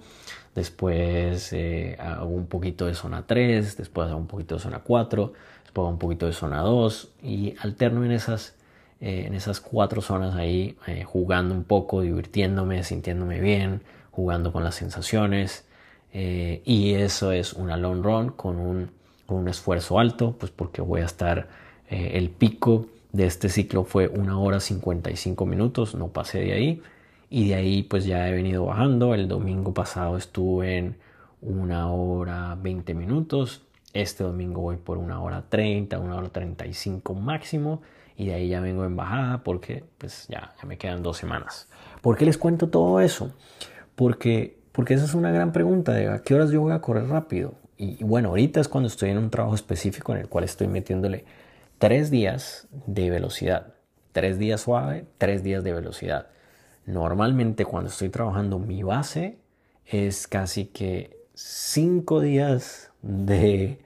después 0.55 1.51
eh, 1.53 1.97
hago 1.99 2.29
un 2.29 2.47
poquito 2.47 2.85
de 2.85 2.95
zona 2.95 3.25
3, 3.27 3.77
después 3.77 4.09
hago 4.09 4.19
un 4.19 4.27
poquito 4.27 4.55
de 4.55 4.61
zona 4.61 4.79
4, 4.79 5.33
después 5.63 5.83
hago 5.83 5.89
un 5.89 5.99
poquito 5.99 6.25
de 6.25 6.33
zona 6.33 6.61
2 6.61 7.09
y 7.23 7.55
alterno 7.61 8.05
en 8.05 8.11
esas 8.11 8.55
eh, 9.01 9.25
en 9.25 9.33
esas 9.33 9.59
cuatro 9.59 9.99
zonas 9.99 10.35
ahí, 10.35 10.77
eh, 10.85 11.03
jugando 11.03 11.55
un 11.55 11.63
poco, 11.63 12.01
divirtiéndome, 12.01 12.83
sintiéndome 12.83 13.39
bien, 13.39 13.81
jugando 14.11 14.53
con 14.53 14.63
las 14.63 14.75
sensaciones. 14.75 15.65
Eh, 16.13 16.61
y 16.65 16.93
eso 16.93 17.31
es 17.31 17.53
una 17.53 17.77
long 17.77 18.03
run 18.03 18.29
con 18.29 18.57
un, 18.57 18.91
con 19.25 19.37
un 19.37 19.47
esfuerzo 19.47 19.97
alto, 19.97 20.35
pues 20.39 20.51
porque 20.51 20.81
voy 20.81 21.01
a 21.01 21.05
estar, 21.05 21.47
el 21.89 22.29
pico 22.29 22.85
de 23.13 23.25
este 23.25 23.49
ciclo 23.49 23.83
fue 23.83 24.07
una 24.07 24.39
hora 24.39 24.59
55 24.59 25.45
minutos, 25.45 25.95
no 25.95 26.09
pasé 26.09 26.39
de 26.39 26.53
ahí. 26.53 26.81
Y 27.29 27.49
de 27.49 27.55
ahí 27.55 27.83
pues 27.83 28.05
ya 28.05 28.27
he 28.27 28.33
venido 28.33 28.65
bajando. 28.65 29.13
El 29.13 29.27
domingo 29.27 29.73
pasado 29.73 30.17
estuve 30.17 30.77
en 30.77 30.97
una 31.41 31.89
hora 31.91 32.57
20 32.61 32.93
minutos. 32.93 33.63
Este 33.93 34.23
domingo 34.23 34.61
voy 34.61 34.77
por 34.77 34.97
una 34.97 35.21
hora 35.21 35.43
30, 35.47 35.99
una 35.99 36.15
hora 36.15 36.29
35 36.29 37.13
máximo 37.13 37.81
y 38.17 38.27
de 38.27 38.35
ahí 38.35 38.49
ya 38.49 38.61
vengo 38.61 38.85
en 38.85 38.95
bajada 38.95 39.43
porque 39.43 39.83
pues 39.97 40.27
ya, 40.29 40.53
me 40.65 40.77
quedan 40.77 41.03
dos 41.03 41.17
semanas. 41.17 41.67
¿Por 42.01 42.17
qué 42.17 42.25
les 42.25 42.37
cuento 42.37 42.69
todo 42.69 42.99
eso? 42.99 43.33
Porque, 43.95 44.57
porque 44.71 44.93
esa 44.93 45.05
es 45.05 45.13
una 45.13 45.31
gran 45.31 45.51
pregunta 45.51 45.93
de 45.93 46.07
a 46.07 46.21
qué 46.21 46.35
horas 46.35 46.51
yo 46.51 46.61
voy 46.61 46.73
a 46.73 46.81
correr 46.81 47.07
rápido. 47.07 47.55
y, 47.77 48.03
bueno, 48.03 48.29
ahorita 48.29 48.61
es 48.61 48.67
cuando 48.67 48.87
estoy 48.87 49.09
en 49.09 49.17
un 49.17 49.29
trabajo 49.29 49.55
específico 49.55 50.13
en 50.13 50.19
el 50.19 50.29
cual 50.29 50.43
estoy 50.43 50.67
metiéndole 50.67 51.25
tres 51.81 52.11
días 52.11 52.67
de 52.85 53.09
velocidad. 53.09 53.73
Tres 54.11 54.37
días 54.37 54.61
suave, 54.61 55.07
tres 55.17 55.41
días 55.41 55.63
de 55.63 55.73
velocidad. 55.73 56.27
Normalmente 56.85 57.65
cuando 57.65 57.89
estoy 57.89 58.09
trabajando 58.09 58.59
mi 58.59 58.83
base 58.83 59.39
es 59.87 60.27
casi 60.27 60.65
que 60.65 61.25
cinco 61.33 62.21
días 62.21 62.91
de 63.01 63.83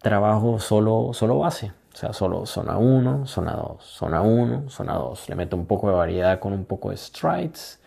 trabajo 0.00 0.60
solo, 0.60 1.10
solo 1.12 1.40
base. 1.40 1.72
O 1.92 1.96
sea, 1.96 2.12
solo 2.12 2.46
zona 2.46 2.78
1, 2.78 3.26
zona 3.26 3.54
2, 3.54 3.82
zona 3.82 4.22
1, 4.22 4.70
zona 4.70 4.94
2. 4.94 5.28
Le 5.30 5.34
meto 5.34 5.56
un 5.56 5.66
poco 5.66 5.88
de 5.88 5.96
variedad 5.96 6.38
con 6.38 6.52
un 6.52 6.66
poco 6.66 6.90
de 6.90 6.98
strides. 6.98 7.80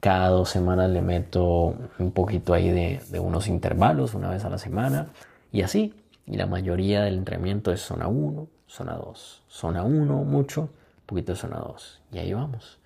Cada 0.00 0.30
dos 0.30 0.48
semanas 0.48 0.90
le 0.90 1.02
meto 1.02 1.76
un 2.00 2.10
poquito 2.10 2.52
ahí 2.52 2.68
de, 2.68 3.00
de 3.10 3.20
unos 3.20 3.46
intervalos, 3.46 4.14
una 4.14 4.28
vez 4.30 4.44
a 4.44 4.50
la 4.50 4.58
semana. 4.58 5.10
Y 5.52 5.62
así. 5.62 5.94
Y 6.26 6.36
la 6.36 6.46
mayoría 6.46 7.02
del 7.02 7.14
entrenamiento 7.14 7.72
es 7.72 7.80
zona 7.80 8.08
1, 8.08 8.48
zona 8.66 8.94
2. 8.94 9.42
Zona 9.48 9.82
1 9.82 10.24
mucho, 10.24 10.70
poquito 11.06 11.32
de 11.32 11.38
zona 11.38 11.58
2. 11.58 12.02
Y 12.12 12.18
ahí 12.18 12.32
vamos. 12.32 12.78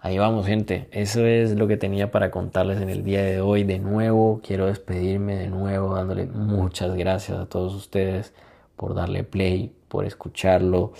Ahí 0.00 0.18
vamos, 0.18 0.46
gente. 0.46 0.88
Eso 0.92 1.26
es 1.26 1.56
lo 1.56 1.68
que 1.68 1.76
tenía 1.76 2.10
para 2.10 2.30
contarles 2.30 2.80
en 2.80 2.88
el 2.88 3.04
día 3.04 3.22
de 3.22 3.40
hoy. 3.40 3.64
De 3.64 3.78
nuevo, 3.78 4.40
quiero 4.42 4.66
despedirme 4.66 5.36
de 5.36 5.48
nuevo, 5.48 5.94
dándole 5.94 6.26
muchas 6.26 6.94
gracias 6.94 7.38
a 7.38 7.46
todos 7.46 7.74
ustedes 7.74 8.32
por 8.76 8.94
darle 8.94 9.24
play, 9.24 9.74
por 9.88 10.04
escucharlo. 10.04 10.92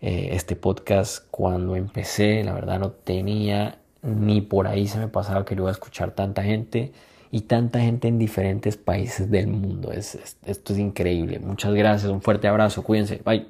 Eh, 0.00 0.30
este 0.32 0.56
podcast, 0.56 1.26
cuando 1.30 1.76
empecé, 1.76 2.42
la 2.42 2.52
verdad 2.52 2.80
no 2.80 2.90
tenía 2.90 3.78
ni 4.02 4.40
por 4.40 4.66
ahí 4.66 4.88
se 4.88 4.98
me 4.98 5.08
pasaba 5.08 5.44
que 5.44 5.54
lo 5.54 5.62
iba 5.62 5.70
a 5.70 5.72
escuchar 5.72 6.10
tanta 6.10 6.42
gente 6.42 6.92
y 7.32 7.40
tanta 7.40 7.80
gente 7.80 8.08
en 8.08 8.18
diferentes 8.18 8.76
países 8.76 9.30
del 9.30 9.48
mundo. 9.48 9.90
esto 9.90 10.34
es 10.44 10.78
increíble. 10.78 11.40
Muchas 11.40 11.72
gracias, 11.72 12.12
un 12.12 12.20
fuerte 12.20 12.46
abrazo, 12.46 12.84
cuídense, 12.84 13.22
bye. 13.24 13.48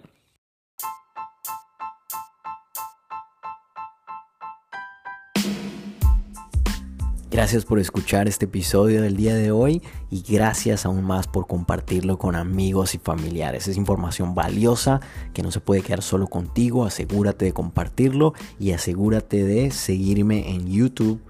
Gracias 7.28 7.64
por 7.64 7.80
escuchar 7.80 8.28
este 8.28 8.44
episodio 8.44 9.02
del 9.02 9.16
día 9.16 9.34
de 9.34 9.50
hoy 9.50 9.82
y 10.10 10.22
gracias 10.22 10.86
aún 10.86 11.02
más 11.02 11.26
por 11.26 11.46
compartirlo 11.46 12.18
con 12.18 12.36
amigos 12.36 12.94
y 12.94 12.98
familiares. 12.98 13.66
Es 13.66 13.76
información 13.76 14.34
valiosa 14.34 15.00
que 15.32 15.42
no 15.42 15.50
se 15.50 15.58
puede 15.58 15.80
quedar 15.80 16.02
solo 16.02 16.28
contigo. 16.28 16.84
Asegúrate 16.84 17.46
de 17.46 17.52
compartirlo 17.52 18.34
y 18.60 18.72
asegúrate 18.72 19.44
de 19.44 19.70
seguirme 19.70 20.50
en 20.50 20.68
YouTube 20.68 21.22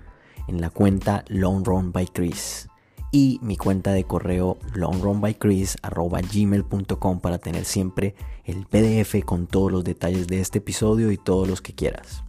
en 0.48 0.60
la 0.60 0.70
cuenta 0.70 1.24
Long 1.28 1.64
Run 1.66 1.92
by 1.92 2.06
Chris 2.06 2.68
y 3.10 3.40
mi 3.42 3.56
cuenta 3.56 3.92
de 3.92 4.04
correo 4.04 4.58
longrunbychris.gmail.com 4.74 7.20
para 7.20 7.38
tener 7.38 7.64
siempre 7.64 8.14
el 8.44 8.66
PDF 8.66 9.24
con 9.24 9.46
todos 9.46 9.70
los 9.70 9.84
detalles 9.84 10.26
de 10.26 10.40
este 10.40 10.58
episodio 10.58 11.12
y 11.12 11.18
todos 11.18 11.46
los 11.46 11.60
que 11.60 11.74
quieras. 11.74 12.24